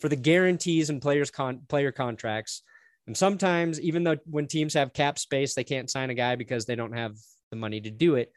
for 0.00 0.08
the 0.08 0.16
guarantees 0.16 0.90
and 0.90 1.00
players 1.00 1.30
con 1.30 1.62
player 1.68 1.92
contracts. 1.92 2.62
And 3.06 3.16
sometimes, 3.16 3.80
even 3.80 4.02
though 4.02 4.16
when 4.24 4.46
teams 4.46 4.74
have 4.74 4.92
cap 4.92 5.18
space, 5.18 5.54
they 5.54 5.64
can't 5.64 5.90
sign 5.90 6.10
a 6.10 6.14
guy 6.14 6.36
because 6.36 6.64
they 6.64 6.74
don't 6.74 6.96
have 6.96 7.16
the 7.50 7.56
money 7.56 7.80
to 7.80 7.90
do 7.90 8.14
it. 8.14 8.32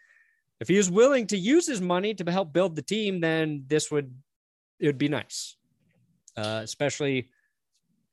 If 0.59 0.67
he 0.67 0.77
was 0.77 0.89
willing 0.89 1.27
to 1.27 1.37
use 1.37 1.67
his 1.67 1.81
money 1.81 2.13
to 2.15 2.31
help 2.31 2.51
build 2.51 2.75
the 2.75 2.81
team, 2.81 3.21
then 3.21 3.63
this 3.67 3.91
would 3.91 4.13
it 4.79 4.87
would 4.87 4.97
be 4.97 5.07
nice. 5.07 5.55
Uh, 6.35 6.61
especially, 6.63 7.29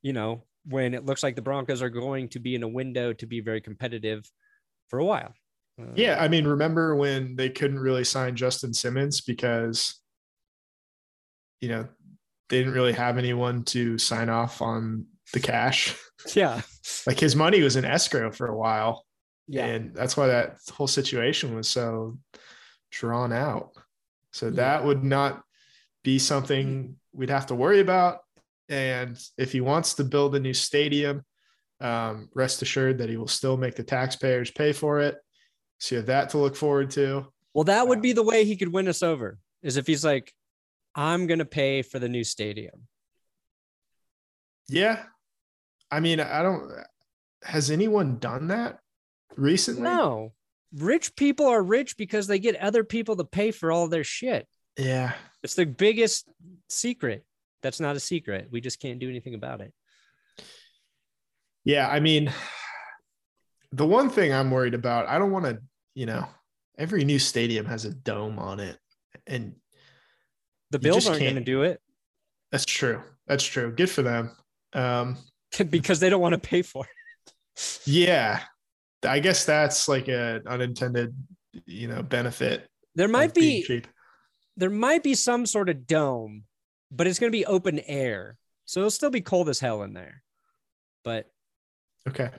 you 0.01 0.13
know, 0.13 0.43
when 0.65 0.93
it 0.93 1.05
looks 1.05 1.23
like 1.23 1.35
the 1.35 1.41
Broncos 1.41 1.81
are 1.81 1.89
going 1.89 2.29
to 2.29 2.39
be 2.39 2.55
in 2.55 2.63
a 2.63 2.67
window 2.67 3.13
to 3.13 3.25
be 3.25 3.39
very 3.39 3.61
competitive 3.61 4.29
for 4.87 4.99
a 4.99 5.05
while. 5.05 5.33
Uh, 5.79 5.85
Yeah, 5.95 6.17
I 6.19 6.27
mean, 6.27 6.47
remember 6.47 6.95
when 6.95 7.35
they 7.35 7.49
couldn't 7.49 7.79
really 7.79 8.03
sign 8.03 8.35
Justin 8.35 8.73
Simmons 8.73 9.21
because, 9.21 9.99
you 11.61 11.69
know, 11.69 11.87
they 12.49 12.59
didn't 12.59 12.73
really 12.73 12.93
have 12.93 13.17
anyone 13.17 13.63
to 13.65 13.97
sign 13.97 14.29
off 14.29 14.61
on 14.61 15.05
the 15.33 15.39
cash. 15.39 15.95
yeah, 16.35 16.61
Like 17.07 17.19
his 17.19 17.35
money 17.35 17.61
was 17.61 17.75
in 17.75 17.85
escrow 17.85 18.31
for 18.31 18.47
a 18.47 18.55
while, 18.57 19.05
yeah. 19.47 19.65
and 19.65 19.93
that's 19.95 20.15
why 20.15 20.27
that 20.27 20.57
whole 20.73 20.87
situation 20.87 21.55
was 21.55 21.67
so 21.67 22.17
drawn 22.91 23.33
out. 23.33 23.71
So 24.31 24.47
Yeah. 24.47 24.51
that 24.53 24.85
would 24.85 25.03
not 25.03 25.43
be 26.03 26.19
something 26.19 26.95
we'd 27.13 27.29
have 27.29 27.47
to 27.47 27.55
worry 27.55 27.79
about. 27.79 28.19
And 28.69 29.17
if 29.37 29.51
he 29.51 29.61
wants 29.61 29.95
to 29.95 30.03
build 30.03 30.35
a 30.35 30.39
new 30.39 30.53
stadium, 30.53 31.23
um, 31.81 32.29
rest 32.33 32.61
assured 32.61 32.97
that 32.99 33.09
he 33.09 33.17
will 33.17 33.27
still 33.27 33.57
make 33.57 33.75
the 33.75 33.83
taxpayers 33.83 34.51
pay 34.51 34.71
for 34.71 34.99
it. 35.01 35.17
So 35.79 35.95
you 35.95 35.97
have 35.97 36.07
that 36.07 36.29
to 36.31 36.37
look 36.37 36.55
forward 36.55 36.89
to. 36.91 37.25
Well, 37.53 37.65
that 37.65 37.87
would 37.87 38.01
be 38.01 38.13
the 38.13 38.23
way 38.23 38.45
he 38.45 38.55
could 38.55 38.71
win 38.71 38.87
us 38.87 39.03
over. 39.03 39.39
Is 39.61 39.77
if 39.77 39.85
he's 39.87 40.05
like, 40.05 40.33
I'm 40.95 41.27
gonna 41.27 41.45
pay 41.45 41.81
for 41.81 41.99
the 41.99 42.09
new 42.09 42.23
stadium. 42.23 42.87
Yeah. 44.67 45.03
I 45.91 45.99
mean, 45.99 46.19
I 46.19 46.41
don't, 46.41 46.71
has 47.43 47.69
anyone 47.69 48.17
done 48.17 48.47
that 48.47 48.79
recently? 49.37 49.83
No, 49.83 50.33
rich 50.73 51.15
people 51.15 51.45
are 51.45 51.61
rich 51.61 51.97
because 51.97 52.27
they 52.27 52.39
get 52.39 52.55
other 52.55 52.83
people 52.83 53.15
to 53.17 53.23
pay 53.23 53.51
for 53.51 53.71
all 53.71 53.87
their 53.87 54.03
shit. 54.03 54.47
Yeah. 54.77 55.13
It's 55.43 55.55
the 55.55 55.65
biggest 55.65 56.27
secret. 56.69 57.23
That's 57.61 57.79
not 57.79 57.95
a 57.95 57.99
secret. 57.99 58.47
We 58.51 58.61
just 58.61 58.79
can't 58.79 58.99
do 58.99 59.09
anything 59.09 59.35
about 59.35 59.61
it. 59.61 59.73
Yeah. 61.63 61.87
I 61.87 61.99
mean, 61.99 62.31
the 63.71 63.85
one 63.85 64.09
thing 64.09 64.33
I'm 64.33 64.51
worried 64.51 64.73
about, 64.73 65.07
I 65.07 65.19
don't 65.19 65.31
want 65.31 65.45
to, 65.45 65.59
you 65.93 66.05
know, 66.05 66.27
every 66.77 67.05
new 67.05 67.19
stadium 67.19 67.65
has 67.65 67.85
a 67.85 67.93
dome 67.93 68.39
on 68.39 68.59
it. 68.59 68.77
And 69.27 69.55
The 70.71 70.77
You 70.77 70.83
Bills 70.83 71.07
aren't 71.07 71.19
going 71.19 71.35
to 71.35 71.39
can't- 71.41 71.45
do 71.45 71.63
it 71.63 71.81
that's 72.51 72.65
true. 72.65 73.01
That's 73.27 73.43
true. 73.43 73.73
Good 73.75 73.89
for 73.89 74.01
them. 74.01 74.31
Um, 74.71 75.17
because 75.69 75.99
they 75.99 76.09
don't 76.09 76.21
want 76.21 76.33
to 76.33 76.39
pay 76.39 76.61
for 76.61 76.85
it. 76.85 77.79
yeah. 77.85 78.43
I 79.03 79.19
guess 79.19 79.43
that's 79.45 79.87
like 79.89 80.07
an 80.07 80.43
unintended, 80.47 81.13
you 81.65 81.87
know, 81.89 82.01
benefit. 82.01 82.69
There 82.93 83.09
might 83.09 83.33
be 83.33 83.63
cheap. 83.63 83.87
there 84.55 84.69
might 84.69 85.03
be 85.03 85.15
some 85.15 85.45
sort 85.45 85.67
of 85.69 85.85
dome, 85.85 86.43
but 86.91 87.07
it's 87.07 87.19
going 87.19 87.29
to 87.31 87.37
be 87.37 87.45
open 87.45 87.79
air, 87.79 88.37
so 88.65 88.79
it'll 88.79 88.89
still 88.91 89.09
be 89.11 89.21
cold 89.21 89.49
as 89.49 89.59
hell 89.59 89.83
in 89.83 89.93
there. 89.93 90.23
But 91.03 91.29
Okay. 92.07 92.29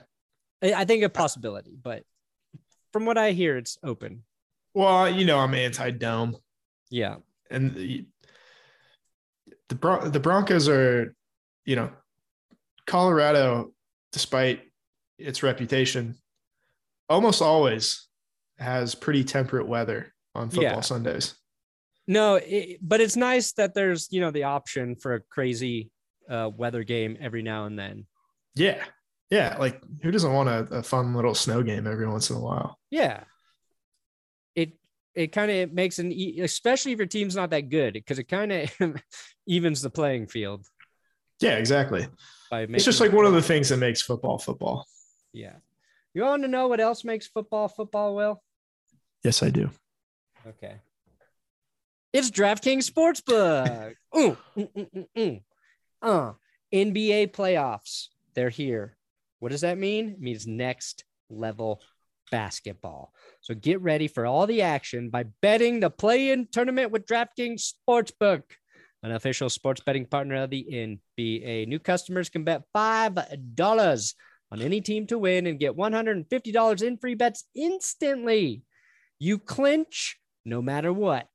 I 0.63 0.73
I 0.73 0.85
think 0.85 1.03
a 1.03 1.09
possibility. 1.09 1.77
But 1.79 2.03
from 2.91 3.05
what 3.05 3.17
I 3.19 3.31
hear, 3.33 3.55
it's 3.57 3.77
open. 3.83 4.23
Well, 4.73 5.07
you 5.09 5.25
know, 5.25 5.37
I'm 5.39 5.53
anti 5.53 5.91
dome. 5.91 6.37
Yeah. 6.89 7.17
and 7.51 8.05
the 9.69 9.75
the, 9.75 9.79
Bron- 9.79 10.11
the 10.11 10.19
Broncos 10.19 10.69
are, 10.69 11.13
you 11.65 11.75
know, 11.75 11.91
Colorado, 12.85 13.73
despite 14.11 14.61
its 15.17 15.43
reputation, 15.43 16.15
almost 17.09 17.41
always 17.41 18.07
has 18.57 18.95
pretty 18.95 19.23
temperate 19.23 19.67
weather 19.67 20.13
on 20.35 20.49
football 20.49 20.63
Yeah. 20.63 20.81
Sundays. 20.81 21.35
No, 22.07 22.35
it, 22.35 22.79
but 22.81 23.01
it's 23.01 23.17
nice 23.17 23.51
that 23.53 23.73
there's 23.73 24.07
you 24.11 24.21
know 24.21 24.31
the 24.31 24.43
option 24.43 24.95
for 24.95 25.15
a 25.15 25.19
crazy 25.19 25.91
uh, 26.29 26.49
weather 26.55 26.83
game 26.83 27.17
every 27.19 27.41
now 27.41 27.65
and 27.65 27.77
then. 27.77 28.05
Yeah, 28.55 28.81
yeah. 29.29 29.57
Like 29.59 29.81
who 30.01 30.11
doesn't 30.11 30.31
want 30.31 30.47
a, 30.47 30.59
a 30.77 30.83
fun 30.83 31.13
little 31.13 31.35
snow 31.35 31.63
game 31.63 31.85
every 31.85 32.07
once 32.07 32.29
in 32.29 32.37
a 32.37 32.39
while? 32.39 32.79
Yeah. 32.89 33.23
It 35.17 35.31
kind 35.31 35.49
of 35.51 35.73
makes 35.73 35.97
an 35.99 36.11
especially 36.41 36.91
if 36.91 36.99
your 36.99 37.07
team's 37.07 37.35
not 37.35 37.49
that 37.49 37.69
good 37.69 37.93
because 37.93 38.19
it 38.19 38.27
kind 38.27 38.51
of 38.51 38.71
evens 39.47 39.81
the 39.81 39.89
playing 39.89 40.27
field 40.27 40.65
Yeah, 41.41 41.57
exactly. 41.57 42.07
by 42.51 42.61
It's 42.69 42.85
just 42.85 42.99
like 43.01 43.11
one 43.11 43.25
of 43.25 43.33
the 43.33 43.41
things 43.41 43.69
that 43.69 43.77
makes 43.77 44.01
football 44.01 44.37
football. 44.37 44.85
yeah. 45.33 45.55
You 46.13 46.23
want 46.23 46.41
to 46.43 46.47
know 46.47 46.67
what 46.67 46.79
else 46.79 47.03
makes 47.03 47.27
football 47.27 47.67
football? 47.67 48.15
Will 48.15 48.41
Yes, 49.23 49.41
I 49.43 49.49
do. 49.49 49.69
okay. 50.47 50.75
It's 52.13 52.31
DraftKings 52.31 52.89
Sportsbook. 52.89 53.93
Ooh, 54.17 54.37
mm, 54.57 54.69
mm, 54.73 54.87
mm, 54.95 55.07
mm. 55.17 55.41
Uh, 56.01 56.33
NBA 56.73 57.31
playoffs. 57.31 58.07
They're 58.33 58.49
here. 58.49 58.97
What 59.39 59.51
does 59.51 59.61
that 59.61 59.77
mean? 59.77 60.09
It 60.11 60.19
means 60.21 60.47
next 60.47 61.03
level 61.29 61.81
basketball. 62.31 63.13
So 63.41 63.53
get 63.53 63.81
ready 63.81 64.07
for 64.07 64.25
all 64.25 64.47
the 64.47 64.61
action 64.61 65.09
by 65.09 65.25
betting 65.41 65.79
the 65.79 65.89
play-in 65.89 66.47
tournament 66.51 66.91
with 66.91 67.05
DraftKings 67.05 67.73
Sportsbook, 67.89 68.43
an 69.03 69.11
official 69.11 69.49
sports 69.49 69.81
betting 69.85 70.05
partner 70.05 70.43
of 70.43 70.49
the 70.49 70.97
NBA. 71.19 71.67
New 71.67 71.79
customers 71.79 72.29
can 72.29 72.43
bet 72.43 72.63
$5 72.75 74.13
on 74.51 74.61
any 74.61 74.81
team 74.81 75.07
to 75.07 75.17
win 75.17 75.47
and 75.47 75.59
get 75.59 75.75
$150 75.75 76.81
in 76.81 76.97
free 76.97 77.15
bets 77.15 77.45
instantly. 77.55 78.63
You 79.19 79.39
clinch 79.39 80.17
no 80.45 80.61
matter 80.61 80.93
what. 80.93 81.27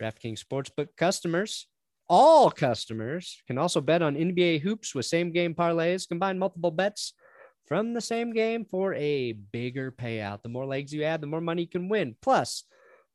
DraftKings 0.00 0.42
Sportsbook 0.42 0.88
customers, 0.96 1.66
all 2.08 2.50
customers, 2.50 3.42
can 3.46 3.58
also 3.58 3.80
bet 3.80 4.02
on 4.02 4.14
NBA 4.14 4.60
hoops 4.60 4.94
with 4.94 5.06
same 5.06 5.30
game 5.30 5.54
parlays, 5.54 6.08
combine 6.08 6.38
multiple 6.38 6.70
bets 6.70 7.12
from 7.70 7.94
the 7.94 8.00
same 8.00 8.32
game 8.32 8.64
for 8.64 8.94
a 8.94 9.30
bigger 9.30 9.92
payout. 9.92 10.42
The 10.42 10.48
more 10.48 10.66
legs 10.66 10.92
you 10.92 11.04
add, 11.04 11.20
the 11.20 11.28
more 11.28 11.40
money 11.40 11.62
you 11.62 11.68
can 11.68 11.88
win. 11.88 12.16
Plus, 12.20 12.64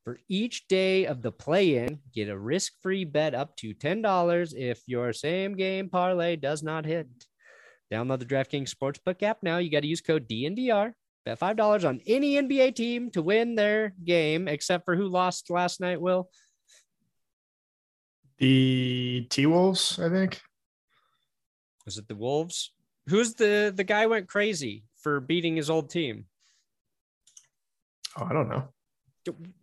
for 0.02 0.18
each 0.30 0.66
day 0.66 1.04
of 1.04 1.20
the 1.20 1.30
play 1.30 1.76
in, 1.76 1.98
get 2.14 2.30
a 2.30 2.38
risk 2.38 2.72
free 2.80 3.04
bet 3.04 3.34
up 3.34 3.54
to 3.56 3.74
$10 3.74 4.54
if 4.54 4.80
your 4.86 5.12
same 5.12 5.56
game 5.56 5.90
parlay 5.90 6.36
does 6.36 6.62
not 6.62 6.86
hit. 6.86 7.06
Download 7.92 8.18
the 8.18 8.24
DraftKings 8.24 8.74
Sportsbook 8.74 9.22
app 9.22 9.42
now. 9.42 9.58
You 9.58 9.70
got 9.70 9.80
to 9.80 9.88
use 9.88 10.00
code 10.00 10.26
DNVR. 10.26 10.94
Bet 11.26 11.38
$5 11.38 11.86
on 11.86 12.00
any 12.06 12.36
NBA 12.36 12.74
team 12.76 13.10
to 13.10 13.20
win 13.20 13.56
their 13.56 13.92
game, 14.04 14.48
except 14.48 14.86
for 14.86 14.96
who 14.96 15.06
lost 15.06 15.50
last 15.50 15.82
night, 15.82 16.00
Will. 16.00 16.30
The 18.38 19.26
T 19.28 19.44
Wolves, 19.44 19.98
I 19.98 20.08
think. 20.08 20.40
Was 21.84 21.98
it 21.98 22.08
the 22.08 22.14
Wolves? 22.14 22.72
Who's 23.08 23.34
the 23.34 23.72
the 23.74 23.84
guy 23.84 24.06
went 24.06 24.28
crazy 24.28 24.84
for 24.96 25.20
beating 25.20 25.56
his 25.56 25.70
old 25.70 25.90
team? 25.90 26.26
Oh, 28.18 28.26
I 28.28 28.32
don't 28.32 28.48
know. 28.48 28.68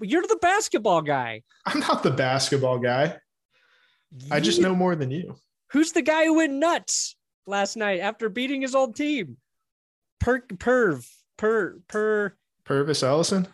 You're 0.02 0.24
the 0.28 0.38
basketball 0.42 1.02
guy. 1.02 1.44
I'm 1.66 1.80
not 1.80 2.04
the 2.04 2.12
basketball 2.12 2.80
guy. 2.80 3.18
I 4.30 4.40
just 4.40 4.62
know 4.62 4.76
more 4.76 4.96
than 4.96 5.10
you. 5.12 5.36
who's 5.72 5.92
the 5.92 6.02
guy 6.04 6.26
who 6.26 6.36
went 6.36 6.54
nuts 6.54 7.16
last 7.48 7.76
night 7.78 8.00
after 8.00 8.30
beating 8.30 8.62
his 8.62 8.76
old 8.76 8.96
team. 8.96 9.38
Per 10.20 10.42
perv 10.42 11.08
per 11.38 11.80
per 11.88 12.36
Pervis 12.66 13.04
Ellison? 13.04 13.48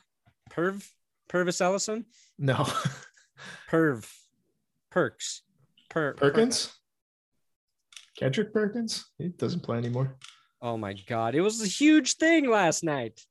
perv 0.52 0.88
Pervis 1.30 1.62
Ellison 1.62 2.06
No. 2.38 2.68
perv 3.72 4.06
perks 4.92 5.44
per 5.90 6.14
Perkins? 6.16 6.76
Kendrick 8.20 8.52
Perkins? 8.54 9.06
He 9.18 9.30
doesn't 9.30 9.62
play 9.62 9.78
anymore. 9.78 10.18
Oh 10.62 10.76
my 10.76 10.94
god, 10.94 11.36
it 11.36 11.42
was 11.42 11.62
a 11.62 11.68
huge 11.68 12.16
thing 12.16 12.50
last 12.50 12.84
night. 12.84 13.26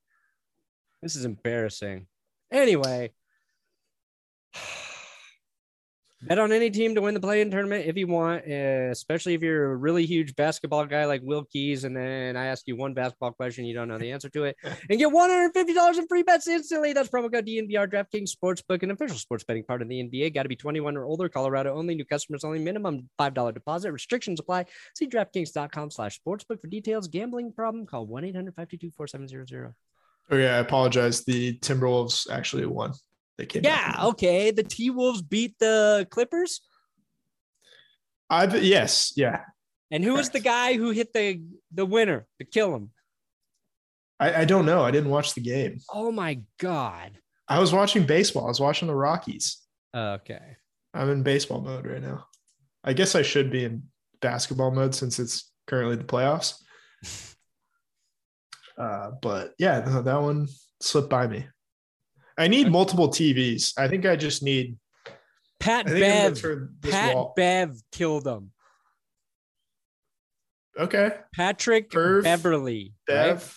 This 1.03 1.15
is 1.15 1.27
embarrassing. 1.27 2.07
Anyway, 2.51 3.13
bet 6.23 6.39
on 6.39 6.53
any 6.53 6.71
team 6.71 6.95
to 6.95 7.01
win 7.01 7.15
the 7.15 7.21
play-in 7.21 7.51
tournament 7.51 7.87
if 7.87 7.97
you 7.97 8.07
want, 8.07 8.45
especially 8.47 9.35
if 9.35 9.43
you're 9.43 9.73
a 9.73 9.77
really 9.77 10.05
huge 10.05 10.35
basketball 10.35 10.85
guy 10.87 11.05
like 11.05 11.21
Will 11.23 11.45
Keys. 11.45 11.85
And 11.85 11.97
then 11.97 12.37
I 12.37 12.47
ask 12.47 12.67
you 12.67 12.77
one 12.77 12.95
basketball 12.95 13.33
question, 13.33 13.65
you 13.65 13.75
don't 13.75 13.89
know 13.89 13.99
the 13.99 14.11
answer 14.11 14.29
to 14.31 14.45
it, 14.45 14.57
and 14.91 14.99
get 14.99 15.13
$150 15.13 15.99
in 15.99 16.07
free 16.09 16.23
bets 16.23 16.49
instantly. 16.49 16.93
That's 16.93 17.09
promo 17.09 17.33
code 17.33 17.47
DNVR 17.47 17.87
DraftKings 17.87 18.31
Sportsbook, 18.33 18.83
an 18.83 18.91
official 18.91 19.17
sports 19.17 19.45
betting 19.45 19.65
part 19.65 19.83
of 19.83 19.89
the 19.89 20.03
NBA. 20.03 20.35
Got 20.35 20.43
to 20.43 20.49
be 20.49 20.57
21 20.57 20.97
or 20.97 21.05
older. 21.05 21.29
Colorado 21.29 21.75
only. 21.75 21.95
New 21.95 22.05
customers 22.05 22.45
only. 22.45 22.59
Minimum 22.59 23.09
$5 23.19 23.55
deposit. 23.55 23.93
Restrictions 23.93 24.41
apply. 24.41 24.67
See 24.97 25.07
DraftKings.com 25.07 25.91
slash 25.91 26.21
sportsbook 26.21 26.61
for 26.61 26.67
details. 26.69 27.09
Gambling 27.09 27.53
problem? 27.53 27.87
Call 27.87 28.07
1-800-522-4700. 28.09 29.73
Oh 30.31 30.37
yeah, 30.37 30.57
I 30.57 30.59
apologize. 30.59 31.25
The 31.25 31.59
Timberwolves 31.59 32.31
actually 32.31 32.67
won. 32.67 32.93
They 33.39 33.47
came. 33.47 33.63
Yeah, 33.65 33.97
okay. 34.07 34.51
The 34.51 34.65
T 34.65 34.91
Wolves 34.91 35.23
beat 35.23 35.59
the 35.59 36.07
Clippers. 36.11 36.61
I've 38.29 38.63
yes, 38.63 39.13
yeah. 39.17 39.43
And 39.91 40.05
who 40.05 40.15
was 40.15 40.29
the 40.31 40.41
guy 40.41 40.75
who 40.75 40.91
hit 40.91 41.13
the 41.15 41.41
the 41.73 41.87
winner 41.87 42.27
to 42.41 42.45
kill 42.45 42.75
him? 42.75 42.91
I, 44.21 44.43
I 44.43 44.45
don't 44.45 44.67
know. 44.67 44.83
I 44.85 44.91
didn't 44.91 45.11
watch 45.11 45.35
the 45.35 45.41
game. 45.41 45.79
Oh 45.93 46.11
my 46.11 46.41
god. 46.59 47.19
I 47.47 47.61
was 47.61 47.73
watching 47.73 48.05
baseball. 48.05 48.45
I 48.45 48.49
was 48.49 48.61
watching 48.61 48.89
the 48.89 48.95
Rockies. 48.95 49.59
Okay. 49.97 50.57
I'm 50.93 51.09
in 51.09 51.23
baseball 51.23 51.61
mode 51.61 51.87
right 51.87 52.03
now. 52.03 52.27
I 52.85 52.93
guess 52.93 53.15
I 53.15 53.23
should 53.23 53.51
be 53.51 53.65
in 53.65 53.85
basketball 54.21 54.73
mode 54.73 54.95
since 54.95 55.19
it's 55.19 55.51
currently 55.67 55.97
the 55.97 56.05
playoffs. 56.05 56.55
Uh, 58.79 59.11
but 59.21 59.55
yeah, 59.59 59.81
no, 59.81 60.03
that 60.03 60.23
one 60.23 60.47
slipped 60.81 61.11
by 61.11 61.27
me. 61.27 61.45
I 62.39 62.47
need 62.49 62.71
multiple 62.71 63.09
TVs. 63.09 63.73
I 63.77 63.89
think 63.89 64.07
I 64.07 64.17
just 64.17 64.43
need. 64.43 64.79
Pat 65.61 65.87
I 65.89 65.91
think 65.91 66.05
I'm 66.05 66.35
Bev. 66.35 66.91
Pat 66.93 67.15
wall. 67.17 67.33
Bev 67.37 67.77
killed 67.93 68.27
him. 68.27 68.53
Okay, 70.79 71.11
Patrick 71.35 71.91
Perv, 71.91 72.23
Beverley. 72.23 72.95
Bev, 73.09 73.39
right? 73.43 73.53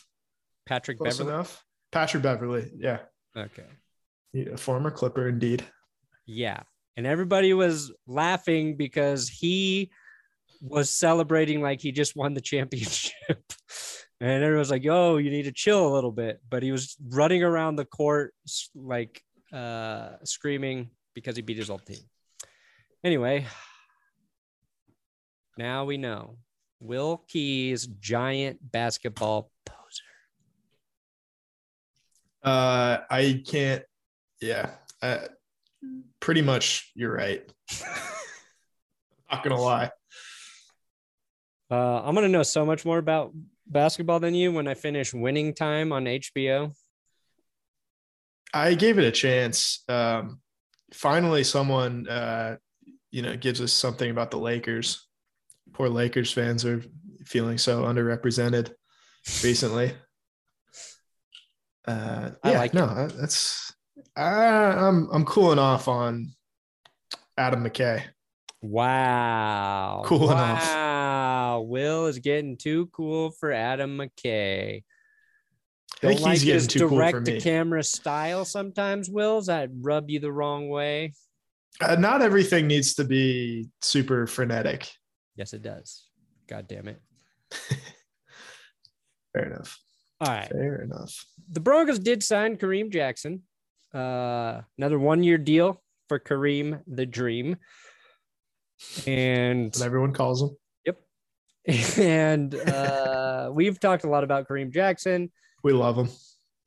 Patrick 0.65 0.97
close 0.97 1.19
Beverley. 1.19 1.35
enough. 1.35 1.63
Patrick 1.91 2.23
Beverley, 2.23 2.71
yeah, 2.75 2.99
Okay. 3.37 3.65
a 4.51 4.57
former 4.57 4.89
Clipper 4.89 5.27
indeed. 5.27 5.63
Yeah. 6.25 6.61
And 6.97 7.05
everybody 7.05 7.53
was 7.53 7.91
laughing 8.07 8.75
because 8.75 9.27
he 9.29 9.91
was 10.61 10.89
celebrating 10.89 11.61
like 11.61 11.79
he 11.81 11.91
just 11.91 12.15
won 12.15 12.33
the 12.33 12.41
championship. 12.41 13.13
and 14.21 14.43
everyone's 14.43 14.69
like, 14.69 14.83
yo, 14.83 15.17
you 15.17 15.31
need 15.31 15.43
to 15.43 15.51
chill 15.51 15.87
a 15.87 15.91
little 15.91 16.11
bit. 16.11 16.39
But 16.47 16.61
he 16.61 16.71
was 16.71 16.95
running 17.09 17.41
around 17.41 17.75
the 17.75 17.85
court 17.85 18.35
like 18.75 19.23
uh, 19.51 20.11
screaming 20.23 20.91
because 21.15 21.35
he 21.35 21.41
beat 21.41 21.57
his 21.57 21.71
old 21.71 21.83
team. 21.87 22.03
Anyway, 23.03 23.47
now 25.57 25.85
we 25.85 25.97
know 25.97 26.37
Will 26.79 27.23
Keys, 27.27 27.87
giant 27.99 28.59
basketball 28.71 29.49
poser. 29.65 30.03
Uh, 32.43 32.99
I 33.09 33.43
can't. 33.43 33.83
Yeah, 34.39 34.69
uh, 35.01 35.17
pretty 36.19 36.43
much. 36.43 36.91
You're 36.93 37.13
right. 37.13 37.51
Not 39.31 39.43
gonna 39.43 39.59
lie. 39.59 39.89
Uh, 41.71 42.01
I'm 42.03 42.13
gonna 42.13 42.27
know 42.27 42.43
so 42.43 42.67
much 42.67 42.85
more 42.85 42.99
about 42.99 43.33
basketball 43.71 44.19
than 44.19 44.35
you 44.35 44.51
when 44.51 44.67
I 44.67 44.73
finish 44.73 45.13
Winning 45.13 45.53
Time 45.53 45.91
on 45.91 46.05
HBO. 46.05 46.73
I 48.53 48.73
gave 48.73 48.97
it 48.99 49.05
a 49.05 49.11
chance. 49.11 49.83
Um, 49.87 50.41
finally, 50.93 51.43
someone, 51.43 52.07
uh, 52.07 52.57
you 53.11 53.21
know, 53.21 53.35
gives 53.37 53.61
us 53.61 53.71
something 53.73 54.11
about 54.11 54.31
the 54.31 54.37
Lakers. 54.37 55.07
Poor 55.73 55.87
Lakers 55.89 56.31
fans 56.33 56.65
are 56.65 56.83
feeling 57.25 57.57
so 57.57 57.83
underrepresented 57.83 58.71
recently. 59.43 59.93
Uh, 61.87 62.31
I 62.43 62.51
yeah, 62.51 62.59
like 62.59 62.73
no, 62.73 62.85
I- 62.85 63.07
that's 63.07 63.73
I, 64.15 64.23
I'm 64.25 65.09
I'm 65.11 65.25
cooling 65.25 65.59
off 65.59 65.87
on 65.87 66.33
Adam 67.37 67.63
McKay. 67.63 68.03
Wow. 68.61 70.03
Cooling 70.05 70.37
off. 70.37 70.61
Will 71.71 72.07
is 72.07 72.19
getting 72.19 72.57
too 72.57 72.87
cool 72.87 73.31
for 73.31 73.53
Adam 73.53 73.97
McKay. 73.97 74.83
I 76.03 76.07
think 76.07 76.19
Don't 76.19 76.21
like 76.29 76.39
getting 76.39 76.53
his 76.55 76.67
too 76.67 76.79
cool 76.79 76.89
for 76.89 76.95
direct 76.95 77.25
to 77.25 77.33
me. 77.33 77.41
camera 77.41 77.83
style 77.83 78.43
sometimes, 78.43 79.09
Will. 79.09 79.37
Does 79.37 79.45
that 79.47 79.69
rub 79.79 80.09
you 80.09 80.19
the 80.19 80.31
wrong 80.31 80.67
way? 80.67 81.13
Uh, 81.79 81.95
not 81.95 82.21
everything 82.21 82.67
needs 82.67 82.95
to 82.95 83.05
be 83.05 83.69
super 83.81 84.27
frenetic. 84.27 84.91
Yes, 85.37 85.53
it 85.53 85.61
does. 85.61 86.07
God 86.47 86.67
damn 86.67 86.89
it. 86.89 86.99
Fair 89.33 89.45
enough. 89.45 89.79
All 90.19 90.27
right. 90.27 90.49
Fair 90.49 90.81
enough. 90.81 91.25
The 91.49 91.61
Broncos 91.61 91.99
did 91.99 92.21
sign 92.21 92.57
Kareem 92.57 92.91
Jackson. 92.91 93.43
Uh, 93.93 94.61
another 94.77 94.99
one 94.99 95.23
year 95.23 95.37
deal 95.37 95.81
for 96.09 96.19
Kareem 96.19 96.81
the 96.85 97.05
Dream. 97.05 97.55
And 99.07 99.73
What 99.73 99.85
everyone 99.85 100.11
calls 100.13 100.41
him. 100.41 100.49
and 101.97 102.55
uh, 102.55 103.49
we've 103.53 103.79
talked 103.79 104.03
a 104.03 104.09
lot 104.09 104.23
about 104.23 104.47
Kareem 104.47 104.71
Jackson. 104.71 105.31
We 105.63 105.73
love 105.73 105.97
him. 105.97 106.09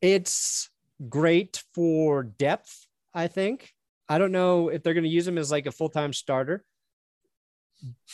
It's 0.01 0.71
great 1.09 1.63
for 1.75 2.23
depth, 2.23 2.87
I 3.13 3.27
think. 3.27 3.73
I 4.09 4.19
don't 4.19 4.33
know 4.33 4.69
if 4.69 4.83
they're 4.83 4.95
going 4.95 5.05
to 5.05 5.11
use 5.11 5.27
him 5.27 5.39
as 5.39 5.51
like 5.51 5.67
a 5.67 5.73
full-time 5.73 6.13
starter. 6.13 6.65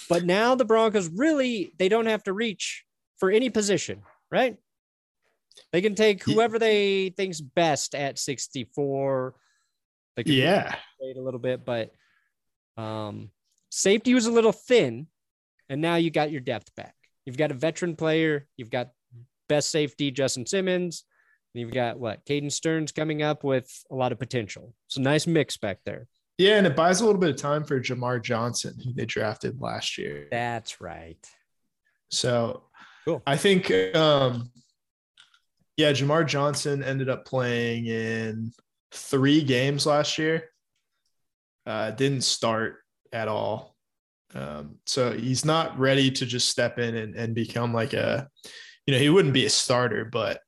But 0.08 0.24
now 0.24 0.54
the 0.54 0.64
Broncos 0.64 1.08
really 1.08 1.72
they 1.78 1.88
don't 1.88 2.06
have 2.06 2.24
to 2.24 2.32
reach 2.32 2.84
for 3.18 3.30
any 3.30 3.50
position, 3.50 4.02
right? 4.30 4.56
They 5.72 5.82
can 5.82 5.94
take 5.94 6.22
whoever 6.24 6.58
they 6.58 7.10
think's 7.10 7.40
best 7.40 7.94
at 7.94 8.18
64. 8.18 9.34
They 10.16 10.24
can 10.24 10.32
Yeah. 10.32 10.74
wait 11.00 11.16
a 11.16 11.20
little 11.20 11.38
bit, 11.38 11.64
but 11.64 11.92
um, 12.76 13.30
safety 13.70 14.14
was 14.14 14.26
a 14.26 14.32
little 14.32 14.52
thin, 14.52 15.06
and 15.70 15.80
now 15.80 15.94
you 15.94 16.10
got 16.10 16.30
your 16.30 16.40
depth 16.40 16.74
back. 16.74 16.94
You've 17.24 17.38
got 17.38 17.52
a 17.52 17.54
veteran 17.54 17.96
player. 17.96 18.46
You've 18.56 18.70
got 18.70 18.90
best 19.48 19.70
safety 19.70 20.10
Justin 20.10 20.44
Simmons. 20.44 21.04
And 21.54 21.60
you've 21.60 21.72
got 21.72 21.98
what 21.98 22.26
Caden 22.26 22.52
Sterns 22.52 22.92
coming 22.92 23.22
up 23.22 23.44
with 23.44 23.68
a 23.90 23.94
lot 23.94 24.12
of 24.12 24.18
potential. 24.18 24.74
It's 24.88 24.96
a 24.96 25.00
nice 25.00 25.26
mix 25.26 25.56
back 25.56 25.78
there. 25.84 26.06
Yeah, 26.38 26.56
and 26.56 26.66
it 26.66 26.74
buys 26.74 27.00
a 27.00 27.06
little 27.06 27.20
bit 27.20 27.30
of 27.30 27.36
time 27.36 27.64
for 27.64 27.80
Jamar 27.80 28.22
Johnson, 28.22 28.74
who 28.82 28.92
they 28.92 29.04
drafted 29.04 29.60
last 29.60 29.96
year. 29.96 30.26
That's 30.30 30.80
right. 30.80 31.24
So 32.10 32.64
Cool. 33.04 33.22
I 33.26 33.36
think 33.36 33.70
um 33.94 34.50
yeah, 35.76 35.92
Jamar 35.92 36.26
Johnson 36.26 36.82
ended 36.82 37.08
up 37.08 37.24
playing 37.24 37.86
in 37.86 38.52
three 38.92 39.42
games 39.42 39.86
last 39.86 40.18
year. 40.18 40.50
Uh 41.66 41.90
didn't 41.92 42.22
start 42.22 42.78
at 43.12 43.28
all. 43.28 43.76
Um, 44.34 44.76
so 44.86 45.12
he's 45.12 45.44
not 45.44 45.78
ready 45.78 46.10
to 46.10 46.26
just 46.26 46.48
step 46.48 46.78
in 46.78 46.96
and, 46.96 47.14
and 47.14 47.34
become 47.34 47.74
like 47.74 47.92
a 47.92 48.28
you 48.86 48.94
know, 48.94 49.00
he 49.00 49.08
wouldn't 49.08 49.34
be 49.34 49.46
a 49.46 49.50
starter, 49.50 50.04
but 50.04 50.40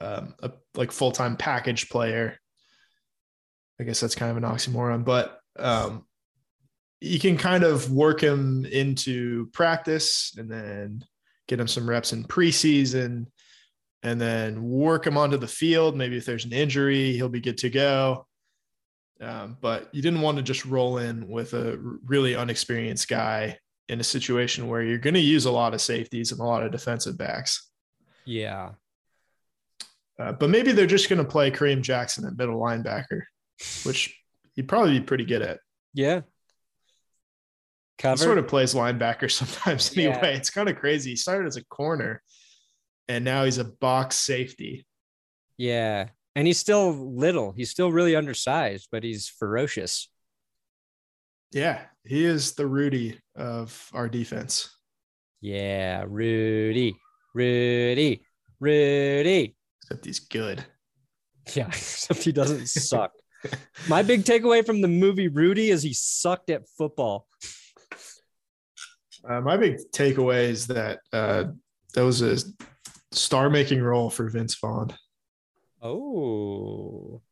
um 0.00 0.34
a 0.42 0.52
like 0.74 0.92
full-time 0.92 1.36
package 1.36 1.88
player. 1.88 2.38
I 3.80 3.84
guess 3.84 4.00
that's 4.00 4.14
kind 4.14 4.30
of 4.30 4.36
an 4.36 4.44
oxymoron, 4.44 5.04
but 5.04 5.40
um 5.58 6.04
you 7.00 7.18
can 7.18 7.36
kind 7.36 7.64
of 7.64 7.90
work 7.92 8.20
him 8.20 8.64
into 8.66 9.46
practice 9.52 10.34
and 10.36 10.50
then 10.50 11.04
get 11.46 11.60
him 11.60 11.68
some 11.68 11.88
reps 11.88 12.12
in 12.12 12.24
preseason 12.24 13.26
and 14.02 14.20
then 14.20 14.62
work 14.62 15.06
him 15.06 15.16
onto 15.16 15.36
the 15.36 15.48
field. 15.48 15.96
Maybe 15.96 16.16
if 16.16 16.24
there's 16.24 16.44
an 16.44 16.52
injury, 16.52 17.12
he'll 17.12 17.28
be 17.28 17.40
good 17.40 17.58
to 17.58 17.70
go. 17.70 18.27
Um, 19.20 19.56
but 19.60 19.88
you 19.92 20.00
didn't 20.02 20.20
want 20.20 20.36
to 20.36 20.42
just 20.42 20.64
roll 20.64 20.98
in 20.98 21.28
with 21.28 21.52
a 21.54 21.76
really 22.04 22.36
unexperienced 22.36 23.08
guy 23.08 23.58
in 23.88 24.00
a 24.00 24.04
situation 24.04 24.68
where 24.68 24.82
you're 24.82 24.98
going 24.98 25.14
to 25.14 25.20
use 25.20 25.44
a 25.46 25.50
lot 25.50 25.74
of 25.74 25.80
safeties 25.80 26.30
and 26.30 26.40
a 26.40 26.44
lot 26.44 26.62
of 26.62 26.70
defensive 26.70 27.18
backs. 27.18 27.68
Yeah. 28.24 28.72
Uh, 30.20 30.32
but 30.32 30.50
maybe 30.50 30.72
they're 30.72 30.86
just 30.86 31.08
going 31.08 31.22
to 31.22 31.28
play 31.28 31.50
Kareem 31.50 31.80
Jackson 31.82 32.26
at 32.26 32.36
middle 32.36 32.60
linebacker, 32.60 33.22
which 33.84 34.16
he'd 34.54 34.68
probably 34.68 34.98
be 34.98 35.04
pretty 35.04 35.24
good 35.24 35.42
at. 35.42 35.58
Yeah. 35.94 36.20
Cover. 37.98 38.18
He 38.20 38.24
sort 38.24 38.38
of 38.38 38.46
plays 38.46 38.74
linebacker 38.74 39.30
sometimes 39.30 39.96
Yeah. 39.96 40.10
anyway. 40.10 40.36
It's 40.36 40.50
kind 40.50 40.68
of 40.68 40.76
crazy. 40.76 41.10
He 41.10 41.16
started 41.16 41.46
as 41.48 41.56
a 41.56 41.64
corner 41.64 42.22
and 43.08 43.24
now 43.24 43.44
he's 43.44 43.58
a 43.58 43.64
box 43.64 44.16
safety. 44.16 44.86
yeah. 45.56 46.10
And 46.38 46.46
he's 46.46 46.60
still 46.60 46.92
little. 46.92 47.50
He's 47.50 47.68
still 47.68 47.90
really 47.90 48.14
undersized, 48.14 48.90
but 48.92 49.02
he's 49.02 49.26
ferocious. 49.26 50.08
Yeah, 51.50 51.80
he 52.04 52.24
is 52.24 52.52
the 52.52 52.64
Rudy 52.64 53.18
of 53.34 53.90
our 53.92 54.08
defense. 54.08 54.70
Yeah. 55.40 56.04
Rudy. 56.06 56.94
Rudy. 57.34 58.22
Rudy. 58.60 59.56
Except 59.82 60.04
he's 60.04 60.20
good. 60.20 60.64
Yeah, 61.56 61.66
except 61.72 62.22
he 62.22 62.30
doesn't 62.30 62.68
suck. 62.68 63.10
My 63.88 64.04
big 64.04 64.22
takeaway 64.22 64.64
from 64.64 64.80
the 64.80 64.86
movie 64.86 65.26
Rudy 65.26 65.70
is 65.70 65.82
he 65.82 65.92
sucked 65.92 66.50
at 66.50 66.68
football. 66.78 67.26
Uh, 69.28 69.40
my 69.40 69.56
big 69.56 69.78
takeaway 69.92 70.44
is 70.44 70.68
that 70.68 71.00
uh, 71.12 71.46
that 71.94 72.04
was 72.04 72.22
a 72.22 72.38
star-making 73.10 73.82
role 73.82 74.08
for 74.08 74.28
Vince 74.28 74.54
Vaughn. 74.54 74.94
Oh, 75.80 77.22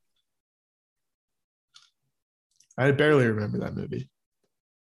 I 2.79 2.91
barely 2.93 3.27
remember 3.27 3.59
that 3.59 3.75
movie, 3.75 4.09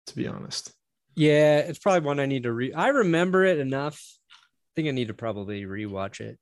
to 0.06 0.16
be 0.16 0.26
honest. 0.28 0.72
yeah, 1.16 1.58
it's 1.58 1.78
probably 1.78 2.06
one 2.06 2.20
I 2.20 2.26
need 2.26 2.44
to 2.44 2.52
re. 2.52 2.72
I 2.72 2.88
remember 2.88 3.44
it 3.44 3.58
enough. 3.58 4.00
I 4.30 4.70
think 4.76 4.88
I 4.88 4.92
need 4.92 5.08
to 5.08 5.14
probably 5.14 5.62
rewatch 5.62 6.20
it. 6.20 6.38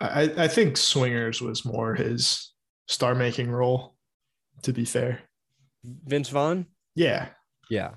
I, 0.00 0.22
I 0.36 0.48
think 0.48 0.76
Swingers 0.76 1.42
was 1.42 1.64
more 1.64 1.94
his 1.94 2.52
star-making 2.88 3.50
role. 3.50 3.94
To 4.62 4.72
be 4.72 4.84
fair, 4.84 5.20
Vince 5.84 6.28
Vaughn. 6.28 6.66
yeah. 6.94 7.28
Yeah, 7.70 7.92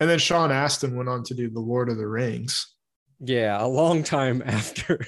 And 0.00 0.08
then 0.08 0.18
Sean 0.20 0.52
Astin 0.52 0.96
went 0.96 1.08
on 1.08 1.24
to 1.24 1.34
do 1.34 1.50
the 1.50 1.58
Lord 1.60 1.88
of 1.88 1.96
the 1.98 2.06
Rings. 2.06 2.74
yeah, 3.20 3.62
a 3.62 3.66
long 3.66 4.02
time 4.04 4.42
after. 4.46 5.04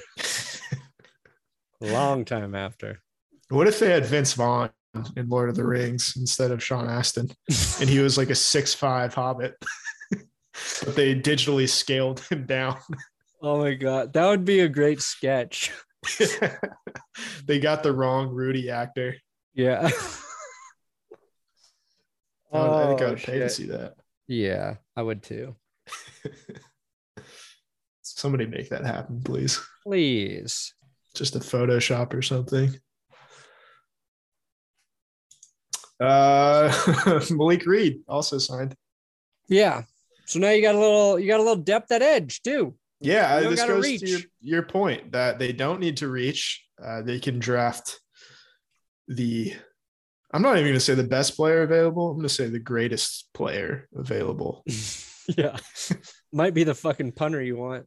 Long 1.93 2.25
time 2.25 2.55
after. 2.55 3.01
What 3.49 3.67
if 3.67 3.79
they 3.79 3.91
had 3.91 4.05
Vince 4.05 4.33
Vaughn 4.33 4.69
in 5.15 5.27
Lord 5.29 5.49
of 5.49 5.55
the 5.55 5.65
Rings 5.65 6.15
instead 6.17 6.51
of 6.51 6.63
Sean 6.63 6.89
Astin, 6.89 7.29
and 7.79 7.89
he 7.89 7.99
was 7.99 8.17
like 8.17 8.29
a 8.29 8.35
six 8.35 8.73
five 8.73 9.13
Hobbit, 9.13 9.53
but 10.11 10.95
they 10.95 11.13
digitally 11.19 11.67
scaled 11.69 12.19
him 12.21 12.45
down. 12.45 12.77
Oh 13.41 13.59
my 13.59 13.73
god, 13.73 14.13
that 14.13 14.25
would 14.27 14.45
be 14.45 14.61
a 14.61 14.69
great 14.69 15.01
sketch. 15.01 15.71
they 17.45 17.59
got 17.59 17.83
the 17.83 17.91
wrong 17.93 18.29
Rudy 18.29 18.69
actor. 18.69 19.15
Yeah. 19.53 19.89
I, 22.53 22.59
would- 22.59 22.69
I 22.69 22.87
think 22.87 23.01
I 23.01 23.05
Oh, 23.05 23.09
would 23.09 23.17
pay 23.19 23.39
to 23.39 23.49
see 23.49 23.65
that. 23.67 23.95
Yeah, 24.27 24.75
I 24.95 25.01
would 25.01 25.21
too. 25.23 25.55
Somebody 28.01 28.45
make 28.45 28.69
that 28.69 28.85
happen, 28.85 29.21
please. 29.21 29.59
Please. 29.83 30.73
Just 31.15 31.35
a 31.35 31.39
Photoshop 31.39 32.13
or 32.13 32.21
something. 32.21 32.75
Uh, 35.99 36.73
Malik 37.31 37.65
Reed 37.65 38.01
also 38.07 38.37
signed. 38.37 38.75
Yeah. 39.47 39.83
So 40.25 40.39
now 40.39 40.49
you 40.49 40.61
got 40.61 40.75
a 40.75 40.79
little 40.79 41.19
you 41.19 41.27
got 41.27 41.39
a 41.39 41.43
little 41.43 41.63
depth 41.63 41.91
at 41.91 42.01
edge 42.01 42.41
too. 42.41 42.75
Yeah, 42.99 43.41
this 43.41 43.63
goes 43.63 43.99
to 43.99 44.07
your, 44.07 44.19
your 44.41 44.63
point 44.63 45.11
that 45.11 45.37
they 45.37 45.51
don't 45.51 45.79
need 45.79 45.97
to 45.97 46.07
reach. 46.07 46.65
Uh, 46.83 47.01
they 47.01 47.19
can 47.19 47.39
draft 47.39 47.99
the. 49.07 49.53
I'm 50.33 50.41
not 50.41 50.53
even 50.53 50.63
going 50.63 50.73
to 50.73 50.79
say 50.79 50.95
the 50.95 51.03
best 51.03 51.35
player 51.35 51.61
available. 51.61 52.09
I'm 52.09 52.17
going 52.17 52.27
to 52.27 52.33
say 52.33 52.47
the 52.47 52.59
greatest 52.59 53.29
player 53.33 53.87
available. 53.95 54.63
yeah. 55.37 55.57
Might 56.33 56.53
be 56.53 56.63
the 56.63 56.75
fucking 56.75 57.13
punter 57.13 57.41
you 57.41 57.55
want. 57.55 57.85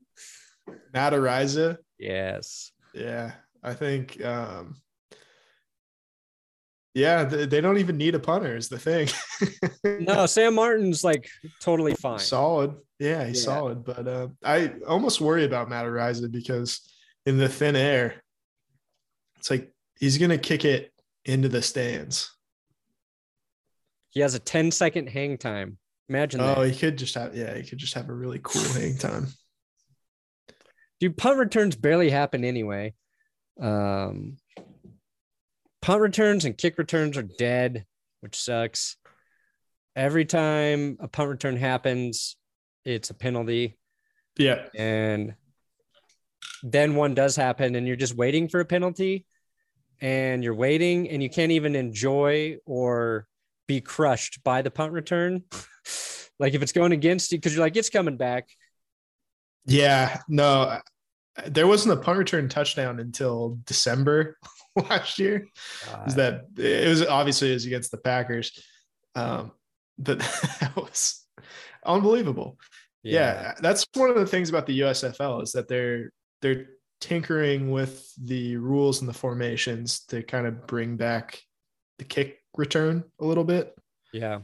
Matt 0.95 1.12
Araiza. 1.12 1.79
Yes. 1.99 2.72
Yeah, 2.99 3.32
I 3.62 3.74
think. 3.74 4.22
Um, 4.24 4.76
yeah, 6.94 7.24
they, 7.24 7.46
they 7.46 7.61
don't 7.61 7.78
even 7.78 7.96
need 7.96 8.14
a 8.14 8.18
punter. 8.18 8.57
Is 8.57 8.68
the 8.68 8.78
thing. 8.78 9.09
No, 10.01 10.26
Sam 10.26 10.55
Martin's 10.55 11.05
like 11.05 11.28
totally 11.61 11.94
fine. 11.94 12.18
solid. 12.18 12.74
Yeah, 12.99 13.24
he's 13.26 13.38
Yeah. 13.44 13.55
solid. 13.55 13.84
But 13.84 14.09
uh, 14.09 14.28
I 14.44 14.72
almost 14.86 15.20
worry 15.20 15.44
about 15.44 15.68
Matt 15.68 15.86
Araiza 15.86 16.30
because 16.30 16.80
in 17.26 17.38
the 17.38 17.49
thin 17.49 17.76
air, 17.76 18.22
it's 19.36 19.51
like 19.51 19.72
he's 20.01 20.18
gonna 20.18 20.38
kick 20.38 20.64
it 20.64 20.92
into 21.24 21.49
the 21.49 21.62
stands. 21.62 22.30
He 24.11 24.20
has 24.20 24.34
a 24.34 24.38
10 24.40 24.70
second 24.72 25.09
hang 25.09 25.38
time. 25.38 25.78
Imagine 26.09 26.40
Oh, 26.40 26.62
that. 26.62 26.70
he 26.70 26.78
could 26.78 26.99
just 26.99 27.14
have 27.14 27.36
yeah, 27.36 27.55
he 27.57 27.62
could 27.62 27.78
just 27.78 27.94
have 27.94 28.09
a 28.09 28.14
really 28.14 28.40
cool 28.42 28.62
hang 28.72 28.96
time. 28.99 29.28
Dude, 31.01 31.16
punt 31.16 31.38
returns 31.38 31.76
barely 31.76 32.11
happen 32.11 32.44
anyway. 32.44 32.94
Um, 33.61 34.36
punt 35.80 36.01
returns 36.01 36.44
and 36.44 36.57
kick 36.57 36.78
returns 36.78 37.16
are 37.16 37.22
dead, 37.22 37.84
which 38.20 38.36
sucks. 38.36 38.96
Every 39.94 40.24
time 40.24 40.96
a 41.01 41.09
punt 41.09 41.30
return 41.30 41.57
happens, 41.57 42.36
it's 42.84 43.11
a 43.11 43.14
penalty. 43.14 43.76
Yeah, 44.38 44.66
And 44.76 45.34
then 46.62 46.94
one 46.94 47.14
does 47.14 47.34
happen, 47.34 47.74
and 47.74 47.86
you're 47.86 47.96
just 47.96 48.14
waiting 48.14 48.49
for 48.49 48.61
a 48.61 48.64
penalty, 48.64 49.26
and 50.01 50.44
you're 50.44 50.55
waiting, 50.55 51.09
and 51.09 51.22
you 51.22 51.28
can't 51.28 51.53
even 51.53 51.74
enjoy 51.74 52.59
or 52.64 53.26
be 53.66 53.80
crushed 53.80 54.42
by 54.44 54.62
the 54.62 54.70
punt 54.70 54.92
return. 54.92 55.42
like 56.38 56.55
if 56.55 56.62
it's 56.62 56.72
going 56.72 56.92
against 56.92 57.32
you, 57.32 57.38
because 57.38 57.55
you're 57.55 57.64
like, 57.64 57.76
it's 57.76 57.90
coming 57.90 58.16
back. 58.16 58.49
Yeah. 59.69 60.21
No, 60.29 60.81
there 61.47 61.66
wasn't 61.66 61.99
a 61.99 62.03
punt 62.03 62.19
return 62.19 62.49
touchdown 62.49 63.01
until 63.01 63.59
December 63.64 64.39
last 64.77 65.19
year. 65.19 65.47
is 66.07 66.14
that 66.16 66.47
it 66.57 66.89
was 66.89 67.07
obviously 67.07 67.51
it 67.51 67.55
was 67.55 67.66
against 67.66 67.91
the 67.91 67.99
Packers. 67.99 68.53
Um, 69.14 69.53
but 69.99 70.19
that 70.61 70.73
was 70.77 71.25
unbelievable. 71.85 72.59
Yeah. 73.03 73.55
that's 73.61 73.87
one 73.95 74.11
of 74.11 74.16
the 74.16 74.27
things 74.27 74.49
about 74.49 74.66
the 74.66 74.81
USFL 74.81 75.43
is 75.43 75.53
that 75.53 75.69
they're 75.69 76.12
they're 76.43 76.66
tinkering 77.01 77.71
with 77.71 78.12
the 78.16 78.57
rules 78.57 79.01
and 79.01 79.09
the 79.09 79.14
formations 79.14 80.05
to 80.07 80.23
kind 80.23 80.47
of 80.47 80.66
bring 80.66 80.97
back 80.97 81.41
the 81.99 82.05
kick 82.05 82.39
return 82.57 83.05
a 83.21 83.25
little 83.25 83.45
bit. 83.45 83.75
Yeah. 84.12 84.41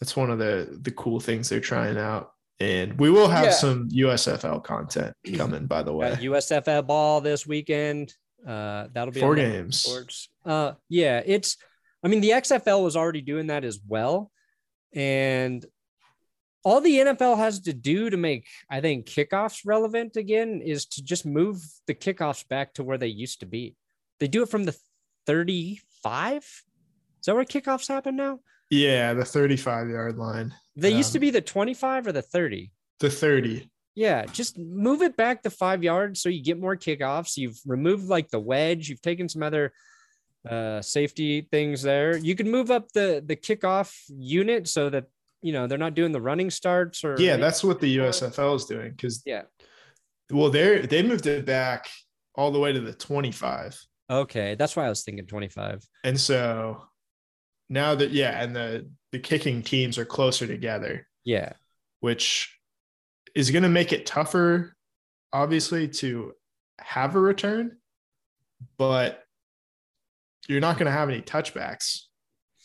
That's 0.00 0.16
one 0.16 0.30
of 0.30 0.38
the 0.38 0.78
the 0.82 0.90
cool 0.90 1.20
things 1.20 1.48
they're 1.48 1.60
trying 1.60 1.98
out. 1.98 2.32
And 2.58 2.98
we 2.98 3.10
will 3.10 3.28
have 3.28 3.44
Yeah. 3.46 3.50
some 3.52 3.88
USFL 3.90 4.60
content 4.64 5.14
coming, 5.36 5.66
by 5.66 5.82
the 5.82 5.92
way. 5.92 6.10
Got 6.10 6.20
USFL 6.22 6.86
ball 6.86 7.20
this 7.20 7.46
weekend. 7.46 8.14
Uh, 8.46 8.88
that'll 8.92 9.12
be 9.12 9.20
Four 9.20 9.34
games. 9.34 9.80
Sports. 9.80 10.28
Uh, 10.44 10.72
yeah, 10.88 11.22
it's. 11.24 11.56
I 12.02 12.08
mean, 12.08 12.20
the 12.20 12.30
XFL 12.30 12.82
was 12.84 12.96
already 12.96 13.20
doing 13.20 13.48
that 13.48 13.64
as 13.64 13.80
well, 13.86 14.30
and 14.94 15.64
all 16.64 16.80
the 16.80 16.98
NFL 16.98 17.36
has 17.38 17.60
to 17.60 17.72
do 17.72 18.10
to 18.10 18.16
make, 18.16 18.46
I 18.70 18.80
think, 18.80 19.06
kickoffs 19.06 19.62
relevant 19.64 20.16
again 20.16 20.60
is 20.64 20.86
to 20.86 21.02
just 21.02 21.26
move 21.26 21.62
the 21.86 21.94
kickoffs 21.94 22.46
back 22.48 22.74
to 22.74 22.84
where 22.84 22.98
they 22.98 23.06
used 23.08 23.40
to 23.40 23.46
be. 23.46 23.74
They 24.20 24.28
do 24.28 24.42
it 24.42 24.48
from 24.48 24.64
the 24.64 24.76
thirty-five. 25.26 26.42
Is 26.42 27.26
that 27.26 27.34
where 27.34 27.44
kickoffs 27.44 27.88
happen 27.88 28.16
now? 28.16 28.40
Yeah, 28.70 29.14
the 29.14 29.24
35 29.24 29.88
yard 29.88 30.16
line. 30.18 30.54
They 30.74 30.90
used 30.90 31.12
to 31.12 31.18
Um, 31.18 31.20
be 31.20 31.30
the 31.30 31.40
twenty-five 31.40 32.06
or 32.06 32.12
the 32.12 32.22
thirty. 32.22 32.72
The 33.00 33.10
30. 33.10 33.70
Yeah, 33.94 34.26
just 34.26 34.58
move 34.58 35.00
it 35.02 35.16
back 35.16 35.42
to 35.42 35.50
five 35.50 35.82
yards 35.82 36.20
so 36.20 36.28
you 36.28 36.42
get 36.42 36.60
more 36.60 36.76
kickoffs. 36.76 37.36
You've 37.38 37.58
removed 37.64 38.04
like 38.08 38.28
the 38.30 38.38
wedge. 38.40 38.88
You've 38.90 39.00
taken 39.00 39.26
some 39.28 39.42
other 39.42 39.72
uh, 40.48 40.82
safety 40.82 41.48
things 41.50 41.82
there. 41.82 42.16
You 42.18 42.34
can 42.34 42.50
move 42.50 42.70
up 42.70 42.92
the 42.92 43.22
the 43.24 43.36
kickoff 43.36 43.94
unit 44.08 44.68
so 44.68 44.90
that 44.90 45.04
you 45.42 45.52
know 45.52 45.66
they're 45.66 45.78
not 45.78 45.94
doing 45.94 46.12
the 46.12 46.20
running 46.20 46.50
starts 46.50 47.04
or 47.04 47.16
Yeah, 47.18 47.36
that's 47.38 47.64
what 47.64 47.80
the 47.80 47.96
USFL 47.98 48.56
is 48.56 48.64
doing 48.66 48.90
because 48.90 49.22
yeah. 49.24 49.42
well, 50.30 50.50
they're 50.50 50.82
they 50.86 51.02
moved 51.02 51.26
it 51.26 51.46
back 51.46 51.88
all 52.34 52.50
the 52.50 52.60
way 52.60 52.72
to 52.72 52.80
the 52.80 52.92
25. 52.92 53.80
Okay, 54.10 54.54
that's 54.56 54.76
why 54.76 54.84
I 54.84 54.88
was 54.90 55.04
thinking 55.04 55.26
twenty 55.26 55.48
five. 55.48 55.82
And 56.04 56.20
so 56.20 56.82
now 57.68 57.94
that 57.94 58.10
yeah, 58.10 58.42
and 58.42 58.54
the 58.54 58.88
the 59.12 59.18
kicking 59.18 59.62
teams 59.62 59.98
are 59.98 60.04
closer 60.04 60.46
together, 60.46 61.06
Yeah, 61.24 61.52
which 62.00 62.52
is 63.34 63.50
going 63.50 63.62
to 63.62 63.68
make 63.68 63.92
it 63.92 64.06
tougher 64.06 64.74
obviously 65.32 65.88
to 65.88 66.32
have 66.78 67.14
a 67.14 67.20
return, 67.20 67.76
but 68.78 69.22
you're 70.48 70.60
not 70.60 70.76
going 70.78 70.86
to 70.86 70.92
have 70.92 71.08
any 71.08 71.20
touchbacks 71.22 72.02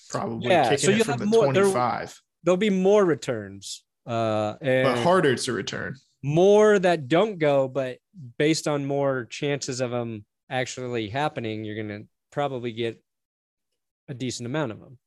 probably 0.09 0.49
Yeah, 0.51 0.63
kicking 0.69 0.77
so 0.85 0.91
you'll 0.91 1.05
have 1.05 1.19
the 1.19 1.25
more- 1.25 1.53
there- 1.53 1.63
25, 1.63 2.21
there'll 2.43 2.57
be 2.57 2.69
more 2.69 3.03
returns. 3.05 3.83
Uh, 4.05 4.55
and 4.61 4.85
but 4.87 4.97
harder 5.03 5.35
to 5.35 5.53
return. 5.53 5.95
more 6.23 6.79
that 6.79 7.07
don't 7.07 7.37
go, 7.37 7.67
but 7.67 7.97
based 8.37 8.67
on 8.67 8.85
more 8.85 9.25
chances 9.25 9.79
of 9.79 9.91
them 9.91 10.25
actually 10.49 11.07
happening, 11.09 11.63
you're 11.63 11.75
going 11.75 12.01
to 12.01 12.07
probably 12.31 12.71
get 12.71 13.01
a 14.11 14.15
decent 14.15 14.45
amount 14.45 14.71
of 14.71 14.79
them. 14.79 14.97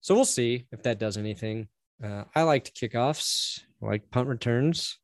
So 0.00 0.14
we'll 0.14 0.24
see 0.24 0.66
if 0.72 0.82
that 0.82 0.98
does 0.98 1.16
anything. 1.16 1.68
Uh, 2.02 2.24
I 2.34 2.42
liked 2.42 2.74
kickoffs, 2.74 3.60
I 3.82 3.86
like 3.86 4.10
punt 4.10 4.28
returns. 4.28 4.98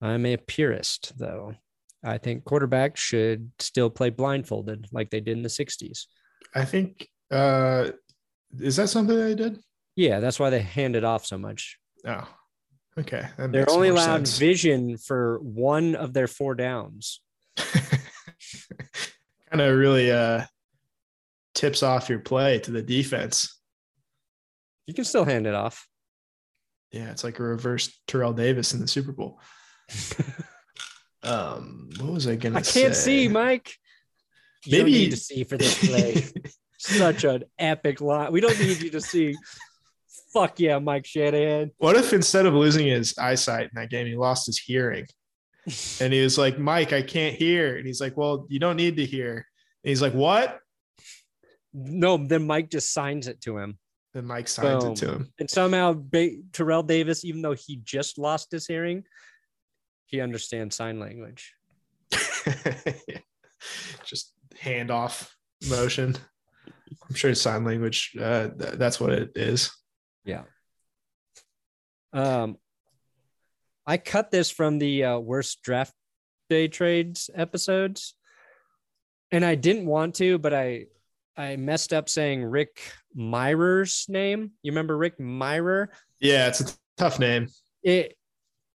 I'm 0.00 0.24
a 0.26 0.36
purist, 0.36 1.18
though. 1.18 1.54
I 2.04 2.18
think 2.18 2.44
quarterbacks 2.44 2.98
should 2.98 3.50
still 3.58 3.90
play 3.90 4.10
blindfolded 4.10 4.86
like 4.92 5.10
they 5.10 5.18
did 5.20 5.36
in 5.36 5.42
the 5.42 5.48
60s. 5.48 6.04
I 6.54 6.64
think 6.64 7.08
uh 7.30 7.90
is 8.58 8.76
that 8.76 8.88
something 8.88 9.18
they 9.18 9.34
did? 9.34 9.58
Yeah, 9.96 10.20
that's 10.20 10.38
why 10.38 10.48
they 10.50 10.60
hand 10.60 10.94
it 10.96 11.04
off 11.04 11.26
so 11.26 11.36
much. 11.36 11.76
Oh, 12.06 12.26
okay. 12.96 13.26
They're 13.36 13.68
only 13.68 13.88
allowed 13.88 14.28
sense. 14.28 14.38
vision 14.38 14.96
for 14.96 15.40
one 15.40 15.96
of 15.96 16.14
their 16.14 16.28
four 16.28 16.54
downs. 16.54 17.20
kind 17.56 18.00
of 19.60 19.76
really 19.76 20.12
uh 20.12 20.44
tips 21.58 21.82
off 21.82 22.08
your 22.08 22.20
play 22.20 22.60
to 22.60 22.70
the 22.70 22.80
defense. 22.82 23.60
You 24.86 24.94
can 24.94 25.04
still 25.04 25.24
hand 25.24 25.46
it 25.46 25.54
off. 25.54 25.86
Yeah, 26.92 27.10
it's 27.10 27.24
like 27.24 27.38
a 27.40 27.42
reverse 27.42 28.00
Terrell 28.06 28.32
Davis 28.32 28.72
in 28.72 28.80
the 28.80 28.86
Super 28.88 29.12
Bowl. 29.12 29.40
um, 31.22 31.90
what 31.98 32.12
was 32.12 32.26
I 32.28 32.36
gonna 32.36 32.58
I 32.58 32.62
can't 32.62 32.94
say? 32.94 33.26
see, 33.26 33.28
Mike. 33.28 33.74
Maybe 34.66 34.76
You 34.76 34.84
Maybe- 34.84 34.92
need 35.04 35.10
to 35.10 35.16
see 35.16 35.44
for 35.44 35.56
this 35.56 35.86
play. 35.86 36.24
Such 36.78 37.24
an 37.24 37.42
epic 37.58 38.00
line. 38.00 38.30
We 38.32 38.40
don't 38.40 38.58
need 38.60 38.80
you 38.80 38.90
to 38.90 39.00
see. 39.00 39.34
Fuck 40.32 40.60
yeah, 40.60 40.78
Mike 40.78 41.06
Shanahan. 41.06 41.72
what 41.78 41.96
if 41.96 42.12
instead 42.12 42.46
of 42.46 42.54
losing 42.54 42.86
his 42.86 43.16
eyesight 43.18 43.64
in 43.64 43.70
that 43.74 43.90
game, 43.90 44.06
he 44.06 44.14
lost 44.16 44.46
his 44.46 44.58
hearing? 44.58 45.06
And 46.00 46.14
he 46.14 46.22
was 46.22 46.38
like, 46.38 46.58
Mike, 46.58 46.94
I 46.94 47.02
can't 47.02 47.34
hear. 47.34 47.76
And 47.76 47.86
he's 47.86 48.00
like, 48.00 48.16
Well, 48.16 48.46
you 48.48 48.58
don't 48.58 48.76
need 48.76 48.96
to 48.96 49.04
hear. 49.04 49.34
And 49.84 49.88
he's 49.90 50.00
like, 50.00 50.14
What? 50.14 50.60
No, 51.72 52.16
then 52.16 52.46
Mike 52.46 52.70
just 52.70 52.92
signs 52.92 53.28
it 53.28 53.40
to 53.42 53.58
him. 53.58 53.78
Then 54.14 54.24
Mike 54.24 54.48
signs 54.48 54.84
Boom. 54.84 54.92
it 54.92 54.96
to 54.96 55.12
him. 55.12 55.32
And 55.38 55.50
somehow 55.50 55.94
ba- 55.94 56.36
Terrell 56.52 56.82
Davis, 56.82 57.24
even 57.24 57.42
though 57.42 57.54
he 57.54 57.76
just 57.84 58.18
lost 58.18 58.50
his 58.50 58.66
hearing, 58.66 59.04
he 60.06 60.20
understands 60.20 60.76
sign 60.76 60.98
language. 60.98 61.54
Just 64.04 64.32
handoff 64.62 65.28
motion. 65.68 66.16
I'm 67.08 67.14
sure 67.14 67.34
sign 67.34 67.64
language. 67.64 68.16
Uh, 68.18 68.48
th- 68.48 68.74
that's 68.74 68.98
what 68.98 69.12
it 69.12 69.32
is. 69.34 69.70
Yeah. 70.24 70.44
Um, 72.12 72.56
I 73.86 73.98
cut 73.98 74.30
this 74.30 74.50
from 74.50 74.78
the 74.78 75.04
uh, 75.04 75.18
worst 75.18 75.62
draft 75.62 75.92
day 76.48 76.68
trades 76.68 77.28
episodes, 77.34 78.14
and 79.30 79.44
I 79.44 79.54
didn't 79.54 79.86
want 79.86 80.14
to, 80.16 80.38
but 80.38 80.54
I 80.54 80.86
I 81.38 81.56
messed 81.56 81.92
up 81.92 82.08
saying 82.08 82.44
Rick 82.44 82.80
Mirer's 83.16 84.06
name. 84.08 84.50
You 84.62 84.72
remember 84.72 84.96
Rick 84.98 85.18
Mirer? 85.18 85.86
Yeah, 86.20 86.48
it's 86.48 86.60
a 86.60 86.66
tough 86.96 87.18
name. 87.18 87.46
It. 87.82 88.16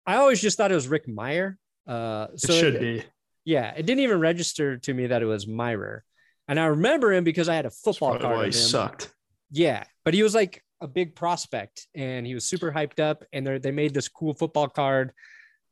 I 0.04 0.16
always 0.16 0.40
just 0.40 0.56
thought 0.58 0.72
it 0.72 0.74
was 0.74 0.88
Rick 0.88 1.06
Meyer. 1.08 1.56
Uh, 1.86 2.26
It 2.34 2.40
so 2.40 2.52
should 2.52 2.80
be. 2.80 3.04
Yeah, 3.44 3.72
it 3.76 3.86
didn't 3.86 4.00
even 4.02 4.20
register 4.20 4.76
to 4.78 4.92
me 4.92 5.06
that 5.06 5.22
it 5.22 5.26
was 5.26 5.46
Mirer, 5.46 6.00
and 6.48 6.58
I 6.60 6.66
remember 6.66 7.12
him 7.12 7.24
because 7.24 7.48
I 7.48 7.54
had 7.54 7.64
a 7.64 7.70
football 7.70 8.18
card. 8.18 8.36
why 8.36 8.40
he 8.40 8.46
him. 8.48 8.52
sucked. 8.52 9.14
Yeah, 9.50 9.84
but 10.04 10.12
he 10.12 10.22
was 10.22 10.34
like 10.34 10.62
a 10.80 10.86
big 10.88 11.14
prospect 11.14 11.86
and 11.94 12.26
he 12.26 12.34
was 12.34 12.44
super 12.44 12.70
hyped 12.70 13.00
up 13.00 13.24
and 13.32 13.46
they 13.46 13.58
they 13.58 13.70
made 13.70 13.94
this 13.94 14.08
cool 14.08 14.34
football 14.34 14.68
card 14.68 15.12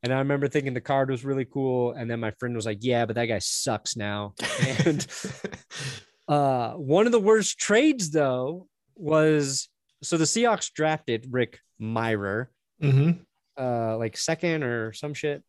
and 0.03 0.11
I 0.13 0.17
remember 0.19 0.47
thinking 0.47 0.73
the 0.73 0.81
card 0.81 1.09
was 1.09 1.23
really 1.23 1.45
cool 1.45 1.93
and 1.93 2.09
then 2.09 2.19
my 2.19 2.31
friend 2.39 2.55
was 2.55 2.65
like, 2.65 2.79
"Yeah, 2.81 3.05
but 3.05 3.15
that 3.15 3.25
guy 3.25 3.39
sucks 3.39 3.95
now." 3.95 4.33
And 4.85 5.05
uh 6.27 6.73
one 6.73 7.05
of 7.05 7.11
the 7.11 7.19
worst 7.19 7.57
trades 7.57 8.11
though 8.11 8.67
was 8.95 9.69
so 10.03 10.17
the 10.17 10.25
Seahawks 10.25 10.71
drafted 10.71 11.27
Rick 11.31 11.59
Mirer 11.81 12.47
hmm 12.81 13.11
uh 13.57 13.97
like 13.97 14.17
second 14.17 14.63
or 14.63 14.93
some 14.93 15.13
shit. 15.13 15.43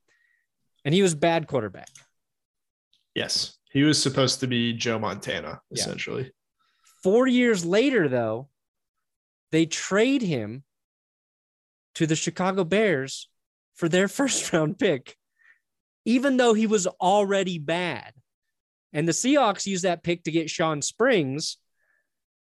And 0.85 0.95
he 0.95 1.03
was 1.03 1.15
bad 1.15 1.47
quarterback. 1.49 1.89
Yes, 3.15 3.59
he 3.73 3.83
was 3.83 4.01
supposed 4.01 4.41
to 4.41 4.47
be 4.47 4.73
Joe 4.73 4.99
Montana, 4.99 5.61
Yeah. 5.71 5.83
essentially. 5.83 6.33
4 7.03 7.27
years 7.27 7.65
later 7.65 8.09
though, 8.09 8.49
they 9.51 9.67
trade 9.67 10.23
him 10.23 10.63
to 11.97 12.07
the 12.07 12.17
Chicago 12.17 12.65
Bears 12.65 13.29
for 13.75 13.89
their 13.89 14.09
first 14.19 14.53
round 14.53 14.79
pick, 14.79 15.17
even 16.05 16.37
though 16.37 16.55
he 16.55 16.67
was 16.67 16.87
already 16.87 17.59
bad. 17.59 18.15
And 18.93 19.07
the 19.07 19.13
Seahawks 19.13 19.67
use 19.67 19.83
that 19.83 20.03
pick 20.03 20.25
to 20.25 20.31
get 20.31 20.51
Shawn 20.51 20.83
Springs. 20.83 21.59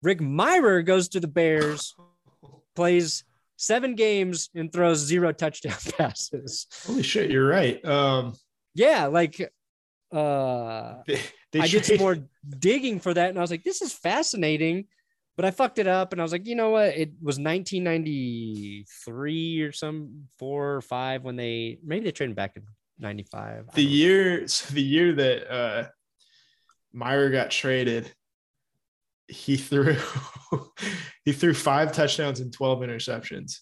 Rick 0.02 0.20
Mirer 0.20 0.86
goes 0.86 1.08
to 1.10 1.20
the 1.20 1.28
Bears, 1.28 1.96
plays 2.76 3.24
seven 3.56 3.96
games, 3.96 4.50
and 4.54 4.72
throws 4.72 5.00
zero 5.00 5.32
touchdown 5.32 5.78
passes. 5.98 6.68
Holy 6.86 7.04
shit, 7.04 7.32
you're 7.32 7.48
right. 7.48 7.84
Um, 7.86 8.34
Yeah, 8.76 9.06
like 9.08 9.52
uh 10.12 10.96
they, 11.08 11.20
they 11.52 11.60
I 11.62 11.68
did 11.68 11.86
some 11.86 11.98
more 12.06 12.18
digging 12.60 13.00
for 13.00 13.14
that 13.14 13.30
and 13.30 13.38
I 13.38 13.41
was 13.41 13.52
like, 13.52 13.64
this 13.64 13.82
is 13.82 13.94
fascinating. 13.94 14.86
But 15.36 15.46
I 15.46 15.52
fucked 15.52 15.80
it 15.80 15.88
up 15.88 16.12
and 16.12 16.22
I 16.22 16.24
was 16.24 16.32
like, 16.32 16.46
you 16.46 16.54
know 16.54 16.70
what? 16.70 16.89
It 16.89 17.10
was 17.20 17.39
1993 17.39 19.62
or 19.62 19.72
some 19.72 20.26
four 20.38 20.76
or 20.76 20.82
five 20.82 21.24
when 21.24 21.36
they 21.36 21.80
maybe 21.84 22.06
they 22.06 22.12
traded 22.12 22.36
back 22.36 22.56
in 22.56 22.64
95. 23.00 23.72
The 23.74 23.84
year 23.84 24.48
so 24.48 24.72
the 24.74 24.84
year 24.84 25.14
that 25.14 25.52
uh 25.52 25.88
Meyer 26.94 27.30
got 27.30 27.52
traded, 27.52 28.12
he 29.28 29.58
threw 29.58 29.96
he 31.26 31.32
threw 31.34 31.54
five 31.54 31.91
touchdowns 31.91 32.39
and 32.39 32.54
12 32.54 32.80
interceptions 32.82 33.60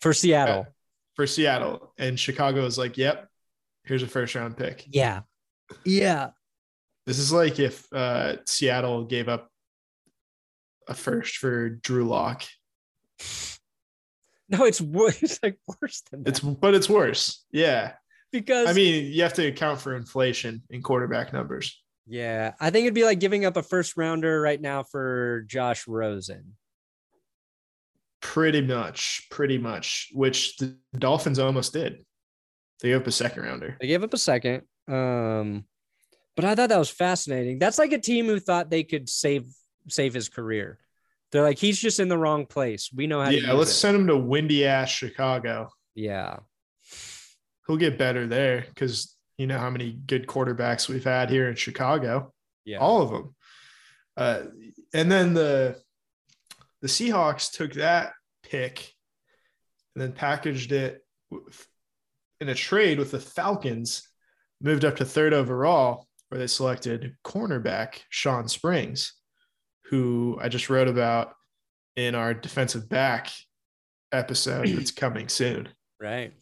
for 0.00 0.12
Seattle. 0.12 0.66
for 1.14 1.26
Seattle. 1.26 1.92
And 1.98 2.18
Chicago 2.18 2.64
is 2.66 2.76
like, 2.78 2.96
Yep, 2.98 3.28
here's 3.84 4.02
a 4.02 4.08
first 4.08 4.34
round 4.34 4.56
pick. 4.56 4.84
Yeah. 4.88 5.20
Yeah. 5.84 6.30
This 7.06 7.18
is 7.18 7.32
like 7.32 7.58
if 7.58 7.86
uh 7.92 8.36
Seattle 8.46 9.04
gave 9.04 9.28
up 9.28 9.48
a 10.86 10.94
first 10.94 11.36
for 11.36 11.68
Drew 11.70 12.04
Lock. 12.06 12.42
No, 14.48 14.64
it's. 14.64 14.80
It's 15.22 15.38
like 15.42 15.58
worse 15.80 16.02
than 16.10 16.22
that. 16.24 16.30
It's 16.30 16.40
but 16.40 16.74
it's 16.74 16.88
worse. 16.88 17.44
Yeah. 17.52 17.92
because 18.32 18.68
I 18.68 18.72
mean, 18.72 19.12
you 19.12 19.22
have 19.22 19.34
to 19.34 19.46
account 19.46 19.80
for 19.80 19.94
inflation 19.96 20.62
in 20.70 20.82
quarterback 20.82 21.32
numbers. 21.32 21.78
Yeah, 22.08 22.54
I 22.58 22.70
think 22.70 22.84
it'd 22.84 22.94
be 22.94 23.04
like 23.04 23.20
giving 23.20 23.44
up 23.44 23.56
a 23.56 23.62
first 23.62 23.96
rounder 23.96 24.40
right 24.40 24.60
now 24.60 24.82
for 24.82 25.44
Josh 25.46 25.86
Rosen. 25.86 26.54
Pretty 28.20 28.60
much, 28.62 29.26
pretty 29.30 29.58
much, 29.58 30.08
which 30.12 30.56
the 30.56 30.76
Dolphins 30.98 31.38
almost 31.38 31.72
did. 31.72 32.04
They 32.80 32.88
gave 32.90 33.00
up 33.02 33.06
a 33.06 33.12
second 33.12 33.42
rounder. 33.44 33.76
They 33.80 33.86
gave 33.86 34.02
up 34.02 34.12
a 34.12 34.18
second. 34.18 34.62
Um, 34.88 35.64
but 36.34 36.44
I 36.44 36.54
thought 36.54 36.68
that 36.70 36.78
was 36.78 36.90
fascinating. 36.90 37.58
That's 37.58 37.78
like 37.78 37.92
a 37.92 37.98
team 37.98 38.26
who 38.26 38.40
thought 38.40 38.70
they 38.70 38.82
could 38.82 39.08
save 39.08 39.44
save 39.88 40.14
his 40.14 40.28
career. 40.28 40.78
They're 41.30 41.42
like, 41.42 41.58
he's 41.58 41.78
just 41.78 42.00
in 42.00 42.08
the 42.08 42.18
wrong 42.18 42.46
place. 42.46 42.90
We 42.94 43.06
know 43.06 43.20
how 43.22 43.30
to 43.30 43.40
Yeah, 43.40 43.52
let's 43.52 43.70
it. 43.70 43.74
send 43.74 43.96
him 43.96 44.06
to 44.06 44.16
windy 44.16 44.66
ass 44.66 44.88
Chicago. 44.90 45.68
Yeah. 45.94 46.38
He'll 47.66 47.76
get 47.76 47.98
better 47.98 48.26
there 48.26 48.64
because 48.68 49.14
you 49.38 49.46
know 49.46 49.58
how 49.58 49.70
many 49.70 49.92
good 49.92 50.26
quarterbacks 50.26 50.88
we've 50.88 51.04
had 51.04 51.30
here 51.30 51.48
in 51.48 51.54
Chicago. 51.56 52.32
Yeah. 52.64 52.78
all 52.78 53.00
of 53.00 53.10
them. 53.10 53.34
Uh, 54.14 54.42
and 54.92 55.10
then 55.10 55.32
the 55.32 55.80
the 56.82 56.88
Seahawks 56.88 57.50
took 57.50 57.72
that 57.74 58.12
pick 58.42 58.92
and 59.94 60.02
then 60.02 60.12
packaged 60.12 60.72
it 60.72 61.02
with- 61.30 61.66
in 62.40 62.48
a 62.50 62.54
trade 62.54 62.98
with 62.98 63.10
the 63.10 63.18
Falcons, 63.20 64.06
moved 64.60 64.84
up 64.84 64.96
to 64.96 65.04
third 65.04 65.32
overall, 65.32 66.06
where 66.28 66.38
they 66.38 66.46
selected 66.46 67.16
cornerback 67.24 68.00
Shawn 68.10 68.48
Springs, 68.48 69.14
who 69.86 70.38
I 70.40 70.48
just 70.48 70.68
wrote 70.70 70.86
about 70.88 71.34
in 71.96 72.14
our 72.14 72.34
defensive 72.34 72.88
back 72.88 73.30
episode 74.12 74.68
that's 74.68 74.90
coming 74.92 75.28
soon. 75.28 75.68
right. 76.00 76.32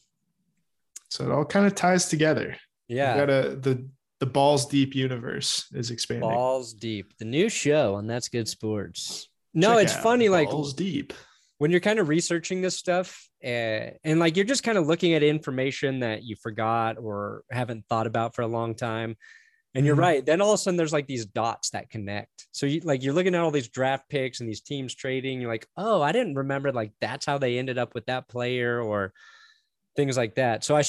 So 1.08 1.24
it 1.24 1.30
all 1.30 1.44
kind 1.44 1.66
of 1.66 1.74
ties 1.76 2.08
together. 2.08 2.56
Yeah. 2.88 3.16
Got 3.16 3.30
a 3.30 3.56
the 3.56 3.88
the 4.20 4.26
balls 4.26 4.66
deep 4.66 4.94
universe 4.94 5.66
is 5.74 5.90
expanding. 5.90 6.28
Balls 6.30 6.72
deep. 6.72 7.12
The 7.18 7.24
new 7.26 7.48
show 7.48 7.96
on 7.96 8.06
That's 8.06 8.28
Good 8.28 8.48
Sports. 8.48 9.28
No, 9.52 9.74
Check 9.74 9.84
it's 9.84 9.94
funny. 9.96 10.28
Like 10.28 10.48
balls 10.50 10.72
deep. 10.74 11.12
when 11.58 11.70
you're 11.70 11.80
kind 11.80 11.98
of 11.98 12.08
researching 12.08 12.60
this 12.62 12.76
stuff 12.76 13.28
uh, 13.44 13.90
and 14.04 14.18
like 14.18 14.36
you're 14.36 14.44
just 14.46 14.62
kind 14.62 14.78
of 14.78 14.86
looking 14.86 15.14
at 15.14 15.22
information 15.22 16.00
that 16.00 16.22
you 16.22 16.36
forgot 16.36 16.96
or 16.98 17.42
haven't 17.50 17.84
thought 17.88 18.06
about 18.06 18.34
for 18.34 18.42
a 18.42 18.46
long 18.46 18.74
time 18.74 19.16
and 19.74 19.84
you're 19.84 19.96
Mhm. 19.96 20.00
right 20.00 20.26
then 20.26 20.40
all 20.40 20.52
of 20.52 20.54
a 20.54 20.58
sudden 20.58 20.76
there's 20.78 20.92
like 20.92 21.06
these 21.06 21.26
dots 21.26 21.70
that 21.70 21.90
connect 21.90 22.46
so 22.52 22.64
you 22.66 22.80
like 22.80 23.02
you're 23.02 23.12
looking 23.14 23.34
at 23.34 23.40
all 23.42 23.50
these 23.50 23.68
draft 23.68 24.08
picks 24.08 24.40
and 24.40 24.48
these 24.48 24.62
teams 24.62 24.94
trading 24.94 25.38
you're 25.40 25.50
like 25.50 25.66
oh 25.76 26.00
i 26.00 26.12
didn't 26.12 26.34
remember 26.34 26.72
like 26.72 26.92
that's 27.00 27.26
how 27.26 27.36
they 27.38 27.58
ended 27.58 27.76
up 27.78 27.94
with 27.94 28.06
that 28.06 28.26
player 28.28 28.80
or 28.80 29.12
things 29.96 30.16
like 30.16 30.34
that 30.36 30.64
so 30.64 30.74
i 30.74 30.82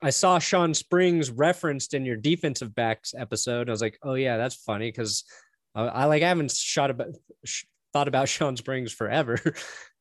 I 0.00 0.10
saw 0.10 0.38
Shawn 0.38 0.74
Springs 0.74 1.30
referenced 1.30 1.92
in 1.94 2.04
your 2.04 2.16
defensive 2.16 2.74
backs 2.74 3.14
episode. 3.16 3.68
I 3.68 3.72
was 3.72 3.80
like, 3.80 3.98
oh 4.02 4.14
yeah, 4.14 4.36
that's 4.36 4.54
funny 4.54 4.88
because 4.90 5.24
I, 5.74 5.82
I 5.84 6.04
like 6.04 6.22
I 6.22 6.28
haven't 6.28 6.52
shot 6.52 6.90
about 6.90 7.08
sh- 7.44 7.64
thought 7.92 8.08
about 8.08 8.28
Shawn 8.28 8.56
Springs 8.56 8.92
forever, 8.92 9.38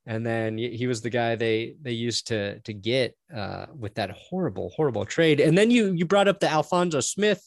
and 0.06 0.26
then 0.26 0.58
he 0.58 0.86
was 0.88 1.02
the 1.02 1.10
guy 1.10 1.36
they 1.36 1.76
they 1.82 1.93
used 1.93 2.28
to 2.28 2.60
to 2.60 2.74
get 2.74 3.16
uh, 3.36 3.66
with 3.76 3.95
that 3.95 4.12
horrible 4.12 4.70
horrible 4.76 5.06
trade. 5.06 5.39
And 5.39 5.58
then 5.58 5.72
you 5.72 5.91
you 5.93 6.06
brought 6.06 6.28
up 6.28 6.39
the 6.39 6.50
Alphonso 6.50 7.00
Smith 7.00 7.41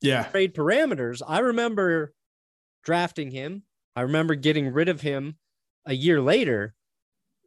Yeah. 0.00 0.24
trade 0.24 0.54
parameters. 0.54 1.20
I 1.26 1.40
remember 1.40 2.12
drafting 2.84 3.30
him. 3.30 3.64
I 3.94 4.02
remember 4.02 4.34
getting 4.34 4.72
rid 4.72 4.88
of 4.88 5.02
him 5.02 5.36
a 5.86 5.92
year 5.94 6.20
later, 6.22 6.74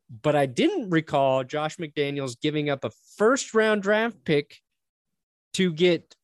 but 0.10 0.36
I 0.36 0.45
didn't 0.45 0.89
recall 0.89 1.43
Josh 1.43 1.78
McDaniels 1.78 2.39
giving 2.39 2.70
up 2.70 2.84
a 2.86 2.91
first 3.18 3.53
round 3.53 3.82
draft 3.84 4.18
pick 4.24 4.60
to 5.53 5.72
get 5.74 6.16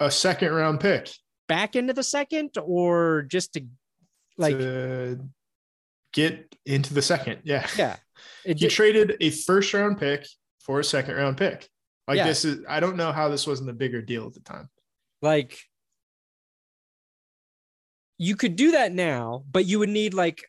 A 0.00 0.10
second 0.10 0.52
round 0.52 0.80
pick. 0.80 1.10
back 1.48 1.76
into 1.76 1.92
the 1.92 2.02
second 2.02 2.56
or 2.62 3.22
just 3.22 3.54
to 3.54 3.64
like 4.36 4.56
to 4.58 5.18
get 6.12 6.54
into 6.64 6.94
the 6.94 7.02
second. 7.02 7.40
Yeah. 7.44 7.66
yeah. 7.76 7.96
It 8.44 8.60
You 8.60 8.68
traded 8.68 9.16
a 9.20 9.30
first 9.30 9.72
round 9.74 9.98
pick 9.98 10.26
for 10.60 10.80
a 10.80 10.84
second 10.84 11.14
round 11.16 11.36
pick. 11.36 11.68
Like 12.06 12.16
Yeah. 12.16 12.26
this 12.26 12.44
is 12.44 12.64
I 12.68 12.80
don't 12.80 12.96
know 12.96 13.12
how 13.12 13.28
this 13.28 13.46
wasn't 13.46 13.70
a 13.70 13.74
bigger 13.74 14.00
deal 14.02 14.26
at 14.26 14.34
the 14.34 14.40
time. 14.40 14.68
like 15.22 15.58
you 18.20 18.34
could 18.36 18.56
do 18.56 18.72
that 18.72 18.92
now, 18.92 19.44
but 19.50 19.66
you 19.66 19.78
would 19.78 19.88
need 19.88 20.14
like 20.14 20.42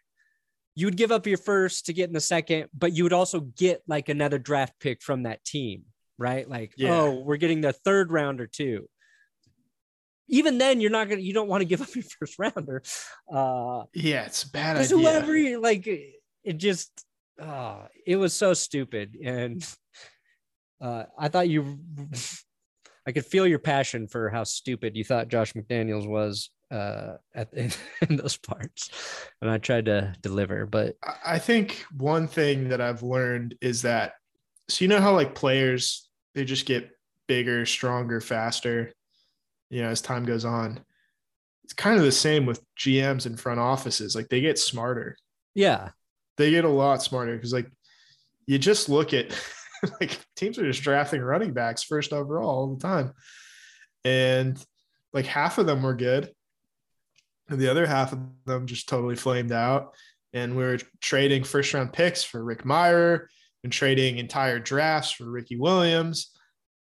you 0.79 0.85
would 0.87 0.95
give 0.97 1.11
up 1.11 1.27
your 1.27 1.37
first 1.37 1.85
to 1.87 1.93
get 1.93 2.07
in 2.07 2.13
the 2.13 2.21
second, 2.21 2.69
but 2.77 2.93
you 2.95 3.03
would 3.03 3.13
also 3.13 3.41
get 3.41 3.81
like 3.87 4.07
another 4.09 4.39
draft 4.39 4.73
pick 4.79 5.01
from 5.01 5.23
that 5.23 5.43
team, 5.43 5.83
right? 6.17 6.49
Like, 6.49 6.73
Yeah. 6.77 6.91
oh, 7.01 7.19
we're 7.25 7.37
getting 7.37 7.61
the 7.61 7.73
third 7.73 8.11
rounder 8.11 8.47
too. 8.47 8.87
even 10.31 10.57
then 10.59 10.79
you're 10.79 10.91
not 10.91 11.09
gonna 11.09 11.21
you 11.21 11.33
don't 11.33 11.47
want 11.49 11.61
to 11.61 11.65
give 11.65 11.81
up 11.81 11.93
your 11.95 12.03
first 12.19 12.37
rounder. 12.39 12.81
Uh 13.31 13.83
Yeah, 13.93 14.25
it's 14.25 14.43
a 14.43 14.49
bad 14.51 14.73
because 14.75 14.93
idea. 14.93 15.03
whoever 15.03 15.35
you 15.35 15.59
like 15.59 15.85
it 15.87 16.57
just 16.57 16.91
uh 17.41 17.87
it 18.05 18.15
was 18.15 18.33
so 18.33 18.53
stupid 18.53 19.17
and 19.23 19.65
uh 20.81 21.03
I 21.17 21.27
thought 21.29 21.49
you 21.49 21.79
I 23.07 23.11
could 23.11 23.25
feel 23.25 23.47
your 23.47 23.59
passion 23.59 24.07
for 24.07 24.29
how 24.29 24.43
stupid 24.43 24.95
you 24.95 25.03
thought 25.03 25.29
Josh 25.29 25.53
McDaniels 25.53 26.07
was 26.07 26.51
uh 26.71 27.17
at 27.33 27.53
in, 27.53 27.71
in 28.09 28.15
those 28.17 28.37
parts 28.37 28.89
and 29.41 29.49
I 29.49 29.57
tried 29.57 29.85
to 29.85 30.15
deliver 30.21 30.65
but 30.65 30.95
I- 31.25 31.39
think 31.39 31.83
one 31.97 32.27
thing 32.27 32.69
that 32.69 32.81
I've 32.81 33.01
learned 33.03 33.55
is 33.61 33.81
that 33.83 34.13
so 34.67 34.83
you 34.85 34.89
know 34.89 35.01
how 35.01 35.13
like 35.13 35.33
players 35.33 36.07
they 36.35 36.45
just 36.45 36.65
get 36.67 36.91
bigger, 37.27 37.65
stronger, 37.65 38.21
faster, 38.21 38.91
you 39.69 39.81
know, 39.81 39.89
as 39.89 40.01
time 40.01 40.25
goes 40.25 40.45
on. 40.45 40.79
It's 41.63 41.73
kind 41.73 41.97
of 41.97 42.03
the 42.03 42.11
same 42.11 42.45
with 42.45 42.63
GMs 42.77 43.25
and 43.27 43.39
front 43.39 43.59
offices. 43.59 44.15
Like 44.15 44.29
they 44.29 44.41
get 44.41 44.57
smarter. 44.59 45.15
yeah 45.55 45.89
They 46.37 46.49
get 46.51 46.65
a 46.65 46.69
lot 46.69 47.01
smarter 47.03 47.35
because 47.35 47.53
like 47.53 47.71
you 48.47 48.57
just 48.59 48.89
look 48.89 49.13
at 49.13 49.31
like 50.01 50.19
teams 50.35 50.57
are 50.59 50.65
just 50.65 50.83
drafting 50.83 51.21
running 51.21 51.53
backs 51.53 51.83
first 51.83 52.13
overall 52.13 52.49
all 52.49 52.75
the 52.75 52.81
time. 52.81 53.13
And 54.05 54.63
like 55.13 55.25
half 55.25 55.57
of 55.57 55.65
them 55.65 55.81
were 55.83 55.95
good. 55.95 56.31
And 57.49 57.59
the 57.59 57.69
other 57.69 57.85
half 57.85 58.13
of 58.13 58.19
them 58.45 58.67
just 58.67 58.87
totally 58.87 59.15
flamed 59.15 59.51
out. 59.51 59.93
And 60.33 60.55
we 60.55 60.63
are 60.63 60.77
trading 61.01 61.43
first 61.43 61.73
round 61.73 61.91
picks 61.91 62.23
for 62.23 62.43
Rick 62.43 62.63
Meyer 62.63 63.29
and 63.63 63.73
trading 63.73 64.17
entire 64.17 64.59
drafts 64.59 65.11
for 65.11 65.29
Ricky 65.29 65.57
Williams. 65.57 66.31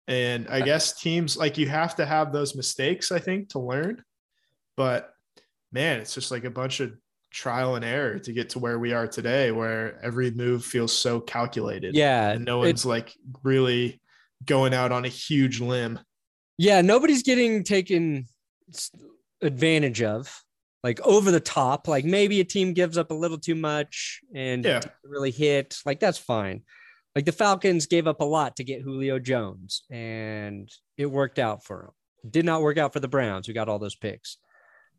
And 0.06 0.48
I 0.48 0.60
guess 0.60 1.00
teams 1.00 1.36
like 1.36 1.56
you 1.56 1.68
have 1.68 1.96
to 1.96 2.06
have 2.06 2.32
those 2.32 2.54
mistakes, 2.56 3.12
I 3.12 3.18
think, 3.18 3.50
to 3.50 3.58
learn. 3.58 4.04
But 4.76 5.10
man, 5.72 6.00
it's 6.00 6.14
just 6.14 6.30
like 6.30 6.44
a 6.44 6.50
bunch 6.50 6.80
of 6.80 6.92
trial 7.30 7.76
and 7.76 7.84
error 7.84 8.18
to 8.18 8.32
get 8.32 8.50
to 8.50 8.58
where 8.58 8.78
we 8.78 8.92
are 8.92 9.06
today, 9.06 9.52
where 9.52 10.04
every 10.04 10.30
move 10.32 10.64
feels 10.64 10.92
so 10.92 11.20
calculated. 11.20 11.94
yeah 11.94 12.30
And 12.30 12.44
no 12.44 12.58
one's 12.58 12.84
like 12.84 13.14
really 13.44 14.00
going 14.44 14.74
out 14.74 14.92
on 14.92 15.04
a 15.04 15.08
huge 15.08 15.60
limb. 15.60 15.98
Yeah, 16.58 16.80
nobody's 16.82 17.22
getting 17.22 17.64
taken 17.64 18.26
advantage 19.40 20.02
of, 20.02 20.42
like 20.82 21.00
over 21.02 21.30
the 21.30 21.40
top. 21.40 21.88
Like 21.88 22.04
maybe 22.04 22.40
a 22.40 22.44
team 22.44 22.72
gives 22.72 22.96
up 22.98 23.10
a 23.10 23.14
little 23.14 23.38
too 23.38 23.54
much 23.54 24.20
and 24.34 24.64
Yeah. 24.64 24.80
really 25.04 25.30
hit. 25.30 25.76
Like 25.84 26.00
that's 26.00 26.18
fine. 26.18 26.62
Like 27.14 27.24
the 27.24 27.32
Falcons 27.32 27.86
gave 27.86 28.06
up 28.06 28.20
a 28.20 28.24
lot 28.24 28.56
to 28.56 28.64
get 28.64 28.82
Julio 28.82 29.18
Jones, 29.18 29.82
and 29.90 30.70
it 30.96 31.06
worked 31.06 31.38
out 31.40 31.64
for 31.64 31.92
them. 32.22 32.30
Did 32.32 32.44
not 32.44 32.62
work 32.62 32.78
out 32.78 32.92
for 32.92 33.00
the 33.00 33.08
Browns, 33.08 33.46
who 33.46 33.52
got 33.52 33.68
all 33.68 33.78
those 33.80 33.96
picks. 33.96 34.36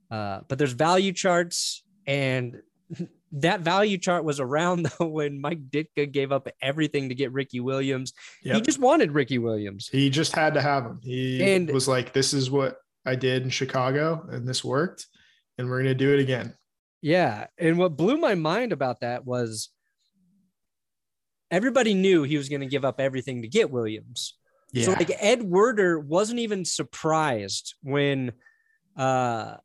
Uh, 0.09 0.41
but 0.49 0.57
there's 0.57 0.73
value 0.73 1.13
charts, 1.13 1.84
and 2.05 2.57
that 3.32 3.61
value 3.61 3.97
chart 3.97 4.25
was 4.25 4.41
around 4.41 4.86
though 4.99 5.07
when 5.07 5.39
Mike 5.39 5.69
Ditka 5.69 6.11
gave 6.11 6.34
up 6.34 6.49
everything 6.61 7.07
to 7.09 7.15
get 7.15 7.32
Ricky 7.32 7.61
Williams. 7.61 8.11
He 8.43 8.59
just 8.59 8.79
wanted 8.79 9.13
Ricky 9.13 9.38
Williams. 9.38 9.88
He 9.88 10.09
just 10.09 10.36
had 10.36 10.53
to 10.55 10.61
have 10.61 10.86
him. 10.86 10.99
He 11.01 11.41
And- 11.41 11.69
was 11.71 11.88
like, 11.88 12.11
"This 12.11 12.34
is 12.34 12.51
what 12.51 12.75
I 13.05 13.15
did 13.15 13.43
in 13.43 13.49
Chicago, 13.49 14.27
and 14.29 14.45
this 14.45 14.65
worked, 14.65 15.07
and 15.57 15.69
we're 15.69 15.79
gonna 15.79 15.93
do 15.95 16.13
it 16.13 16.19
again." 16.19 16.53
Yeah. 17.01 17.47
And 17.57 17.77
what 17.77 17.97
blew 17.97 18.17
my 18.17 18.35
mind 18.35 18.71
about 18.71 19.01
that 19.01 19.25
was 19.25 19.69
everybody 21.49 21.93
knew 21.93 22.23
he 22.23 22.37
was 22.37 22.47
going 22.47 22.61
to 22.61 22.67
give 22.67 22.85
up 22.85 22.99
everything 22.99 23.41
to 23.41 23.47
get 23.47 23.71
Williams. 23.71 24.37
Yeah, 24.71 24.85
So 24.85 24.91
like 24.93 25.11
Ed 25.19 25.43
Werder 25.43 25.99
wasn't 25.99 26.39
even 26.39 26.63
surprised 26.63 27.75
when 27.83 28.31
uh 28.95 29.57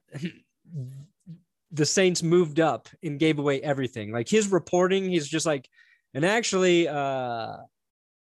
the 1.70 1.86
Saints 1.86 2.22
moved 2.22 2.58
up 2.58 2.88
and 3.02 3.18
gave 3.18 3.38
away 3.38 3.60
everything. 3.60 4.12
Like 4.12 4.28
his 4.28 4.50
reporting, 4.50 5.10
he's 5.10 5.28
just 5.28 5.46
like, 5.46 5.68
and 6.14 6.24
actually 6.24 6.88
uh 6.88 7.56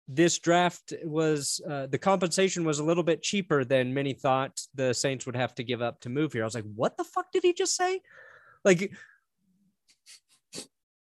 this 0.06 0.38
draft 0.38 0.92
was 1.02 1.60
uh, 1.68 1.86
the 1.86 1.98
compensation 1.98 2.64
was 2.64 2.78
a 2.78 2.84
little 2.84 3.02
bit 3.02 3.22
cheaper 3.22 3.64
than 3.64 3.94
many 3.94 4.12
thought 4.12 4.60
the 4.74 4.92
Saints 4.92 5.24
would 5.26 5.36
have 5.36 5.54
to 5.54 5.64
give 5.64 5.80
up 5.80 6.00
to 6.00 6.08
move 6.08 6.32
here. 6.32 6.42
I 6.42 6.44
was 6.44 6.54
like, 6.54 6.66
what 6.74 6.96
the 6.96 7.04
fuck 7.04 7.32
did 7.32 7.42
he 7.42 7.52
just 7.52 7.74
say? 7.74 8.00
Like 8.64 8.92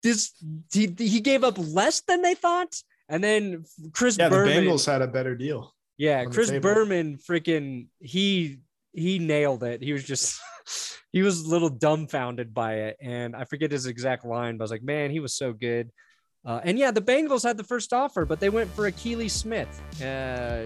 this 0.02 0.32
he, 0.72 0.94
he 0.98 1.20
gave 1.20 1.44
up 1.44 1.56
less 1.58 2.00
than 2.02 2.22
they 2.22 2.34
thought. 2.34 2.74
And 3.08 3.22
then 3.22 3.64
Chris 3.92 4.16
yeah. 4.18 4.28
The 4.28 4.36
Berman, 4.36 4.64
Bengals 4.64 4.86
had 4.86 5.02
a 5.02 5.06
better 5.06 5.34
deal. 5.34 5.74
yeah, 5.98 6.24
Chris. 6.24 6.50
Berman 6.50 7.18
freaking 7.18 7.88
he 8.00 8.60
he 8.92 9.18
nailed 9.18 9.62
it. 9.64 9.82
He 9.82 9.92
was 9.92 10.04
just 10.04 10.40
he 11.12 11.22
was 11.22 11.40
a 11.42 11.48
little 11.48 11.68
dumbfounded 11.68 12.54
by 12.54 12.74
it. 12.74 12.96
And 13.00 13.36
I 13.36 13.44
forget 13.44 13.70
his 13.70 13.86
exact 13.86 14.24
line, 14.24 14.56
but 14.56 14.62
I 14.62 14.64
was 14.64 14.70
like, 14.70 14.82
man, 14.82 15.10
he 15.10 15.20
was 15.20 15.36
so 15.36 15.52
good. 15.52 15.90
Uh, 16.44 16.60
and 16.64 16.78
yeah, 16.78 16.90
the 16.90 17.00
Bengals 17.00 17.42
had 17.42 17.56
the 17.56 17.64
first 17.64 17.92
offer, 17.92 18.24
but 18.26 18.38
they 18.38 18.50
went 18.50 18.70
for 18.74 18.90
Akili 18.90 19.30
Smith. 19.30 19.80
Uh, 20.02 20.64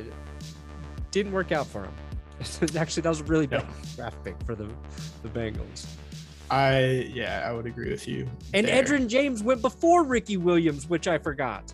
didn't 1.11 1.33
work 1.33 1.53
out 1.53 1.66
for 1.66 1.85
him. 1.85 1.93
Actually, 2.76 3.03
that 3.03 3.09
was 3.09 3.20
a 3.20 3.24
really 3.24 3.47
bad 3.47 3.66
draft 3.95 4.22
pick 4.24 4.35
for 4.45 4.55
the, 4.55 4.68
the 5.22 5.29
Bengals. 5.29 5.87
I 6.51 7.11
yeah, 7.12 7.45
I 7.47 7.53
would 7.53 7.66
agree 7.66 7.91
with 7.91 8.09
you. 8.09 8.26
And 8.55 8.66
there. 8.66 8.83
Edgerrin 8.83 9.07
James 9.09 9.43
went 9.43 9.61
before 9.62 10.03
Ricky 10.05 10.37
Williams, 10.37 10.89
which 10.89 11.07
I 11.07 11.18
forgot. 11.18 11.72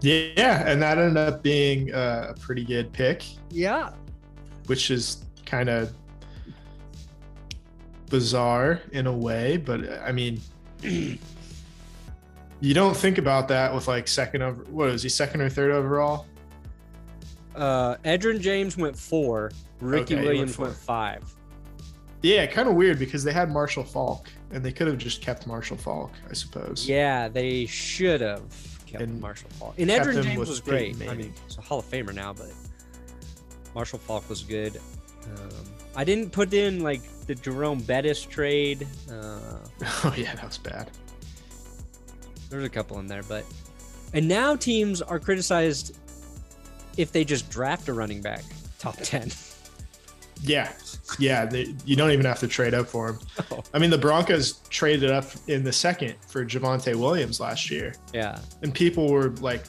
yeah, 0.00 0.62
and 0.66 0.80
that 0.80 0.96
ended 0.98 1.16
up 1.16 1.42
being 1.42 1.92
uh, 1.92 2.32
a 2.36 2.40
pretty 2.40 2.64
good 2.64 2.92
pick, 2.92 3.24
Yeah. 3.50 3.90
which 4.66 4.90
is 4.90 5.24
kind 5.44 5.68
of 5.68 5.92
bizarre 8.08 8.80
in 8.92 9.06
a 9.06 9.12
way, 9.12 9.56
but 9.58 9.80
I 10.02 10.12
mean. 10.12 10.40
You 12.60 12.74
don't 12.74 12.96
think 12.96 13.18
about 13.18 13.48
that 13.48 13.72
with 13.74 13.86
like 13.88 14.08
second 14.08 14.42
over. 14.42 14.64
What 14.64 14.90
is 14.90 15.02
he 15.02 15.08
second 15.08 15.40
or 15.40 15.48
third 15.48 15.70
overall? 15.70 16.26
Uh, 17.54 17.96
Edgerrin 18.04 18.40
James 18.40 18.76
went 18.76 18.96
four. 18.98 19.50
Ricky 19.80 20.02
Okay, 20.02 20.14
went 20.16 20.26
Williams 20.26 20.56
four. 20.56 20.66
went 20.66 20.76
five. 20.76 21.34
Yeah, 22.22 22.46
kind 22.46 22.68
of 22.68 22.74
weird 22.74 22.98
because 22.98 23.22
they 23.22 23.32
had 23.32 23.50
Marshall 23.50 23.84
Faulk 23.84 24.28
and 24.50 24.64
they 24.64 24.72
could 24.72 24.88
have 24.88 24.98
just 24.98 25.22
kept 25.22 25.46
Marshall 25.46 25.76
Faulk, 25.76 26.10
I 26.28 26.32
suppose. 26.34 26.88
Yeah, 26.88 27.28
they 27.28 27.66
should 27.66 28.20
have 28.20 28.42
kept 28.86 29.02
And 29.04 29.20
Marshall 29.20 29.50
Faulk. 29.50 29.74
And 29.78 29.88
Edgerrin 29.88 30.22
James 30.24 30.48
was 30.48 30.60
Peyton 30.60 30.98
great. 30.98 31.10
I 31.10 31.14
mean, 31.14 31.32
he's 31.46 31.58
a 31.58 31.60
Hall 31.60 31.78
of 31.78 31.88
Famer 31.88 32.12
now, 32.12 32.32
but 32.32 32.50
Marshall 33.74 34.00
Faulk 34.00 34.28
was 34.28 34.42
good. 34.42 34.80
Um, 35.24 35.50
I 35.94 36.02
didn't 36.02 36.30
put 36.32 36.52
in 36.54 36.80
like 36.82 37.02
the 37.26 37.36
Jerome 37.36 37.80
Bettis 37.80 38.22
trade. 38.24 38.86
Uh, 39.10 39.58
Oh 40.04 40.14
yeah, 40.16 40.34
that 40.34 40.44
was 40.46 40.58
bad. 40.58 40.90
There's 42.50 42.64
a 42.64 42.68
couple 42.68 42.98
in 42.98 43.06
there, 43.06 43.22
but 43.22 43.44
and 44.14 44.26
now 44.26 44.56
teams 44.56 45.02
are 45.02 45.18
criticized 45.18 45.96
if 46.96 47.12
they 47.12 47.24
just 47.24 47.50
draft 47.50 47.88
a 47.88 47.92
running 47.92 48.20
back 48.22 48.42
top 48.78 48.96
ten. 49.02 49.30
Yeah, 50.42 50.72
yeah. 51.18 51.44
They, 51.46 51.74
you 51.84 51.96
don't 51.96 52.12
even 52.12 52.24
have 52.24 52.38
to 52.40 52.48
trade 52.48 52.72
up 52.72 52.86
for 52.86 53.08
him. 53.10 53.18
Oh. 53.50 53.62
I 53.74 53.78
mean, 53.78 53.90
the 53.90 53.98
Broncos 53.98 54.60
traded 54.70 55.10
up 55.10 55.24
in 55.48 55.64
the 55.64 55.72
second 55.72 56.14
for 56.28 56.44
Javonte 56.44 56.94
Williams 56.94 57.40
last 57.40 57.70
year, 57.70 57.94
yeah, 58.14 58.38
and 58.62 58.72
people 58.72 59.10
were 59.10 59.30
like, 59.40 59.64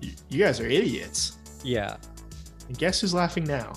"You 0.00 0.38
guys 0.44 0.60
are 0.60 0.66
idiots." 0.66 1.32
yeah, 1.62 1.96
And 2.68 2.78
guess 2.78 3.00
who's 3.00 3.12
laughing 3.12 3.42
now? 3.44 3.72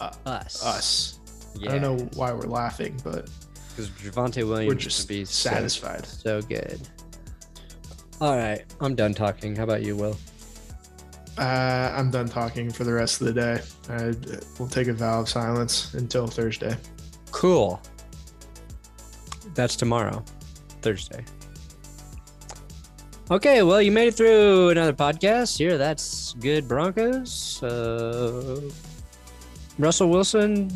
Uh, 0.00 0.10
us, 0.26 0.64
Us. 0.64 1.18
Yeah, 1.54 1.70
I 1.72 1.78
don't 1.78 1.82
know 1.98 2.08
why 2.14 2.32
we're 2.32 2.48
laughing, 2.48 2.98
but 3.04 3.28
because 3.70 3.88
Javonte 3.90 4.36
Williams 4.46 4.50
we're 4.50 4.66
would 4.68 4.78
just 4.78 5.08
be 5.08 5.24
so- 5.24 5.50
satisfied. 5.50 6.04
so 6.06 6.42
good. 6.42 6.80
All 8.20 8.36
right, 8.36 8.62
I'm 8.80 8.94
done 8.94 9.14
talking. 9.14 9.56
How 9.56 9.64
about 9.64 9.82
you, 9.82 9.96
Will? 9.96 10.16
Uh, 11.38 11.94
I'm 11.96 12.10
done 12.10 12.28
talking 12.28 12.70
for 12.70 12.84
the 12.84 12.92
rest 12.92 13.22
of 13.22 13.28
the 13.28 13.32
day. 13.32 13.62
I 13.88 14.14
will 14.58 14.68
take 14.68 14.88
a 14.88 14.92
vow 14.92 15.20
of 15.20 15.28
silence 15.28 15.94
until 15.94 16.26
Thursday. 16.26 16.76
Cool. 17.30 17.80
That's 19.54 19.74
tomorrow, 19.74 20.22
Thursday. 20.82 21.24
Okay, 23.30 23.62
well, 23.62 23.80
you 23.80 23.90
made 23.90 24.08
it 24.08 24.14
through 24.16 24.68
another 24.68 24.92
podcast 24.92 25.56
here. 25.56 25.78
That's 25.78 26.34
good, 26.40 26.68
Broncos. 26.68 27.62
Uh, 27.62 28.60
Russell 29.78 30.10
Wilson. 30.10 30.70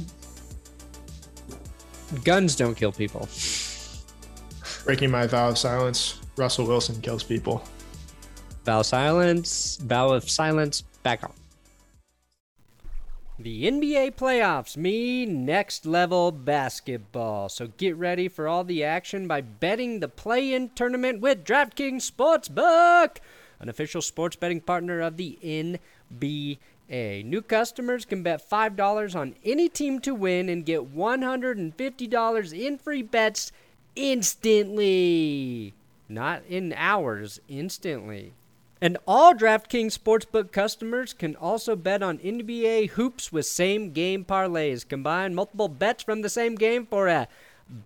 Guns 2.24 2.56
don't 2.56 2.74
kill 2.74 2.92
people. 2.92 3.28
Breaking 4.84 5.10
my 5.10 5.26
vow 5.26 5.50
of 5.50 5.58
silence. 5.58 6.20
Russell 6.36 6.66
Wilson 6.66 7.00
kills 7.00 7.22
people. 7.22 7.62
Vow 8.64 8.82
silence. 8.82 9.76
Vow 9.76 10.08
of 10.10 10.28
silence. 10.28 10.82
Back 11.02 11.22
on. 11.22 11.32
The 13.38 13.64
NBA 13.68 14.14
playoffs 14.14 14.76
mean 14.76 15.44
next 15.44 15.86
level 15.86 16.30
basketball. 16.30 17.48
So 17.48 17.66
get 17.76 17.96
ready 17.96 18.28
for 18.28 18.46
all 18.46 18.62
the 18.62 18.84
action 18.84 19.26
by 19.26 19.40
betting 19.40 19.98
the 19.98 20.08
play 20.08 20.54
in 20.54 20.70
tournament 20.70 21.20
with 21.20 21.44
DraftKings 21.44 22.08
Sportsbook, 22.08 23.16
an 23.58 23.68
official 23.68 24.02
sports 24.02 24.36
betting 24.36 24.60
partner 24.60 25.00
of 25.00 25.16
the 25.16 25.36
NBA. 25.42 27.24
New 27.24 27.42
customers 27.42 28.04
can 28.04 28.22
bet 28.22 28.48
$5 28.48 29.16
on 29.16 29.34
any 29.44 29.68
team 29.68 29.98
to 30.00 30.14
win 30.14 30.48
and 30.48 30.64
get 30.64 30.94
$150 30.94 32.58
in 32.58 32.78
free 32.78 33.02
bets 33.02 33.50
instantly. 33.96 35.74
Not 36.08 36.42
in 36.48 36.72
hours, 36.74 37.40
instantly. 37.48 38.34
And 38.80 38.98
all 39.06 39.34
DraftKings 39.34 39.98
Sportsbook 39.98 40.52
customers 40.52 41.14
can 41.14 41.36
also 41.36 41.74
bet 41.74 42.02
on 42.02 42.18
NBA 42.18 42.90
hoops 42.90 43.32
with 43.32 43.46
same 43.46 43.92
game 43.92 44.24
parlays. 44.24 44.86
Combine 44.86 45.34
multiple 45.34 45.68
bets 45.68 46.02
from 46.02 46.20
the 46.20 46.28
same 46.28 46.54
game 46.54 46.84
for 46.84 47.08
a 47.08 47.28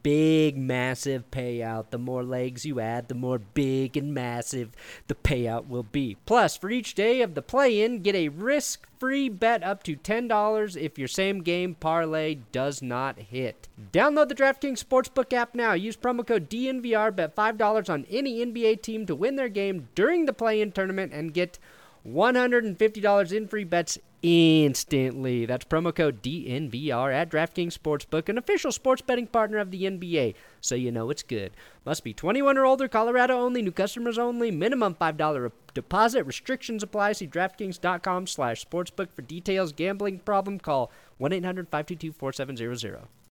big, 0.03 0.57
massive 0.57 1.31
payout. 1.31 1.91
The 1.91 1.99
more 1.99 2.23
legs 2.23 2.67
you 2.67 2.81
add, 2.81 3.09
the 3.09 3.15
more 3.15 3.39
big 3.39 3.97
and 3.97 4.13
massive 4.13 4.73
the 5.07 5.15
payout 5.15 5.69
will 5.69 5.83
be. 5.83 6.17
Plus, 6.27 6.57
for 6.57 6.71
each 6.71 6.95
day 6.95 7.23
of 7.23 7.35
the 7.35 7.43
play 7.43 7.83
in, 7.83 8.03
get 8.03 8.15
a 8.15 8.29
risk 8.29 8.87
free 8.99 9.29
bet 9.29 9.63
up 9.63 9.83
to 9.85 9.97
$10 9.97 10.77
if 10.77 10.99
your 10.99 11.09
same 11.09 11.43
game 11.43 11.75
parlay 11.75 12.39
does 12.53 12.83
not 12.83 13.19
hit. 13.19 13.69
Download 13.93 14.29
the 14.29 14.35
DraftKings 14.35 14.83
Sportsbook 14.83 15.33
app 15.33 15.55
now. 15.55 15.73
Use 15.73 15.97
promo 15.97 16.27
code 16.27 16.51
DNVR, 16.51 17.15
bet 17.15 17.37
$5 17.37 17.91
on 17.91 18.07
any 18.11 18.45
NBA 18.45 18.83
team 18.83 19.07
to 19.07 19.15
win 19.15 19.37
their 19.37 19.49
game 19.49 19.89
during 19.95 20.27
the 20.27 20.33
play 20.33 20.61
in 20.61 20.73
tournament 20.73 21.13
and 21.13 21.35
get 21.35 21.59
$150 22.07 23.33
in 23.33 23.49
free 23.49 23.65
bets 23.65 23.99
instantly. 24.23 25.47
That's 25.47 25.65
promo 25.65 25.95
code 25.95 26.23
DNVR 26.23 27.13
at 27.13 27.31
DraftKings 27.31 27.79
Sportsbook, 27.79 28.29
an 28.29 28.39
official 28.39 28.73
sports 28.73 29.03
betting 29.03 29.27
partner 29.27 29.59
of 29.59 29.71
the 29.71 29.85
NBA, 29.85 30.35
so 30.61 30.75
you 30.75 30.91
know 30.91 31.11
it's 31.11 31.23
good. 31.23 31.53
Must 31.85 32.03
be 32.03 32.13
21 32.13 32.59
or 32.59 32.67
older, 32.67 32.89
Colorado 32.89 33.35
only, 33.35 33.63
new 33.63 33.73
customers 33.73 34.19
only, 34.19 34.51
minimum 34.51 34.95
$5 34.95 35.53
deposit. 35.75 36.25
Restrictions 36.25 36.83
apply. 36.83 37.13
See 37.13 37.27
DraftKings.com 37.27 38.27
slash 38.27 38.65
sportsbook 38.65 39.13
for 39.13 39.23
details. 39.23 39.73
Gambling 39.73 40.21
problem, 40.21 40.59
call 40.59 40.91
1-800-522-4700. 41.21 43.07